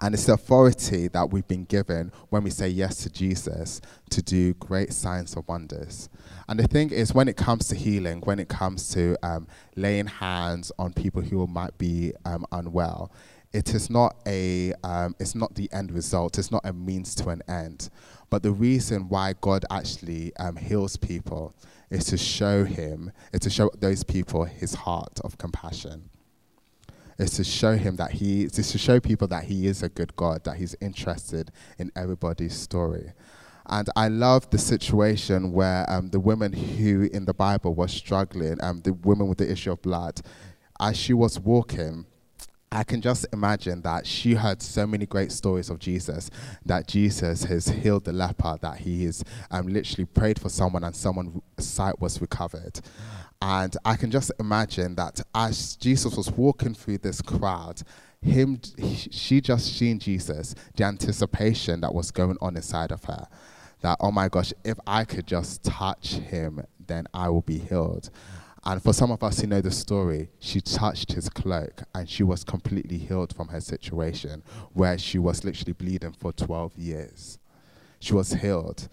And 0.00 0.14
it's 0.14 0.26
the 0.26 0.34
authority 0.34 1.08
that 1.08 1.30
we've 1.30 1.46
been 1.46 1.64
given 1.64 2.12
when 2.28 2.42
we 2.42 2.50
say 2.50 2.68
yes 2.68 2.98
to 3.04 3.10
Jesus 3.10 3.80
to 4.10 4.22
do 4.22 4.54
great 4.54 4.92
signs 4.92 5.34
and 5.34 5.46
wonders. 5.46 6.08
And 6.48 6.58
the 6.58 6.68
thing 6.68 6.90
is, 6.90 7.14
when 7.14 7.28
it 7.28 7.36
comes 7.36 7.68
to 7.68 7.74
healing, 7.74 8.20
when 8.22 8.38
it 8.38 8.48
comes 8.48 8.90
to 8.94 9.16
um, 9.22 9.46
laying 9.76 10.06
hands 10.06 10.70
on 10.78 10.92
people 10.92 11.22
who 11.22 11.46
might 11.46 11.76
be 11.78 12.12
um, 12.24 12.44
unwell, 12.52 13.10
it 13.52 13.74
is 13.74 13.88
not 13.88 14.16
a 14.26 14.72
um, 14.82 15.14
it's 15.18 15.34
not 15.34 15.54
the 15.54 15.72
end 15.72 15.92
result. 15.92 16.38
It's 16.38 16.50
not 16.50 16.62
a 16.64 16.72
means 16.72 17.14
to 17.16 17.28
an 17.28 17.42
end. 17.48 17.88
But 18.28 18.42
the 18.42 18.50
reason 18.50 19.08
why 19.08 19.34
God 19.40 19.64
actually 19.70 20.34
um, 20.36 20.56
heals 20.56 20.96
people 20.96 21.54
is 21.88 22.06
to 22.06 22.18
show 22.18 22.64
Him, 22.64 23.12
is 23.32 23.40
to 23.40 23.50
show 23.50 23.70
those 23.78 24.02
people 24.02 24.44
His 24.44 24.74
heart 24.74 25.20
of 25.22 25.38
compassion 25.38 26.10
is 27.18 27.30
to 27.32 27.44
show 27.44 27.76
him 27.76 27.96
that 27.96 28.12
he 28.12 28.44
is 28.44 28.52
to 28.52 28.78
show 28.78 29.00
people 29.00 29.28
that 29.28 29.44
he 29.44 29.66
is 29.66 29.82
a 29.82 29.88
good 29.88 30.14
God, 30.16 30.44
that 30.44 30.56
he's 30.56 30.74
interested 30.80 31.50
in 31.78 31.90
everybody's 31.94 32.54
story. 32.54 33.12
And 33.66 33.88
I 33.96 34.08
love 34.08 34.50
the 34.50 34.58
situation 34.58 35.52
where 35.52 35.90
um, 35.90 36.08
the 36.08 36.20
woman 36.20 36.52
who 36.52 37.08
in 37.12 37.24
the 37.24 37.34
Bible 37.34 37.74
was 37.74 37.92
struggling, 37.92 38.62
um, 38.62 38.80
the 38.82 38.92
woman 38.92 39.28
with 39.28 39.38
the 39.38 39.50
issue 39.50 39.72
of 39.72 39.80
blood, 39.80 40.20
as 40.80 40.96
she 40.96 41.14
was 41.14 41.40
walking, 41.40 42.06
I 42.70 42.82
can 42.82 43.00
just 43.00 43.24
imagine 43.32 43.82
that 43.82 44.04
she 44.04 44.34
heard 44.34 44.60
so 44.60 44.86
many 44.86 45.06
great 45.06 45.30
stories 45.30 45.70
of 45.70 45.78
Jesus, 45.78 46.28
that 46.66 46.88
Jesus 46.88 47.44
has 47.44 47.68
healed 47.68 48.04
the 48.04 48.12
leper, 48.12 48.58
that 48.60 48.78
he 48.78 49.04
has 49.04 49.22
um, 49.52 49.68
literally 49.68 50.06
prayed 50.06 50.40
for 50.40 50.48
someone 50.48 50.82
and 50.82 50.94
someone's 50.94 51.40
sight 51.58 52.00
was 52.00 52.20
recovered. 52.20 52.80
And 53.40 53.76
I 53.84 53.96
can 53.96 54.10
just 54.10 54.32
imagine 54.40 54.96
that 54.96 55.20
as 55.34 55.76
Jesus 55.76 56.16
was 56.16 56.30
walking 56.32 56.74
through 56.74 56.98
this 56.98 57.22
crowd, 57.22 57.82
him, 58.20 58.60
she 59.10 59.40
just 59.40 59.78
seen 59.78 59.98
Jesus, 60.00 60.54
the 60.74 60.84
anticipation 60.84 61.80
that 61.82 61.94
was 61.94 62.10
going 62.10 62.38
on 62.40 62.56
inside 62.56 62.90
of 62.90 63.04
her. 63.04 63.28
That, 63.84 63.98
oh 64.00 64.10
my 64.10 64.30
gosh, 64.30 64.54
if 64.64 64.78
I 64.86 65.04
could 65.04 65.26
just 65.26 65.62
touch 65.62 66.14
him, 66.14 66.64
then 66.86 67.06
I 67.12 67.28
will 67.28 67.42
be 67.42 67.58
healed. 67.58 68.08
And 68.64 68.82
for 68.82 68.94
some 68.94 69.12
of 69.12 69.22
us 69.22 69.40
who 69.40 69.46
know 69.46 69.60
the 69.60 69.70
story, 69.70 70.30
she 70.38 70.62
touched 70.62 71.12
his 71.12 71.28
cloak 71.28 71.82
and 71.94 72.08
she 72.08 72.22
was 72.22 72.44
completely 72.44 72.96
healed 72.96 73.36
from 73.36 73.48
her 73.48 73.60
situation 73.60 74.42
where 74.72 74.96
she 74.96 75.18
was 75.18 75.44
literally 75.44 75.74
bleeding 75.74 76.14
for 76.18 76.32
12 76.32 76.78
years. 76.78 77.38
She 78.00 78.14
was 78.14 78.32
healed 78.32 78.88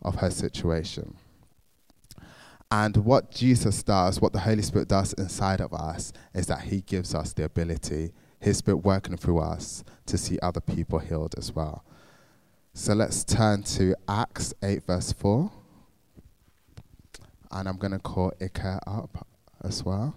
of 0.00 0.14
her 0.20 0.30
situation. 0.30 1.16
And 2.70 2.98
what 2.98 3.32
Jesus 3.32 3.82
does, 3.82 4.20
what 4.20 4.32
the 4.32 4.38
Holy 4.38 4.62
Spirit 4.62 4.86
does 4.86 5.12
inside 5.14 5.60
of 5.60 5.74
us, 5.74 6.12
is 6.32 6.46
that 6.46 6.60
He 6.60 6.82
gives 6.82 7.16
us 7.16 7.32
the 7.32 7.46
ability, 7.46 8.12
His 8.38 8.58
Spirit 8.58 8.84
working 8.84 9.16
through 9.16 9.40
us, 9.40 9.82
to 10.06 10.16
see 10.16 10.38
other 10.40 10.60
people 10.60 11.00
healed 11.00 11.34
as 11.36 11.52
well. 11.52 11.84
So 12.72 12.94
let's 12.94 13.24
turn 13.24 13.62
to 13.64 13.94
Acts 14.08 14.54
8, 14.62 14.86
verse 14.86 15.12
4. 15.12 15.50
And 17.52 17.68
I'm 17.68 17.76
going 17.76 17.92
to 17.92 17.98
call 17.98 18.32
Ika 18.40 18.80
up 18.86 19.26
as 19.62 19.84
well. 19.84 20.14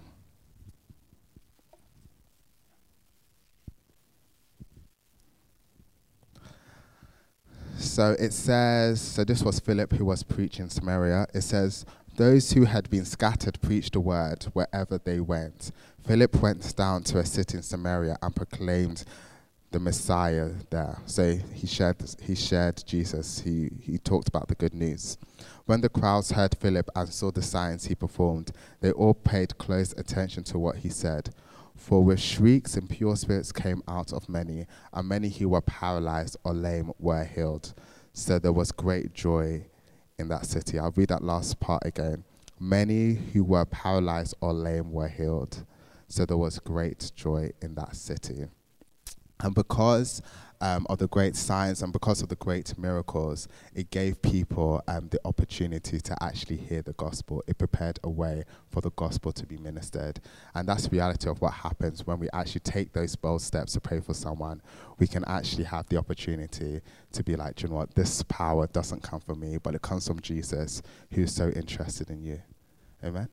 So 7.78 8.16
it 8.20 8.34
says, 8.34 9.02
so 9.02 9.24
this 9.24 9.44
was 9.44 9.60
Philip 9.60 9.92
who 9.94 10.06
was 10.06 10.24
preaching 10.24 10.70
Samaria. 10.70 11.28
It 11.34 11.42
says, 11.42 11.86
those 12.16 12.52
who 12.52 12.66
had 12.66 12.90
been 12.90 13.06
scattered 13.06 13.60
preached 13.62 13.94
the 13.94 14.00
word 14.00 14.44
wherever 14.54 15.00
they 15.00 15.20
went. 15.20 15.72
Philip 16.06 16.42
went 16.42 16.76
down 16.76 17.04
to 17.04 17.18
a 17.18 17.26
city 17.26 17.58
in 17.58 17.64
Samaria 17.64 18.18
and 18.22 18.36
proclaimed 18.36 19.04
the 19.74 19.80
Messiah 19.80 20.52
there. 20.70 21.00
So 21.08 21.36
he 21.52 21.66
shared, 21.68 21.98
he 22.22 22.36
shared 22.36 22.84
Jesus. 22.86 23.40
He, 23.40 23.72
he 23.82 23.98
talked 23.98 24.30
about 24.30 24.48
the 24.48 24.56
good 24.56 24.74
news. 24.74 25.18
When 25.66 25.82
the 25.82 25.90
crowds 25.90 26.32
heard 26.32 26.56
Philip 26.56 26.90
and 26.96 27.10
saw 27.10 27.32
the 27.32 27.42
signs 27.42 27.86
he 27.86 27.96
performed, 27.96 28.52
they 28.82 28.92
all 28.92 29.16
paid 29.16 29.58
close 29.58 29.92
attention 29.98 30.44
to 30.46 30.60
what 30.60 30.78
he 30.78 30.90
said. 30.90 31.34
For 31.76 32.04
with 32.04 32.20
shrieks 32.20 32.78
impure 32.78 33.16
spirits 33.16 33.52
came 33.52 33.82
out 33.88 34.14
of 34.14 34.30
many, 34.30 34.68
and 34.94 35.10
many 35.10 35.30
who 35.30 35.50
were 35.50 35.62
paralyzed 35.62 36.38
or 36.44 36.54
lame 36.54 36.92
were 37.00 37.26
healed. 37.26 37.74
So 38.14 38.38
there 38.38 38.54
was 38.54 38.72
great 38.72 39.14
joy 39.14 39.66
in 40.20 40.28
that 40.28 40.46
city. 40.46 40.78
I'll 40.78 40.94
read 40.96 41.10
that 41.10 41.24
last 41.24 41.60
part 41.60 41.84
again. 41.84 42.24
Many 42.60 43.16
who 43.16 43.44
were 43.44 43.66
paralyzed 43.66 44.36
or 44.40 44.54
lame 44.54 44.92
were 44.92 45.08
healed. 45.08 45.66
So 46.08 46.26
there 46.26 46.38
was 46.38 46.60
great 46.60 47.12
joy 47.16 47.52
in 47.60 47.74
that 47.74 47.96
city. 47.96 48.46
And 49.44 49.54
because 49.54 50.22
um, 50.62 50.88
of 50.90 50.98
the 50.98 51.08
great 51.08 51.36
signs 51.36 51.82
and 51.82 51.92
because 51.92 52.22
of 52.22 52.30
the 52.30 52.38
great 52.38 52.78
miracles, 52.80 53.50
it 53.76 53.90
gave 53.90 54.22
people 54.22 54.82
um, 54.88 55.10
the 55.10 55.20
opportunity 55.26 56.00
to 56.00 56.24
actually 56.24 56.56
hear 56.56 56.82
the 56.82 56.94
gospel. 56.94 57.44
It 57.48 57.58
prepared 57.58 58.00
a 58.02 58.10
way 58.10 58.46
for 58.72 58.80
the 58.80 58.92
gospel 58.92 59.34
to 59.34 59.46
be 59.46 59.58
ministered. 59.58 60.22
And 60.56 60.66
that's 60.68 60.84
the 60.84 60.92
reality 60.92 61.30
of 61.30 61.42
what 61.42 61.52
happens 61.52 62.08
when 62.08 62.18
we 62.18 62.30
actually 62.32 62.62
take 62.62 62.94
those 62.94 63.18
bold 63.18 63.42
steps 63.42 63.74
to 63.74 63.82
pray 63.82 64.00
for 64.00 64.14
someone. 64.14 64.62
We 65.00 65.08
can 65.08 65.26
actually 65.26 65.66
have 65.66 65.90
the 65.90 65.98
opportunity 65.98 66.80
to 67.12 67.24
be 67.24 67.36
like, 67.36 67.62
you 67.62 67.68
know 67.68 67.76
what, 67.76 67.94
this 67.94 68.24
power 68.24 68.66
doesn't 68.68 69.04
come 69.04 69.20
from 69.20 69.42
me, 69.42 69.58
but 69.62 69.76
it 69.76 69.82
comes 69.82 70.08
from 70.08 70.22
Jesus 70.22 70.82
who's 71.12 71.36
so 71.36 71.50
interested 71.50 72.10
in 72.10 72.24
you. 72.24 72.42
Amen. 73.04 73.28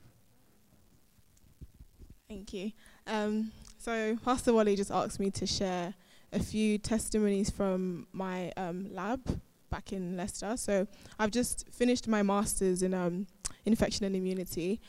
Thank 2.27 2.53
you. 2.53 2.71
Um, 3.07 3.51
so, 3.81 4.15
Pastor 4.23 4.53
Wally 4.53 4.75
just 4.75 4.91
asked 4.91 5.19
me 5.19 5.31
to 5.31 5.47
share 5.47 5.95
a 6.31 6.39
few 6.39 6.77
testimonies 6.77 7.49
from 7.49 8.05
my 8.13 8.51
um, 8.55 8.93
lab 8.93 9.41
back 9.71 9.91
in 9.91 10.15
Leicester. 10.15 10.55
So 10.55 10.85
I've 11.17 11.31
just 11.31 11.67
finished 11.73 12.07
my 12.07 12.21
master's 12.21 12.83
in 12.83 12.93
um, 12.93 13.25
infection 13.65 14.05
and 14.05 14.15
immunity, 14.15 14.79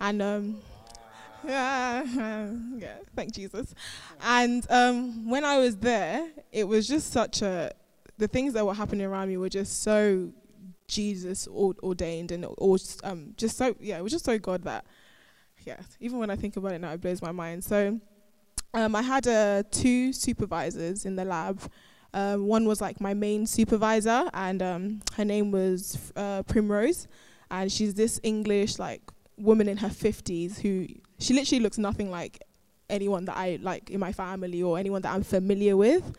and 0.00 0.22
um, 0.22 0.56
yeah, 1.46 2.02
yeah, 2.76 2.96
thank 3.14 3.34
Jesus. 3.34 3.74
And 4.22 4.66
um, 4.70 5.28
when 5.28 5.44
I 5.44 5.58
was 5.58 5.76
there, 5.76 6.26
it 6.50 6.66
was 6.66 6.88
just 6.88 7.12
such 7.12 7.42
a 7.42 7.72
the 8.16 8.28
things 8.28 8.54
that 8.54 8.64
were 8.64 8.74
happening 8.74 9.06
around 9.06 9.28
me 9.28 9.36
were 9.36 9.50
just 9.50 9.82
so 9.82 10.32
Jesus 10.86 11.46
ordained 11.48 12.32
and 12.32 12.46
or 12.56 12.78
um, 13.04 13.34
just 13.36 13.58
so 13.58 13.76
yeah, 13.78 13.98
it 13.98 14.02
was 14.02 14.12
just 14.12 14.24
so 14.24 14.38
God 14.38 14.62
that 14.62 14.86
yeah. 15.66 15.80
Even 16.00 16.18
when 16.18 16.30
I 16.30 16.36
think 16.36 16.56
about 16.56 16.72
it 16.72 16.80
now, 16.80 16.92
it 16.92 17.00
blows 17.02 17.20
my 17.20 17.32
mind. 17.32 17.62
So 17.62 18.00
um, 18.74 18.94
I 18.94 19.02
had 19.02 19.26
uh, 19.26 19.62
two 19.70 20.12
supervisors 20.12 21.04
in 21.04 21.16
the 21.16 21.24
lab. 21.24 21.60
Um, 22.14 22.46
one 22.46 22.66
was 22.66 22.80
like 22.80 23.00
my 23.00 23.14
main 23.14 23.46
supervisor, 23.46 24.30
and 24.32 24.62
um, 24.62 25.00
her 25.16 25.24
name 25.24 25.50
was 25.50 26.12
uh, 26.16 26.42
Primrose, 26.44 27.06
and 27.50 27.70
she's 27.70 27.94
this 27.94 28.18
English 28.22 28.78
like 28.78 29.02
woman 29.36 29.68
in 29.68 29.76
her 29.76 29.90
fifties 29.90 30.58
who 30.58 30.86
she 31.18 31.34
literally 31.34 31.60
looks 31.60 31.78
nothing 31.78 32.10
like 32.10 32.42
anyone 32.90 33.24
that 33.26 33.36
I 33.36 33.58
like 33.62 33.90
in 33.90 34.00
my 34.00 34.12
family 34.12 34.62
or 34.62 34.78
anyone 34.78 35.02
that 35.02 35.12
I'm 35.14 35.22
familiar 35.22 35.76
with. 35.76 36.12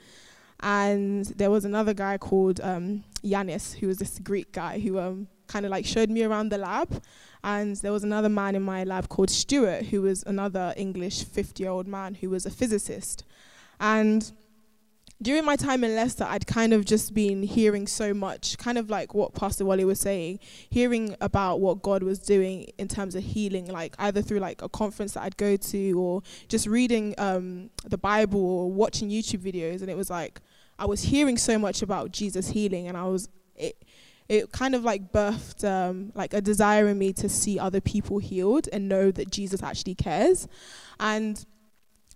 And 0.61 1.25
there 1.25 1.49
was 1.49 1.65
another 1.65 1.93
guy 1.93 2.17
called 2.17 2.59
um, 2.61 3.03
Yanis, 3.23 3.75
who 3.75 3.87
was 3.87 3.97
this 3.97 4.19
Greek 4.19 4.51
guy 4.51 4.79
who 4.79 4.99
um, 4.99 5.27
kind 5.49 5.65
of 5.65 5.71
like 5.71 5.85
showed 5.85 6.09
me 6.09 6.23
around 6.23 6.49
the 6.49 6.57
lab. 6.57 7.03
And 7.43 7.75
there 7.77 7.91
was 7.91 8.03
another 8.03 8.29
man 8.29 8.55
in 8.55 8.61
my 8.61 8.83
lab 8.83 9.09
called 9.09 9.29
Stuart, 9.29 9.87
who 9.87 10.01
was 10.01 10.23
another 10.23 10.73
English 10.77 11.23
50 11.25 11.61
year 11.61 11.71
old 11.71 11.87
man 11.87 12.13
who 12.15 12.29
was 12.29 12.45
a 12.45 12.49
physicist. 12.49 13.25
And 13.79 14.31
during 15.21 15.43
my 15.43 15.57
time 15.57 15.83
in 15.83 15.95
Leicester, 15.95 16.25
I'd 16.27 16.47
kind 16.47 16.71
of 16.73 16.85
just 16.85 17.13
been 17.13 17.43
hearing 17.43 17.87
so 17.87 18.13
much, 18.13 18.57
kind 18.57 18.77
of 18.77 18.89
like 18.89 19.13
what 19.13 19.33
Pastor 19.33 19.65
Wally 19.65 19.83
was 19.83 19.99
saying, 19.99 20.39
hearing 20.69 21.15
about 21.19 21.59
what 21.59 21.81
God 21.81 22.03
was 22.03 22.19
doing 22.19 22.71
in 22.77 22.87
terms 22.87 23.15
of 23.15 23.23
healing, 23.23 23.67
like 23.67 23.95
either 23.99 24.21
through 24.21 24.39
like 24.39 24.61
a 24.61 24.69
conference 24.69 25.13
that 25.13 25.23
I'd 25.23 25.35
go 25.35 25.57
to 25.57 25.91
or 25.99 26.23
just 26.47 26.67
reading 26.67 27.15
um, 27.17 27.69
the 27.85 27.97
Bible 27.97 28.39
or 28.39 28.71
watching 28.71 29.09
YouTube 29.09 29.39
videos. 29.39 29.81
And 29.81 29.89
it 29.89 29.97
was 29.97 30.09
like, 30.09 30.39
I 30.77 30.85
was 30.85 31.01
hearing 31.01 31.37
so 31.37 31.59
much 31.59 31.81
about 31.81 32.13
Jesus 32.13 32.49
healing, 32.49 32.87
and 32.87 32.95
I 32.95 33.03
was, 33.03 33.27
it, 33.57 33.75
it 34.29 34.51
kind 34.51 34.75
of 34.75 34.83
like 34.83 35.11
birthed 35.11 35.67
um, 35.67 36.11
like 36.13 36.35
a 36.35 36.39
desire 36.39 36.87
in 36.87 36.99
me 36.99 37.11
to 37.13 37.27
see 37.27 37.57
other 37.57 37.81
people 37.81 38.19
healed 38.19 38.69
and 38.71 38.87
know 38.87 39.09
that 39.09 39.31
Jesus 39.31 39.63
actually 39.63 39.95
cares. 39.95 40.47
And 40.99 41.43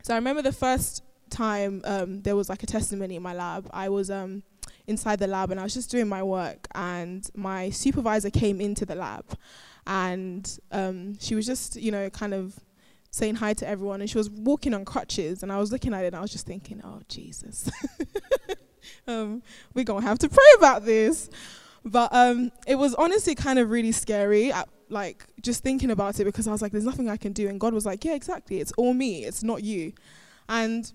so 0.03 0.14
I 0.14 0.18
remember 0.18 0.43
the 0.43 0.53
first 0.53 1.03
time 1.32 1.82
um, 1.86 2.22
there 2.22 2.36
was 2.36 2.49
like 2.49 2.61
a 2.61 2.68
testimony 2.68 3.16
in 3.16 3.24
my 3.24 3.34
lab. 3.34 3.68
I 3.74 3.89
was 3.89 4.11
um, 4.11 4.43
inside 4.86 5.18
the 5.18 5.28
lab 5.28 5.49
and 5.49 5.59
I 5.59 5.64
was 5.64 5.74
just 5.74 5.89
doing 5.89 6.07
my 6.07 6.22
work, 6.22 6.68
and 6.76 7.28
my 7.36 7.72
supervisor 7.72 8.30
came 8.30 8.61
into 8.61 8.86
the 8.86 8.95
lab, 8.95 9.26
and 9.88 10.59
um, 10.72 11.18
she 11.20 11.34
was 11.34 11.47
just 11.47 11.76
you 11.78 11.91
know 11.91 12.11
kind 12.11 12.36
of 12.36 12.59
saying 13.09 13.36
hi 13.36 13.53
to 13.55 13.68
everyone, 13.68 14.01
and 14.01 14.09
she 14.09 14.20
was 14.20 14.30
walking 14.30 14.76
on 14.76 14.86
crutches, 14.86 15.41
and 15.41 15.51
I 15.51 15.57
was 15.57 15.72
looking 15.72 15.95
at 15.95 16.03
it 16.03 16.07
and 16.07 16.16
I 16.18 16.22
was 16.22 16.32
just 16.32 16.45
thinking, 16.45 16.80
oh 16.84 17.01
Jesus, 17.07 17.72
um, 19.07 19.41
we're 19.74 19.86
gonna 19.86 20.05
have 20.05 20.20
to 20.20 20.30
pray 20.30 20.51
about 20.57 20.86
this. 20.86 21.30
But 21.86 22.13
um, 22.13 22.51
it 22.65 22.75
was 22.75 22.95
honestly 22.95 23.36
kind 23.36 23.59
of 23.59 23.69
really 23.69 23.91
scary. 23.91 24.51
At, 24.51 24.69
like 24.93 25.25
just 25.41 25.63
thinking 25.63 25.91
about 25.91 26.19
it 26.19 26.25
because 26.25 26.47
I 26.47 26.51
was 26.51 26.61
like, 26.61 26.71
there's 26.71 26.86
nothing 26.86 27.09
I 27.09 27.17
can 27.17 27.34
do. 27.34 27.49
And 27.49 27.59
God 27.59 27.73
was 27.73 27.86
like, 27.86 28.05
yeah, 28.05 28.13
exactly. 28.13 28.59
It's 28.59 28.71
all 28.73 28.93
me. 28.93 29.25
It's 29.25 29.43
not 29.43 29.63
you. 29.63 29.93
And 30.47 30.91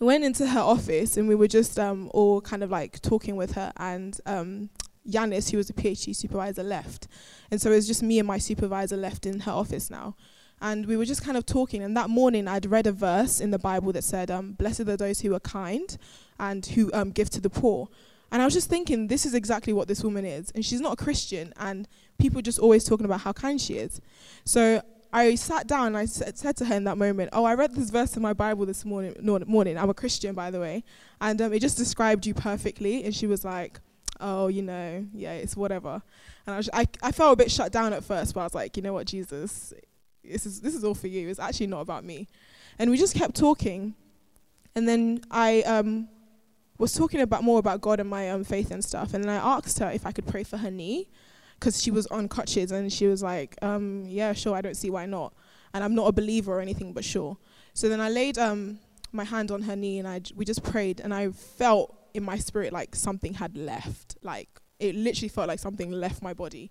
we 0.00 0.06
went 0.06 0.24
into 0.24 0.46
her 0.46 0.60
office 0.60 1.16
and 1.16 1.28
we 1.28 1.34
were 1.34 1.48
just 1.48 1.78
um, 1.78 2.10
all 2.12 2.40
kind 2.40 2.62
of 2.62 2.70
like 2.70 3.00
talking 3.00 3.36
with 3.36 3.52
her 3.52 3.72
and 3.76 4.18
um, 4.26 4.70
Yanis, 5.08 5.50
who 5.50 5.56
was 5.56 5.70
a 5.70 5.74
PhD 5.74 6.14
supervisor, 6.14 6.62
left. 6.62 7.08
And 7.50 7.60
so 7.60 7.70
it 7.70 7.76
was 7.76 7.86
just 7.86 8.02
me 8.02 8.18
and 8.18 8.26
my 8.26 8.38
supervisor 8.38 8.96
left 8.96 9.26
in 9.26 9.40
her 9.40 9.52
office 9.52 9.90
now. 9.90 10.16
And 10.60 10.86
we 10.86 10.96
were 10.96 11.04
just 11.04 11.24
kind 11.24 11.36
of 11.36 11.46
talking. 11.46 11.82
And 11.82 11.96
that 11.96 12.10
morning, 12.10 12.48
I'd 12.48 12.66
read 12.66 12.86
a 12.86 12.92
verse 12.92 13.40
in 13.40 13.52
the 13.52 13.58
Bible 13.58 13.92
that 13.92 14.02
said, 14.02 14.30
um, 14.30 14.52
Blessed 14.52 14.80
are 14.80 14.96
those 14.96 15.20
who 15.20 15.34
are 15.34 15.40
kind 15.40 15.96
and 16.38 16.66
who 16.66 16.90
um, 16.92 17.10
give 17.10 17.30
to 17.30 17.40
the 17.40 17.50
poor. 17.50 17.88
And 18.30 18.42
I 18.42 18.44
was 18.44 18.54
just 18.54 18.68
thinking, 18.68 19.06
this 19.06 19.24
is 19.24 19.34
exactly 19.34 19.72
what 19.72 19.88
this 19.88 20.04
woman 20.04 20.24
is. 20.24 20.50
And 20.50 20.64
she's 20.64 20.80
not 20.80 20.92
a 21.00 21.02
Christian. 21.02 21.52
And 21.56 21.88
people 22.18 22.42
just 22.42 22.58
always 22.58 22.84
talking 22.84 23.06
about 23.06 23.20
how 23.20 23.32
kind 23.32 23.60
she 23.60 23.74
is. 23.74 24.00
So 24.44 24.82
I 25.12 25.34
sat 25.36 25.66
down 25.66 25.88
and 25.88 25.96
I 25.96 26.04
said 26.04 26.56
to 26.58 26.64
her 26.66 26.74
in 26.74 26.84
that 26.84 26.98
moment, 26.98 27.30
"Oh, 27.32 27.44
I 27.44 27.54
read 27.54 27.74
this 27.74 27.90
verse 27.90 28.16
in 28.16 28.22
my 28.22 28.34
Bible 28.34 28.66
this 28.66 28.84
morning. 28.84 29.14
Morning. 29.46 29.78
I'm 29.78 29.88
a 29.88 29.94
Christian, 29.94 30.34
by 30.34 30.50
the 30.50 30.60
way, 30.60 30.84
and 31.20 31.40
um, 31.40 31.52
it 31.52 31.60
just 31.60 31.78
described 31.78 32.26
you 32.26 32.34
perfectly." 32.34 33.04
And 33.04 33.14
she 33.14 33.26
was 33.26 33.44
like, 33.44 33.80
"Oh, 34.20 34.48
you 34.48 34.62
know, 34.62 35.06
yeah, 35.14 35.32
it's 35.32 35.56
whatever." 35.56 36.02
And 36.46 36.54
I, 36.54 36.56
was, 36.58 36.70
I, 36.72 36.86
I 37.02 37.12
felt 37.12 37.32
a 37.32 37.36
bit 37.36 37.50
shut 37.50 37.72
down 37.72 37.92
at 37.94 38.04
first, 38.04 38.34
but 38.34 38.40
I 38.40 38.44
was 38.44 38.54
like, 38.54 38.76
"You 38.76 38.82
know 38.82 38.92
what, 38.92 39.06
Jesus, 39.06 39.72
this 40.22 40.44
is 40.44 40.60
this 40.60 40.74
is 40.74 40.84
all 40.84 40.94
for 40.94 41.08
you. 41.08 41.28
It's 41.30 41.40
actually 41.40 41.68
not 41.68 41.80
about 41.80 42.04
me." 42.04 42.28
And 42.78 42.90
we 42.90 42.98
just 42.98 43.14
kept 43.14 43.34
talking, 43.34 43.94
and 44.74 44.86
then 44.86 45.22
I 45.30 45.62
um, 45.62 46.08
was 46.78 46.92
talking 46.92 47.20
about 47.20 47.42
more 47.42 47.58
about 47.58 47.80
God 47.80 48.00
and 48.00 48.08
my 48.08 48.30
um, 48.30 48.44
faith 48.44 48.70
and 48.70 48.84
stuff. 48.84 49.14
And 49.14 49.24
then 49.24 49.30
I 49.30 49.56
asked 49.56 49.78
her 49.80 49.90
if 49.90 50.06
I 50.06 50.12
could 50.12 50.26
pray 50.26 50.44
for 50.44 50.56
her 50.56 50.70
knee 50.70 51.08
because 51.58 51.82
she 51.82 51.90
was 51.90 52.06
on 52.06 52.28
crutches 52.28 52.70
and 52.70 52.92
she 52.92 53.06
was 53.06 53.22
like, 53.22 53.56
um, 53.62 54.04
yeah, 54.06 54.32
sure, 54.32 54.54
I 54.54 54.60
don't 54.60 54.76
see 54.76 54.90
why 54.90 55.06
not. 55.06 55.34
And 55.74 55.82
I'm 55.82 55.94
not 55.94 56.06
a 56.06 56.12
believer 56.12 56.54
or 56.54 56.60
anything, 56.60 56.92
but 56.92 57.04
sure. 57.04 57.36
So 57.74 57.88
then 57.88 58.00
I 58.00 58.08
laid 58.08 58.38
um, 58.38 58.78
my 59.12 59.24
hand 59.24 59.50
on 59.50 59.62
her 59.62 59.76
knee 59.76 59.98
and 59.98 60.06
I 60.06 60.20
we 60.34 60.44
just 60.44 60.62
prayed 60.62 61.00
and 61.00 61.12
I 61.12 61.30
felt 61.30 61.94
in 62.14 62.22
my 62.22 62.38
spirit 62.38 62.72
like 62.72 62.94
something 62.94 63.34
had 63.34 63.56
left. 63.56 64.16
Like 64.22 64.48
it 64.78 64.94
literally 64.94 65.28
felt 65.28 65.48
like 65.48 65.58
something 65.58 65.90
left 65.90 66.22
my 66.22 66.32
body. 66.32 66.70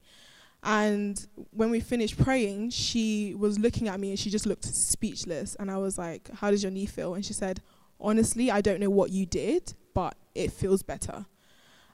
And 0.63 1.25
when 1.51 1.69
we 1.69 1.79
finished 1.79 2.17
praying, 2.17 2.71
she 2.71 3.35
was 3.35 3.59
looking 3.59 3.87
at 3.87 3.99
me 3.99 4.09
and 4.09 4.19
she 4.19 4.29
just 4.29 4.45
looked 4.45 4.65
speechless. 4.65 5.55
And 5.55 5.69
I 5.69 5.77
was 5.77 5.97
like, 5.97 6.29
How 6.33 6.49
does 6.49 6.63
your 6.63 6.71
knee 6.71 6.85
feel? 6.85 7.13
And 7.13 7.25
she 7.25 7.33
said, 7.33 7.61
Honestly, 7.99 8.51
I 8.51 8.61
don't 8.61 8.79
know 8.79 8.89
what 8.89 9.11
you 9.11 9.25
did, 9.25 9.73
but 9.97 10.13
it 10.35 10.51
feels 10.51 10.83
better 10.83 11.25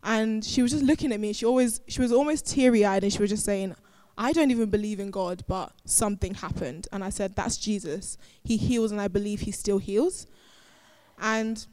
and 0.04 0.43
she 0.43 0.62
was 0.62 0.72
just 0.72 0.84
looking 0.84 1.12
at 1.12 1.20
me. 1.20 1.34
She 1.34 1.45
always 1.45 1.82
she 1.88 2.01
was 2.01 2.12
almost 2.12 2.45
teary 2.45 2.86
eyed, 2.86 3.04
and 3.04 3.12
she 3.12 3.20
was 3.20 3.30
just 3.30 3.45
saying, 3.45 3.76
"I 4.18 4.34
don't 4.34 4.51
even 4.51 4.70
believe 4.70 4.99
in 4.99 5.12
God, 5.12 5.43
but 5.47 5.72
something 5.86 6.34
happened." 6.34 6.88
And 6.91 7.04
I 7.04 7.10
said, 7.10 7.36
"That's 7.36 7.58
Jesus. 7.58 8.18
He 8.43 8.58
heals, 8.58 8.91
and 8.91 8.99
I 8.99 9.08
believe 9.08 9.41
He 9.41 9.51
still 9.51 9.78
heals." 9.78 10.28
And 11.20 11.66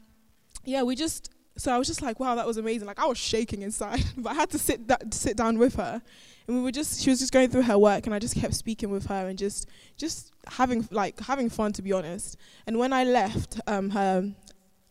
yeah, 0.63 0.83
we 0.83 0.95
just 0.95 1.29
so 1.57 1.73
I 1.73 1.77
was 1.77 1.87
just 1.87 2.01
like, 2.01 2.19
"Wow, 2.19 2.35
that 2.35 2.47
was 2.47 2.57
amazing!" 2.57 2.87
Like 2.87 2.99
I 2.99 3.05
was 3.05 3.17
shaking 3.17 3.61
inside, 3.61 4.03
but 4.17 4.31
I 4.31 4.35
had 4.35 4.49
to 4.51 4.57
sit 4.57 4.79
sit 5.11 5.35
down 5.35 5.57
with 5.57 5.75
her, 5.75 6.01
and 6.47 6.55
we 6.55 6.63
were 6.63 6.71
just 6.71 7.01
she 7.01 7.09
was 7.09 7.19
just 7.19 7.33
going 7.33 7.49
through 7.49 7.63
her 7.63 7.77
work, 7.77 8.05
and 8.05 8.15
I 8.15 8.19
just 8.19 8.35
kept 8.35 8.53
speaking 8.53 8.91
with 8.91 9.07
her 9.07 9.27
and 9.27 9.37
just 9.37 9.67
just 9.97 10.31
having 10.47 10.87
like 10.89 11.19
having 11.19 11.49
fun 11.49 11.73
to 11.73 11.81
be 11.81 11.91
honest. 11.91 12.37
And 12.65 12.79
when 12.79 12.93
I 12.93 13.03
left, 13.03 13.59
um, 13.67 13.89
her 13.89 14.31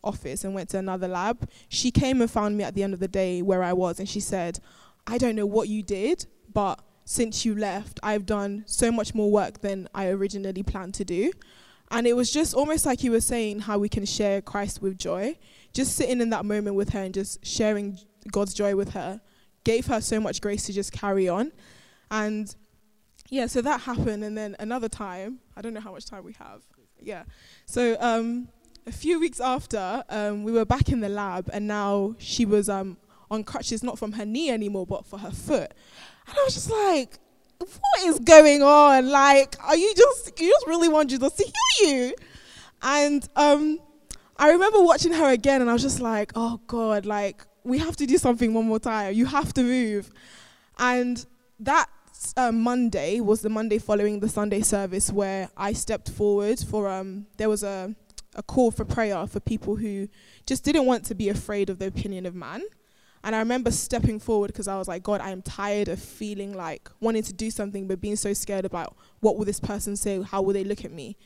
office 0.03 0.43
and 0.43 0.53
went 0.53 0.69
to 0.69 0.77
another 0.77 1.07
lab, 1.07 1.49
she 1.69 1.91
came 1.91 2.21
and 2.21 2.29
found 2.29 2.57
me 2.57 2.63
at 2.63 2.75
the 2.75 2.83
end 2.83 2.93
of 2.93 2.99
the 2.99 3.07
day 3.07 3.41
where 3.41 3.63
I 3.63 3.73
was 3.73 3.99
and 3.99 4.07
she 4.07 4.19
said, 4.19 4.59
I 5.07 5.17
don't 5.17 5.35
know 5.35 5.45
what 5.45 5.67
you 5.67 5.83
did, 5.83 6.25
but 6.53 6.81
since 7.05 7.45
you 7.45 7.55
left, 7.55 7.99
I've 8.03 8.25
done 8.25 8.63
so 8.67 8.91
much 8.91 9.13
more 9.13 9.31
work 9.31 9.61
than 9.61 9.87
I 9.93 10.07
originally 10.07 10.63
planned 10.63 10.93
to 10.95 11.05
do. 11.05 11.31
And 11.89 12.07
it 12.07 12.15
was 12.15 12.31
just 12.31 12.53
almost 12.53 12.85
like 12.85 13.03
you 13.03 13.11
were 13.11 13.21
saying 13.21 13.59
how 13.59 13.77
we 13.77 13.89
can 13.89 14.05
share 14.05 14.41
Christ 14.41 14.81
with 14.81 14.97
joy. 14.97 15.37
Just 15.73 15.95
sitting 15.95 16.21
in 16.21 16.29
that 16.29 16.45
moment 16.45 16.75
with 16.75 16.89
her 16.91 17.01
and 17.01 17.13
just 17.13 17.45
sharing 17.45 17.99
God's 18.31 18.53
joy 18.53 18.75
with 18.75 18.91
her 18.93 19.19
gave 19.63 19.87
her 19.87 19.99
so 20.01 20.19
much 20.19 20.41
grace 20.41 20.65
to 20.67 20.73
just 20.73 20.91
carry 20.91 21.27
on. 21.27 21.51
And 22.09 22.55
yeah, 23.29 23.47
so 23.47 23.61
that 23.61 23.81
happened. 23.81 24.23
And 24.23 24.37
then 24.37 24.55
another 24.59 24.89
time, 24.89 25.39
I 25.55 25.61
don't 25.61 25.73
know 25.73 25.81
how 25.81 25.91
much 25.91 26.05
time 26.05 26.23
we 26.23 26.33
have. 26.33 26.61
Yeah. 26.99 27.23
So 27.65 27.97
um, 27.99 28.47
a 28.91 28.93
few 28.93 29.21
weeks 29.21 29.39
after, 29.39 30.03
um, 30.09 30.43
we 30.43 30.51
were 30.51 30.65
back 30.65 30.89
in 30.89 30.99
the 30.99 31.07
lab, 31.07 31.49
and 31.53 31.65
now 31.65 32.13
she 32.17 32.45
was 32.45 32.67
um, 32.67 32.97
on 33.31 33.41
crutches, 33.41 33.83
not 33.83 33.97
from 33.97 34.11
her 34.11 34.25
knee 34.25 34.51
anymore, 34.51 34.85
but 34.85 35.05
for 35.05 35.17
her 35.17 35.31
foot. 35.31 35.73
And 36.27 36.37
I 36.37 36.43
was 36.43 36.53
just 36.53 36.69
like, 36.69 37.17
what 37.57 38.03
is 38.03 38.19
going 38.19 38.61
on? 38.61 39.09
Like, 39.09 39.55
are 39.63 39.77
you 39.77 39.93
just, 39.95 40.37
you 40.41 40.49
just 40.49 40.67
really 40.67 40.89
want 40.89 41.09
Jesus 41.09 41.31
to 41.33 41.43
heal 41.43 41.89
you? 41.89 42.15
And 42.81 43.27
um, 43.37 43.79
I 44.35 44.51
remember 44.51 44.81
watching 44.81 45.13
her 45.13 45.31
again, 45.31 45.61
and 45.61 45.69
I 45.69 45.73
was 45.73 45.83
just 45.83 46.01
like, 46.01 46.33
oh 46.35 46.59
God, 46.67 47.05
like, 47.05 47.45
we 47.63 47.77
have 47.77 47.95
to 47.95 48.05
do 48.05 48.17
something 48.17 48.53
one 48.53 48.65
more 48.65 48.79
time. 48.79 49.13
You 49.13 49.25
have 49.25 49.53
to 49.53 49.63
move. 49.63 50.11
And 50.77 51.25
that 51.61 51.87
uh, 52.35 52.51
Monday 52.51 53.21
was 53.21 53.39
the 53.41 53.49
Monday 53.49 53.77
following 53.77 54.19
the 54.19 54.27
Sunday 54.27 54.61
service 54.61 55.13
where 55.13 55.49
I 55.55 55.71
stepped 55.71 56.09
forward 56.09 56.59
for 56.59 56.89
um 56.89 57.25
there 57.37 57.49
was 57.49 57.63
a 57.63 57.95
a 58.35 58.43
call 58.43 58.71
for 58.71 58.85
prayer 58.85 59.27
for 59.27 59.39
people 59.39 59.75
who 59.75 60.07
just 60.45 60.63
didn't 60.63 60.85
want 60.85 61.05
to 61.05 61.15
be 61.15 61.29
afraid 61.29 61.69
of 61.69 61.79
the 61.79 61.87
opinion 61.87 62.25
of 62.25 62.35
man. 62.35 62.63
And 63.23 63.35
I 63.35 63.39
remember 63.39 63.69
stepping 63.69 64.19
forward 64.19 64.47
because 64.47 64.67
I 64.67 64.77
was 64.77 64.87
like, 64.87 65.03
God, 65.03 65.21
I 65.21 65.29
am 65.29 65.41
tired 65.41 65.89
of 65.89 65.99
feeling 65.99 66.53
like 66.53 66.89
wanting 66.99 67.23
to 67.23 67.33
do 67.33 67.51
something 67.51 67.87
but 67.87 68.01
being 68.01 68.15
so 68.15 68.33
scared 68.33 68.65
about 68.65 68.95
what 69.19 69.37
will 69.37 69.45
this 69.45 69.59
person 69.59 69.95
say, 69.95 70.21
how 70.21 70.41
will 70.41 70.53
they 70.53 70.63
look 70.63 70.83
at 70.83 70.91
me. 70.91 71.17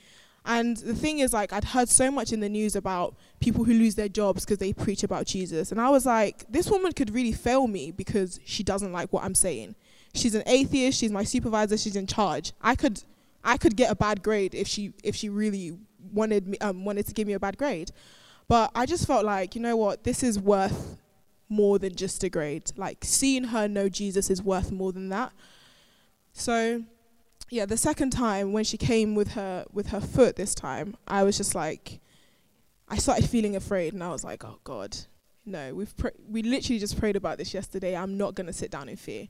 And 0.47 0.77
the 0.77 0.93
thing 0.93 1.19
is, 1.19 1.33
like, 1.33 1.51
I'd 1.51 1.63
heard 1.63 1.89
so 1.89 2.11
much 2.11 2.31
in 2.31 2.39
the 2.39 2.49
news 2.49 2.75
about 2.75 3.15
people 3.39 3.63
who 3.63 3.73
lose 3.73 3.95
their 3.95 4.09
jobs 4.09 4.45
because 4.45 4.59
they 4.59 4.73
preach 4.73 5.03
about 5.03 5.25
Jesus. 5.25 5.71
And 5.71 5.81
I 5.81 5.89
was 5.89 6.05
like, 6.05 6.45
this 6.47 6.69
woman 6.69 6.91
could 6.91 7.13
really 7.13 7.31
fail 7.31 7.65
me 7.65 7.89
because 7.91 8.39
she 8.45 8.61
doesn't 8.61 8.93
like 8.93 9.11
what 9.11 9.23
I'm 9.23 9.33
saying. 9.33 9.73
She's 10.13 10.35
an 10.35 10.43
atheist, 10.45 10.99
she's 10.99 11.11
my 11.11 11.23
supervisor, 11.23 11.77
she's 11.77 11.95
in 11.95 12.07
charge. 12.07 12.53
I 12.61 12.75
could 12.75 13.03
I 13.43 13.57
could 13.57 13.75
get 13.75 13.91
a 13.91 13.95
bad 13.95 14.23
grade 14.23 14.55
if 14.55 14.67
she 14.67 14.93
if 15.03 15.15
she 15.15 15.29
really 15.29 15.77
wanted 16.13 16.47
me 16.47 16.57
um, 16.59 16.85
wanted 16.85 17.07
to 17.07 17.13
give 17.13 17.27
me 17.27 17.33
a 17.33 17.39
bad 17.39 17.57
grade. 17.57 17.91
But 18.47 18.71
I 18.75 18.85
just 18.85 19.07
felt 19.07 19.25
like, 19.25 19.55
you 19.55 19.61
know 19.61 19.75
what, 19.75 20.03
this 20.03 20.21
is 20.21 20.39
worth 20.39 20.97
more 21.49 21.79
than 21.79 21.95
just 21.95 22.23
a 22.23 22.29
grade. 22.29 22.71
Like 22.75 22.99
seeing 23.03 23.45
her 23.45 23.67
know 23.67 23.89
Jesus 23.89 24.29
is 24.29 24.41
worth 24.41 24.71
more 24.71 24.91
than 24.91 25.09
that. 25.09 25.33
So 26.33 26.83
yeah, 27.49 27.65
the 27.65 27.77
second 27.77 28.11
time 28.11 28.53
when 28.53 28.63
she 28.63 28.77
came 28.77 29.15
with 29.15 29.33
her 29.33 29.65
with 29.71 29.87
her 29.87 30.01
foot 30.01 30.35
this 30.35 30.55
time, 30.55 30.95
I 31.07 31.23
was 31.23 31.37
just 31.37 31.55
like 31.55 31.99
I 32.87 32.97
started 32.97 33.29
feeling 33.29 33.55
afraid, 33.55 33.93
and 33.93 34.03
I 34.03 34.09
was 34.09 34.23
like, 34.23 34.43
oh 34.43 34.59
God, 34.63 34.95
no. 35.45 35.73
We've 35.73 35.95
pr- 35.97 36.09
we 36.29 36.43
literally 36.43 36.79
just 36.79 36.99
prayed 36.99 37.15
about 37.15 37.37
this 37.37 37.53
yesterday. 37.53 37.95
I'm 37.95 38.17
not 38.17 38.35
gonna 38.35 38.53
sit 38.53 38.71
down 38.71 38.89
in 38.89 38.95
fear. 38.95 39.27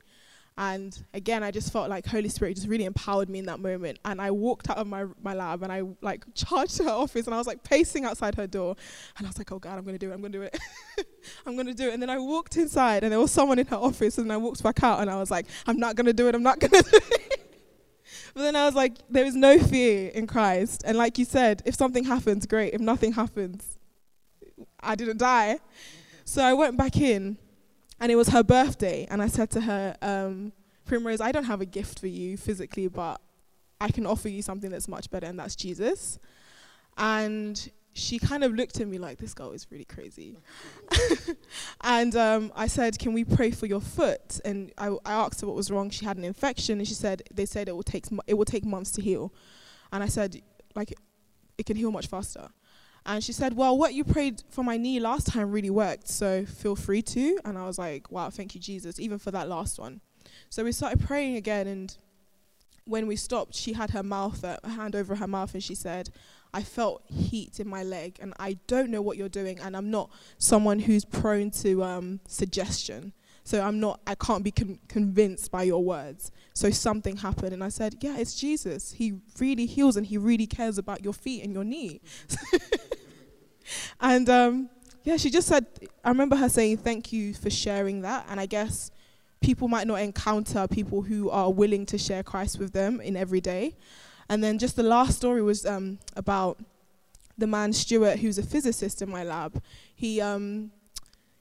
And 0.58 0.98
again, 1.14 1.44
I 1.44 1.52
just 1.52 1.74
felt 1.74 1.90
like 1.90 2.06
Holy 2.06 2.30
Spirit 2.30 2.56
just 2.56 2.70
really 2.70 2.86
empowered 2.86 3.30
me 3.30 3.40
in 3.40 3.46
that 3.48 3.60
moment. 3.60 4.00
And 4.06 4.22
I 4.22 4.32
walked 4.32 4.70
out 4.70 4.78
of 4.78 4.88
my, 4.88 5.06
my 5.22 5.34
lab 5.34 5.64
and 5.64 5.72
I 5.72 5.84
like 6.02 6.24
charged 6.34 6.78
her 6.78 6.90
office 6.90 7.26
and 7.26 7.36
I 7.36 7.38
was 7.38 7.48
like 7.48 7.62
pacing 7.64 8.06
outside 8.06 8.36
her 8.36 8.48
door. 8.48 8.76
And 9.18 9.28
I 9.28 9.30
was 9.30 9.38
like, 9.38 9.52
oh 9.52 9.60
God, 9.60 9.78
I'm 9.78 9.84
going 9.84 9.98
to 9.98 10.06
do 10.06 10.12
it. 10.12 10.14
I'm 10.14 10.22
going 10.22 10.32
to 10.32 10.38
do 10.38 10.44
it. 10.44 10.58
I'm 11.46 11.56
going 11.56 11.68
to 11.68 11.74
do 11.74 11.90
it. 11.90 11.94
And 11.94 12.02
then 12.02 12.10
I 12.10 12.18
walked 12.18 12.56
inside 12.56 13.04
and 13.04 13.12
there 13.12 13.20
was 13.20 13.32
someone 13.32 13.60
in 13.60 13.68
her 13.68 13.76
office 13.76 14.18
and 14.18 14.32
I 14.32 14.38
walked 14.38 14.64
back 14.64 14.82
out 14.82 15.02
and 15.02 15.10
I 15.10 15.18
was 15.18 15.30
like, 15.30 15.48
I'm 15.68 15.78
not 15.78 15.96
going 15.98 16.06
to 16.06 16.14
do 16.14 16.30
it. 16.30 16.36
I'm 16.36 16.44
not 16.44 16.60
going 16.60 16.72
to 16.84 16.90
do 16.90 17.00
it. 17.02 17.62
but 18.34 18.42
then 18.42 18.56
I 18.56 18.66
was 18.66 18.76
like, 18.76 18.94
there 19.10 19.26
is 19.26 19.36
no 19.36 19.60
fear 19.60 20.10
in 20.10 20.26
Christ. 20.26 20.84
And 20.86 20.98
like 20.98 21.18
you 21.18 21.26
said, 21.26 21.64
if 21.66 21.76
something 21.76 22.06
happens, 22.06 22.46
great. 22.46 22.74
If 22.74 22.80
nothing 22.80 23.12
happens, 23.12 23.78
I 24.80 24.96
didn't 24.96 25.18
die. 25.18 25.60
So 26.24 26.42
I 26.42 26.54
went 26.54 26.78
back 26.78 26.96
in 26.96 27.38
and 28.00 28.12
it 28.12 28.16
was 28.16 28.30
her 28.30 28.44
birthday. 28.44 29.08
And 29.10 29.22
I 29.22 29.28
said 29.28 29.50
to 29.52 29.62
her, 29.62 29.96
um, 30.02 30.52
Primrose, 30.86 31.22
I 31.22 31.32
don't 31.32 31.46
have 31.46 31.62
a 31.62 31.66
gift 31.66 32.00
for 32.00 32.08
you 32.08 32.38
physically, 32.38 32.88
but 32.88 33.20
I 33.82 33.90
can 33.90 34.06
offer 34.06 34.30
you 34.30 34.42
something 34.42 34.70
that's 34.70 34.88
much 34.88 35.10
better, 35.10 35.26
and 35.26 35.40
that's 35.40 35.56
Jesus. 35.56 36.20
And 36.98 37.72
she 37.94 38.20
kind 38.20 38.44
of 38.44 38.54
looked 38.54 38.80
at 38.80 38.88
me 38.88 38.98
like, 38.98 39.18
this 39.18 39.34
girl 39.34 39.52
is 39.52 39.68
really 39.72 39.86
crazy. 39.86 40.38
and 41.82 42.16
um, 42.16 42.52
I 42.56 42.68
said, 42.68 43.00
can 43.00 43.14
we 43.14 43.24
pray 43.24 43.52
for 43.52 43.66
your 43.66 43.80
foot? 43.80 44.40
And 44.44 44.72
I, 44.78 44.90
I, 45.06 45.14
asked 45.14 45.42
her 45.42 45.48
what 45.48 45.56
was 45.56 45.72
wrong. 45.72 45.90
She 45.90 46.06
had 46.06 46.18
an 46.18 46.26
infection, 46.26 46.80
and 46.80 46.88
she 46.88 46.94
said, 46.94 47.24
they 47.34 47.46
said 47.46 47.70
it 47.70 47.76
will 47.76 47.84
take, 47.84 48.06
it 48.28 48.34
will 48.34 48.46
take 48.46 48.66
months 48.66 48.92
to 48.92 49.02
heal. 49.02 49.34
And 49.92 50.04
I 50.04 50.08
said, 50.08 50.42
like, 50.76 50.94
it 51.58 51.66
can 51.66 51.78
heal 51.78 51.92
much 51.92 52.08
faster. 52.08 52.50
And 53.06 53.24
she 53.24 53.34
said, 53.34 53.56
Well, 53.56 53.78
what 53.78 53.94
you 53.94 54.04
prayed 54.04 54.44
for 54.50 54.64
my 54.64 54.78
knee 54.78 55.00
last 55.00 55.28
time 55.28 55.52
really 55.52 55.70
worked, 55.70 56.08
so 56.08 56.46
feel 56.46 56.76
free 56.76 57.02
to. 57.04 57.40
And 57.46 57.58
I 57.58 57.66
was 57.66 57.78
like, 57.78 58.12
Wow, 58.12 58.30
thank 58.30 58.56
you, 58.56 58.62
Jesus, 58.62 59.00
even 59.00 59.20
for 59.20 59.32
that 59.32 59.48
last 59.48 59.80
one. 59.80 60.02
So 60.50 60.64
we 60.64 60.72
started 60.72 61.00
praying 61.00 61.36
again, 61.36 61.68
and 61.68 61.96
when 62.86 63.08
we 63.08 63.16
stopped, 63.16 63.56
she 63.56 63.74
had 63.74 63.92
her 63.92 64.04
mouth, 64.04 64.44
uh, 64.44 64.58
her 64.64 64.70
hand 64.70 64.96
over 64.96 65.16
her 65.16 65.28
mouth, 65.28 65.54
and 65.54 65.64
she 65.64 65.76
said, 65.76 66.10
I 66.54 66.64
felt 66.64 67.04
heat 67.08 67.60
in 67.60 67.68
my 67.68 67.84
leg, 67.84 68.18
and 68.22 68.34
I 68.40 68.58
don't 68.68 68.90
know 68.90 69.02
what 69.02 69.18
you're 69.18 69.30
doing, 69.30 69.60
and 69.60 69.76
I'm 69.76 69.92
not 69.92 70.10
someone 70.38 70.80
who's 70.80 71.04
prone 71.04 71.52
to 71.52 71.84
um, 71.84 72.22
suggestion. 72.28 73.14
So 73.46 73.62
I'm 73.62 73.80
not, 73.80 74.02
I 74.08 74.16
can't 74.16 74.44
be 74.44 74.50
con- 74.50 74.80
convinced 74.88 75.52
by 75.52 75.64
your 75.64 75.84
words. 75.84 76.32
So 76.54 76.72
something 76.72 77.16
happened, 77.18 77.54
and 77.54 77.64
I 77.64 77.70
said, 77.70 77.96
Yeah, 78.02 78.18
it's 78.18 78.36
Jesus. 78.36 78.92
He 78.94 79.20
really 79.40 79.68
heals 79.68 79.96
and 79.96 80.06
he 80.06 80.18
really 80.18 80.48
cares 80.48 80.80
about 80.80 81.04
your 81.04 81.14
feet 81.14 81.44
and 81.44 81.54
your 81.54 81.64
knee. 81.64 82.02
and 84.02 84.28
um, 84.30 84.70
yeah, 85.04 85.18
she 85.18 85.30
just 85.30 85.48
said, 85.48 85.68
I 86.04 86.10
remember 86.10 86.36
her 86.36 86.50
saying, 86.50 86.78
Thank 86.78 87.14
you 87.14 87.36
for 87.36 87.52
sharing 87.52 88.02
that. 88.02 88.26
And 88.30 88.40
I 88.40 88.48
guess 88.48 88.90
people 89.42 89.68
might 89.68 89.86
not 89.86 90.02
encounter 90.02 90.68
people 90.68 91.04
who 91.04 91.30
are 91.30 91.52
willing 91.52 91.86
to 91.86 92.00
share 92.00 92.24
Christ 92.24 92.58
with 92.58 92.74
them 92.74 93.00
in 93.00 93.16
every 93.16 93.42
day. 93.42 93.76
And 94.28 94.44
then 94.44 94.58
just 94.58 94.76
the 94.76 94.82
last 94.84 95.18
story 95.18 95.44
was 95.44 95.68
um, 95.68 96.00
about 96.16 96.58
the 97.38 97.46
man 97.46 97.74
Stuart, 97.74 98.18
who's 98.18 98.40
a 98.40 98.44
physicist 98.44 99.04
in 99.04 99.10
my 99.12 99.24
lab. 99.24 99.62
He 99.94 100.20
um, 100.20 100.72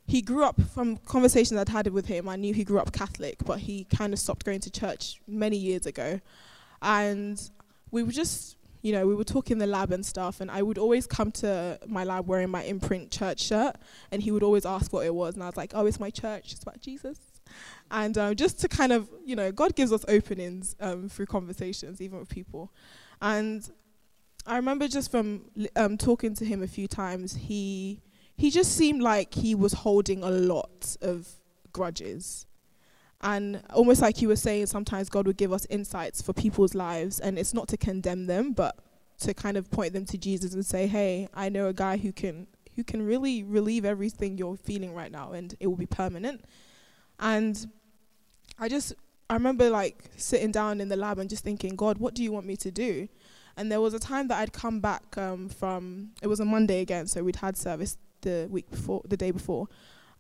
he 0.07 0.20
grew 0.20 0.44
up 0.44 0.61
from 0.61 0.98
conversations 0.98 1.59
I'd 1.59 1.68
had 1.68 1.86
with 1.88 2.07
him. 2.07 2.28
I 2.28 2.36
knew 2.36 2.52
he 2.52 2.64
grew 2.64 2.78
up 2.78 2.92
Catholic, 2.92 3.38
but 3.44 3.61
he 3.61 3.84
kind 3.84 4.12
of 4.12 4.18
stopped 4.18 4.44
going 4.44 4.61
to 4.61 4.70
church 4.70 5.20
many 5.26 5.57
years 5.57 5.86
ago. 5.86 6.20
And 6.82 7.40
we 7.90 8.02
were 8.02 8.12
just, 8.12 8.57
you 8.82 8.92
know, 8.92 9.07
we 9.07 9.14
were 9.14 9.24
talking 9.24 9.55
in 9.55 9.59
the 9.59 9.66
lab 9.66 9.92
and 9.92 10.05
stuff. 10.05 10.42
And 10.42 10.50
I 10.50 10.61
would 10.61 10.76
always 10.76 11.07
come 11.07 11.32
to 11.32 11.78
my 11.86 12.05
lab 12.05 12.26
wearing 12.26 12.50
my 12.50 12.62
imprint 12.64 13.11
church 13.11 13.40
shirt. 13.40 13.76
And 14.12 14.22
he 14.22 14.30
would 14.30 14.42
always 14.42 14.66
ask 14.66 14.92
what 14.92 15.07
it 15.07 15.14
was. 15.14 15.34
And 15.34 15.42
I 15.42 15.46
was 15.46 15.57
like, 15.57 15.72
oh, 15.74 15.86
it's 15.86 16.00
my 16.00 16.11
church. 16.11 16.52
It's 16.52 16.62
about 16.62 16.80
Jesus. 16.80 17.18
And 17.90 18.18
uh, 18.18 18.34
just 18.34 18.61
to 18.61 18.68
kind 18.68 18.92
of, 18.92 19.09
you 19.24 19.36
know, 19.36 19.52
God 19.52 19.74
gives 19.74 19.90
us 19.92 20.05
openings 20.07 20.76
um, 20.80 21.09
through 21.09 21.26
conversations, 21.26 22.02
even 22.02 22.18
with 22.18 22.28
people. 22.28 22.72
And 23.22 23.66
I 24.46 24.57
remember 24.57 24.86
just 24.86 25.11
from 25.11 25.46
um, 25.76 25.96
talking 25.96 26.34
to 26.34 26.44
him 26.44 26.62
a 26.62 26.66
few 26.66 26.88
times, 26.88 27.34
he 27.34 28.02
he 28.37 28.51
just 28.51 28.76
seemed 28.76 29.03
like 29.03 29.35
he 29.35 29.55
was 29.55 29.72
holding 29.72 30.22
a 30.22 30.30
lot 30.30 30.97
of 31.01 31.28
grudges. 31.72 32.47
And 33.20 33.62
almost 33.72 34.03
like 34.03 34.20
you 34.20 34.28
were 34.28 34.37
saying, 34.37 34.66
sometimes 34.66 35.09
God 35.09 35.26
would 35.26 35.37
give 35.37 35.53
us 35.53 35.66
insights 35.70 36.20
for 36.20 36.32
people's 36.32 36.74
lives, 36.74 37.20
and 37.20 37.39
it's 37.39 37.55
not 37.55 37.68
to 37.68 37.76
condemn 37.76 38.26
them, 38.26 38.53
but 38.53 38.76
to 39.20 39.32
kind 39.32 39.57
of 39.57 39.70
point 39.70 39.93
them 39.93 40.05
to 40.07 40.18
Jesus 40.18 40.55
and 40.55 40.66
say, 40.66 40.87
"Hey, 40.87 41.28
I 41.32 41.49
know 41.49 41.68
a 41.68 41.72
guy 41.72 41.97
who 41.97 42.12
can 42.12 42.47
who 42.76 42.82
can 42.85 43.07
really 43.07 43.43
relieve 43.43 43.85
everything 43.85 44.37
you're 44.37 44.57
feeling 44.57 44.93
right 44.93 45.11
now, 45.11 45.32
and 45.32 45.55
it 45.61 45.68
will 45.68 45.76
be 45.76 45.87
permanent." 45.87 46.45
And 47.18 47.66
I 48.59 48.68
just 48.68 48.93
I 49.30 49.35
remember 49.35 49.70
like 49.70 50.05
sitting 50.16 50.53
down 50.53 50.80
in 50.80 50.89
the 50.89 50.97
lab 50.97 51.18
and 51.18 51.30
just 51.30 51.45
thinking, 51.45 51.76
God, 51.76 51.99
what 51.99 52.14
do 52.14 52.22
you 52.22 52.32
want 52.32 52.47
me 52.47 52.57
to 52.57 52.70
do? 52.70 53.09
And 53.57 53.70
there 53.70 53.80
was 53.80 53.95
a 53.95 53.99
time 54.01 54.28
that 54.28 54.39
I'd 54.39 54.53
come 54.53 54.80
back 54.80 55.16
um, 55.16 55.49
from 55.49 56.11
it 56.20 56.26
was 56.26 56.41
a 56.41 56.45
Monday 56.45 56.80
again, 56.80 57.07
so 57.07 57.22
we'd 57.22 57.37
had 57.37 57.57
service 57.57 57.97
the 58.25 58.49
week 58.51 58.70
before, 58.70 59.03
the 59.07 59.16
day 59.16 59.31
before, 59.31 59.68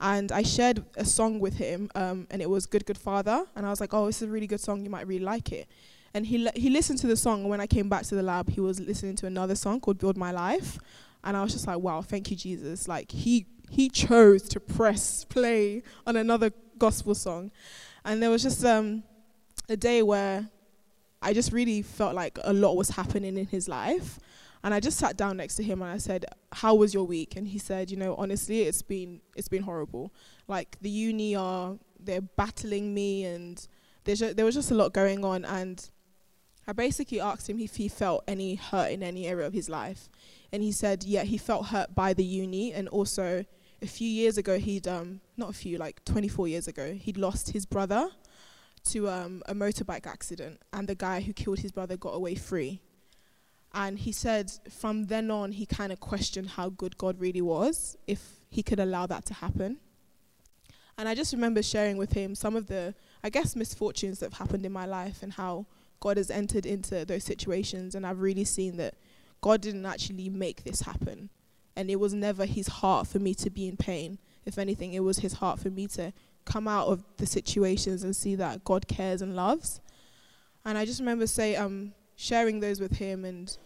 and 0.00 0.30
I 0.30 0.42
shared 0.42 0.84
a 0.96 1.04
song 1.04 1.40
with 1.40 1.54
him, 1.54 1.90
um, 1.94 2.26
and 2.30 2.40
it 2.40 2.48
was 2.48 2.66
"Good 2.66 2.86
Good 2.86 2.98
Father," 2.98 3.46
and 3.56 3.66
I 3.66 3.70
was 3.70 3.80
like, 3.80 3.92
"Oh, 3.92 4.06
this 4.06 4.22
is 4.22 4.28
a 4.28 4.32
really 4.32 4.46
good 4.46 4.60
song. 4.60 4.84
You 4.84 4.90
might 4.90 5.06
really 5.06 5.24
like 5.24 5.52
it." 5.52 5.66
And 6.14 6.26
he 6.26 6.48
he 6.54 6.70
listened 6.70 7.00
to 7.00 7.06
the 7.06 7.16
song, 7.16 7.40
and 7.40 7.50
when 7.50 7.60
I 7.60 7.66
came 7.66 7.88
back 7.88 8.04
to 8.04 8.14
the 8.14 8.22
lab, 8.22 8.48
he 8.48 8.60
was 8.60 8.78
listening 8.80 9.16
to 9.16 9.26
another 9.26 9.54
song 9.54 9.80
called 9.80 9.98
"Build 9.98 10.16
My 10.16 10.30
Life," 10.30 10.78
and 11.24 11.36
I 11.36 11.42
was 11.42 11.52
just 11.52 11.66
like, 11.66 11.78
"Wow, 11.78 12.02
thank 12.02 12.30
you, 12.30 12.36
Jesus!" 12.36 12.86
Like 12.86 13.10
he 13.10 13.46
he 13.70 13.88
chose 13.88 14.42
to 14.50 14.60
press 14.60 15.24
play 15.24 15.82
on 16.06 16.16
another 16.16 16.52
gospel 16.78 17.14
song, 17.14 17.50
and 18.04 18.22
there 18.22 18.30
was 18.30 18.42
just 18.42 18.64
um, 18.64 19.02
a 19.68 19.76
day 19.76 20.02
where 20.02 20.48
I 21.22 21.32
just 21.32 21.52
really 21.52 21.80
felt 21.82 22.14
like 22.14 22.38
a 22.44 22.52
lot 22.52 22.76
was 22.76 22.90
happening 22.90 23.38
in 23.38 23.46
his 23.46 23.68
life. 23.68 24.20
And 24.64 24.72
I 24.72 24.80
just 24.80 24.96
sat 24.96 25.18
down 25.18 25.36
next 25.36 25.56
to 25.56 25.62
him 25.62 25.82
and 25.82 25.90
I 25.90 25.98
said, 25.98 26.24
"How 26.50 26.74
was 26.74 26.94
your 26.94 27.04
week?" 27.04 27.36
And 27.36 27.46
he 27.46 27.58
said, 27.58 27.90
"You 27.90 27.98
know, 27.98 28.16
honestly, 28.16 28.62
it's 28.62 28.80
been 28.80 29.20
it's 29.36 29.46
been 29.46 29.62
horrible. 29.62 30.10
Like 30.48 30.78
the 30.80 30.88
uni 30.88 31.36
are 31.36 31.76
they're 32.00 32.22
battling 32.22 32.94
me, 32.94 33.24
and 33.24 33.68
ju- 34.06 34.32
there 34.32 34.46
was 34.46 34.54
just 34.54 34.70
a 34.70 34.74
lot 34.74 34.94
going 34.94 35.22
on." 35.22 35.44
And 35.44 35.86
I 36.66 36.72
basically 36.72 37.20
asked 37.20 37.50
him 37.50 37.60
if 37.60 37.76
he 37.76 37.88
felt 37.88 38.24
any 38.26 38.54
hurt 38.54 38.90
in 38.90 39.02
any 39.02 39.26
area 39.26 39.46
of 39.46 39.52
his 39.52 39.68
life, 39.68 40.08
and 40.50 40.62
he 40.62 40.72
said, 40.72 41.04
"Yeah, 41.04 41.24
he 41.24 41.36
felt 41.36 41.66
hurt 41.66 41.94
by 41.94 42.14
the 42.14 42.24
uni, 42.24 42.72
and 42.72 42.88
also 42.88 43.44
a 43.82 43.86
few 43.86 44.08
years 44.08 44.38
ago 44.38 44.58
he'd 44.58 44.88
um 44.88 45.20
not 45.36 45.50
a 45.50 45.52
few 45.52 45.76
like 45.76 46.02
24 46.06 46.48
years 46.48 46.66
ago 46.66 46.94
he'd 46.94 47.18
lost 47.18 47.50
his 47.50 47.66
brother 47.66 48.08
to 48.84 49.10
um, 49.10 49.42
a 49.44 49.54
motorbike 49.54 50.06
accident, 50.06 50.62
and 50.72 50.88
the 50.88 50.94
guy 50.94 51.20
who 51.20 51.34
killed 51.34 51.58
his 51.58 51.70
brother 51.70 51.98
got 51.98 52.14
away 52.14 52.34
free." 52.34 52.80
And 53.74 53.98
he 53.98 54.12
said 54.12 54.52
from 54.70 55.06
then 55.06 55.30
on, 55.30 55.52
he 55.52 55.66
kind 55.66 55.92
of 55.92 55.98
questioned 55.98 56.50
how 56.50 56.68
good 56.68 56.96
God 56.96 57.18
really 57.18 57.42
was, 57.42 57.96
if 58.06 58.20
he 58.48 58.62
could 58.62 58.78
allow 58.78 59.06
that 59.06 59.24
to 59.26 59.34
happen. 59.34 59.78
And 60.96 61.08
I 61.08 61.16
just 61.16 61.32
remember 61.32 61.60
sharing 61.60 61.96
with 61.96 62.12
him 62.12 62.36
some 62.36 62.54
of 62.54 62.68
the, 62.68 62.94
I 63.24 63.30
guess, 63.30 63.56
misfortunes 63.56 64.20
that 64.20 64.26
have 64.26 64.38
happened 64.38 64.64
in 64.64 64.72
my 64.72 64.86
life 64.86 65.24
and 65.24 65.32
how 65.32 65.66
God 65.98 66.18
has 66.18 66.30
entered 66.30 66.66
into 66.66 67.04
those 67.04 67.24
situations. 67.24 67.96
And 67.96 68.06
I've 68.06 68.20
really 68.20 68.44
seen 68.44 68.76
that 68.76 68.94
God 69.40 69.60
didn't 69.60 69.86
actually 69.86 70.28
make 70.28 70.62
this 70.62 70.82
happen. 70.82 71.30
And 71.74 71.90
it 71.90 71.98
was 71.98 72.14
never 72.14 72.46
his 72.46 72.68
heart 72.68 73.08
for 73.08 73.18
me 73.18 73.34
to 73.34 73.50
be 73.50 73.66
in 73.66 73.76
pain. 73.76 74.18
If 74.46 74.56
anything, 74.56 74.92
it 74.92 75.00
was 75.00 75.18
his 75.18 75.32
heart 75.34 75.58
for 75.58 75.70
me 75.70 75.88
to 75.88 76.12
come 76.44 76.68
out 76.68 76.86
of 76.86 77.02
the 77.16 77.26
situations 77.26 78.04
and 78.04 78.14
see 78.14 78.36
that 78.36 78.62
God 78.64 78.86
cares 78.86 79.20
and 79.20 79.34
loves. 79.34 79.80
And 80.64 80.78
I 80.78 80.84
just 80.84 81.00
remember 81.00 81.26
say, 81.26 81.56
um, 81.56 81.92
sharing 82.16 82.60
those 82.60 82.80
with 82.80 82.98
him 82.98 83.24
and 83.24 83.56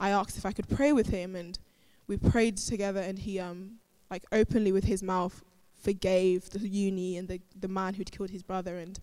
I 0.00 0.10
asked 0.10 0.36
if 0.36 0.46
I 0.46 0.52
could 0.52 0.68
pray 0.68 0.92
with 0.92 1.08
him 1.08 1.34
and 1.34 1.58
we 2.06 2.16
prayed 2.16 2.58
together 2.58 3.00
and 3.00 3.18
he 3.18 3.40
um 3.40 3.78
like 4.10 4.24
openly 4.32 4.72
with 4.72 4.84
his 4.84 5.02
mouth 5.02 5.42
forgave 5.74 6.50
the 6.50 6.66
uni 6.66 7.16
and 7.16 7.28
the, 7.28 7.40
the 7.58 7.68
man 7.68 7.94
who'd 7.94 8.10
killed 8.10 8.30
his 8.30 8.42
brother 8.42 8.76
and 8.78 9.00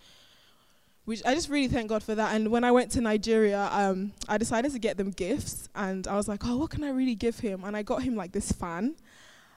which 1.05 1.21
I 1.25 1.33
just 1.33 1.49
really 1.49 1.67
thank 1.67 1.89
God 1.89 2.03
for 2.03 2.15
that. 2.15 2.35
And 2.35 2.51
when 2.51 2.63
I 2.63 2.71
went 2.71 2.91
to 2.91 3.01
Nigeria, 3.01 3.69
um, 3.71 4.13
I 4.27 4.37
decided 4.37 4.71
to 4.73 4.79
get 4.79 4.97
them 4.97 5.11
gifts, 5.11 5.67
and 5.75 6.07
I 6.07 6.15
was 6.15 6.27
like, 6.27 6.45
"Oh, 6.45 6.57
what 6.57 6.69
can 6.69 6.83
I 6.83 6.91
really 6.91 7.15
give 7.15 7.39
him?" 7.39 7.63
And 7.63 7.75
I 7.75 7.81
got 7.81 8.03
him 8.03 8.15
like 8.15 8.31
this 8.31 8.51
fan, 8.51 8.95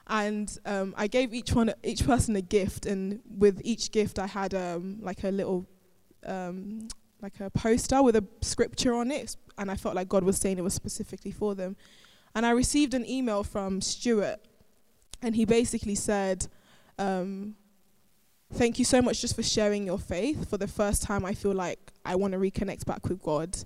and 0.07 0.57
um, 0.65 0.93
I 0.97 1.07
gave 1.07 1.33
each 1.33 1.53
one, 1.53 1.73
each 1.83 2.05
person 2.05 2.35
a 2.35 2.41
gift, 2.41 2.85
and 2.85 3.21
with 3.37 3.61
each 3.63 3.91
gift, 3.91 4.17
I 4.19 4.27
had 4.27 4.53
um, 4.53 4.97
like 5.01 5.23
a 5.23 5.29
little 5.29 5.65
um, 6.25 6.87
like 7.25 7.39
a 7.39 7.49
poster 7.49 8.03
with 8.03 8.15
a 8.15 8.23
scripture 8.41 8.93
on 8.93 9.09
it, 9.09 9.35
and 9.57 9.71
I 9.71 9.75
felt 9.75 9.95
like 9.95 10.07
God 10.07 10.23
was 10.23 10.37
saying 10.37 10.59
it 10.59 10.63
was 10.63 10.75
specifically 10.75 11.31
for 11.31 11.55
them. 11.55 11.75
And 12.35 12.45
I 12.45 12.51
received 12.51 12.93
an 12.93 13.03
email 13.09 13.43
from 13.43 13.81
Stuart, 13.81 14.39
and 15.23 15.35
he 15.35 15.43
basically 15.43 15.95
said, 15.95 16.47
um, 16.99 17.55
Thank 18.53 18.77
you 18.77 18.85
so 18.85 19.01
much 19.01 19.21
just 19.21 19.35
for 19.35 19.41
sharing 19.41 19.87
your 19.87 19.97
faith. 19.97 20.47
For 20.47 20.57
the 20.57 20.67
first 20.67 21.01
time, 21.01 21.25
I 21.25 21.33
feel 21.33 21.53
like 21.53 21.79
I 22.05 22.15
want 22.15 22.33
to 22.33 22.39
reconnect 22.39 22.85
back 22.85 23.09
with 23.09 23.23
God. 23.23 23.57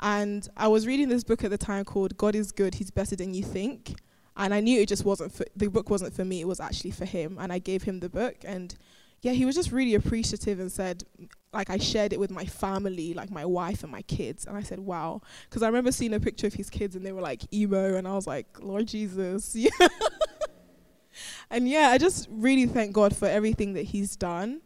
And 0.00 0.48
I 0.56 0.66
was 0.66 0.84
reading 0.84 1.08
this 1.08 1.22
book 1.22 1.44
at 1.44 1.50
the 1.50 1.58
time 1.58 1.84
called 1.84 2.16
God 2.16 2.34
is 2.34 2.50
Good, 2.50 2.74
He's 2.74 2.90
Better 2.90 3.14
Than 3.14 3.34
You 3.34 3.44
Think. 3.44 4.00
and 4.36 4.52
I 4.52 4.58
knew 4.58 4.80
it 4.80 4.88
just 4.88 5.04
wasn't 5.04 5.32
for, 5.32 5.44
the 5.54 5.68
book 5.68 5.90
wasn't 5.90 6.12
for 6.12 6.24
me. 6.24 6.40
It 6.40 6.48
was 6.48 6.58
actually 6.58 6.90
for 6.90 7.04
him, 7.04 7.38
and 7.40 7.52
I 7.52 7.60
gave 7.60 7.84
him 7.84 8.00
the 8.00 8.08
book, 8.08 8.38
and 8.44 8.74
yeah, 9.22 9.32
he 9.32 9.44
was 9.44 9.54
just 9.54 9.70
really 9.70 9.94
appreciative 9.94 10.60
and 10.60 10.72
said, 10.72 11.04
like, 11.52 11.68
I 11.68 11.76
shared 11.76 12.12
it 12.12 12.20
with 12.20 12.30
my 12.30 12.44
family, 12.46 13.12
like 13.12 13.30
my 13.30 13.44
wife 13.44 13.82
and 13.82 13.92
my 13.92 14.02
kids, 14.02 14.46
and 14.46 14.56
I 14.56 14.62
said, 14.62 14.80
wow, 14.80 15.20
because 15.48 15.62
I 15.62 15.66
remember 15.66 15.92
seeing 15.92 16.14
a 16.14 16.20
picture 16.20 16.46
of 16.46 16.54
his 16.54 16.70
kids, 16.70 16.96
and 16.96 17.04
they 17.04 17.12
were 17.12 17.20
like 17.20 17.42
emo, 17.52 17.96
and 17.96 18.08
I 18.08 18.14
was 18.14 18.26
like, 18.26 18.46
Lord 18.60 18.86
Jesus, 18.86 19.56
and 21.50 21.68
yeah, 21.68 21.88
I 21.88 21.98
just 21.98 22.28
really 22.30 22.66
thank 22.66 22.92
God 22.92 23.14
for 23.14 23.26
everything 23.26 23.74
that 23.74 23.82
He's 23.82 24.16
done, 24.16 24.62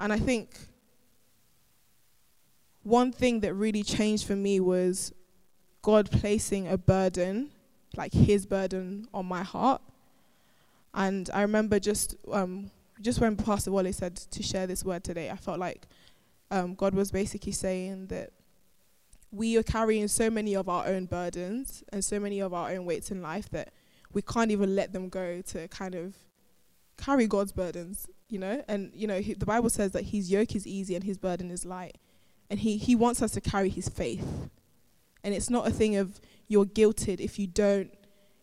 and 0.00 0.12
I 0.12 0.18
think 0.18 0.56
one 2.82 3.12
thing 3.12 3.40
that 3.40 3.52
really 3.52 3.82
changed 3.82 4.26
for 4.26 4.36
me 4.36 4.58
was 4.60 5.12
God 5.82 6.10
placing 6.10 6.66
a 6.68 6.78
burden, 6.78 7.50
like 7.96 8.14
His 8.14 8.46
burden, 8.46 9.06
on 9.12 9.26
my 9.26 9.42
heart. 9.42 9.82
And 10.94 11.28
I 11.34 11.42
remember 11.42 11.78
just 11.78 12.16
um, 12.32 12.70
just 13.00 13.20
when 13.20 13.36
Pastor 13.36 13.72
Wale 13.72 13.92
said 13.92 14.16
to 14.16 14.42
share 14.42 14.66
this 14.66 14.84
word 14.84 15.04
today, 15.04 15.30
I 15.30 15.36
felt 15.36 15.58
like 15.58 15.86
um, 16.50 16.74
God 16.74 16.94
was 16.94 17.10
basically 17.10 17.52
saying 17.52 18.06
that 18.08 18.30
we 19.30 19.56
are 19.56 19.62
carrying 19.62 20.08
so 20.08 20.30
many 20.30 20.54
of 20.54 20.68
our 20.68 20.86
own 20.86 21.06
burdens 21.06 21.82
and 21.92 22.04
so 22.04 22.18
many 22.18 22.40
of 22.40 22.54
our 22.54 22.70
own 22.70 22.84
weights 22.84 23.10
in 23.10 23.20
life 23.20 23.48
that 23.50 23.72
we 24.12 24.22
can't 24.22 24.50
even 24.50 24.74
let 24.74 24.92
them 24.92 25.08
go 25.08 25.42
to 25.42 25.68
kind 25.68 25.94
of 25.94 26.14
carry 26.96 27.26
God's 27.26 27.52
burdens, 27.52 28.08
you 28.28 28.38
know. 28.38 28.62
And 28.68 28.90
you 28.94 29.06
know, 29.06 29.20
he, 29.20 29.34
the 29.34 29.46
Bible 29.46 29.70
says 29.70 29.92
that 29.92 30.04
His 30.04 30.30
yoke 30.30 30.54
is 30.54 30.66
easy 30.66 30.94
and 30.94 31.04
His 31.04 31.18
burden 31.18 31.50
is 31.50 31.64
light, 31.64 31.98
and 32.48 32.60
He 32.60 32.78
He 32.78 32.94
wants 32.94 33.22
us 33.22 33.32
to 33.32 33.40
carry 33.40 33.68
His 33.68 33.88
faith. 33.88 34.50
And 35.24 35.34
it's 35.34 35.50
not 35.50 35.66
a 35.66 35.70
thing 35.70 35.96
of 35.96 36.20
you're 36.46 36.64
guilted 36.64 37.20
if 37.20 37.38
you 37.38 37.46
don't, 37.46 37.92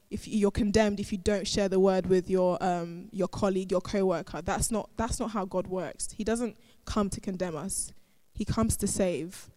if 0.09 0.27
you're 0.27 0.51
condemned 0.51 0.99
if 0.99 1.11
you 1.11 1.17
don't 1.17 1.47
share 1.47 1.67
the 1.67 1.79
word 1.79 2.05
with 2.05 2.29
your 2.29 2.61
um, 2.63 3.09
your 3.11 3.27
colleague, 3.27 3.71
your 3.71 3.81
coworker. 3.81 4.41
That's 4.41 4.71
not 4.71 4.89
that's 4.97 5.19
not 5.19 5.31
how 5.31 5.45
God 5.45 5.67
works. 5.67 6.11
He 6.11 6.23
doesn't 6.23 6.57
come 6.85 7.09
to 7.09 7.19
condemn 7.19 7.55
us. 7.55 7.91
He 8.33 8.45
comes 8.45 8.77
to 8.77 8.87
save. 8.87 9.49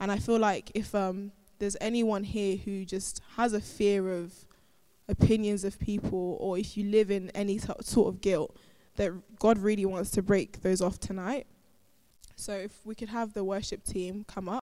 And 0.00 0.12
I 0.12 0.18
feel 0.18 0.38
like 0.38 0.70
if 0.74 0.94
um, 0.94 1.32
there's 1.58 1.76
anyone 1.80 2.24
here 2.24 2.56
who 2.56 2.84
just 2.84 3.20
has 3.36 3.52
a 3.52 3.60
fear 3.60 4.12
of 4.12 4.32
opinions 5.08 5.64
of 5.64 5.78
people, 5.78 6.36
or 6.40 6.58
if 6.58 6.76
you 6.76 6.84
live 6.84 7.10
in 7.10 7.30
any 7.30 7.58
t- 7.58 7.72
sort 7.80 8.08
of 8.08 8.20
guilt, 8.20 8.56
that 8.96 9.12
God 9.38 9.58
really 9.58 9.84
wants 9.86 10.10
to 10.12 10.22
break 10.22 10.62
those 10.62 10.80
off 10.80 11.00
tonight. 11.00 11.46
So 12.36 12.52
if 12.52 12.84
we 12.84 12.94
could 12.94 13.08
have 13.08 13.32
the 13.32 13.44
worship 13.44 13.84
team 13.84 14.24
come 14.26 14.48
up. 14.48 14.62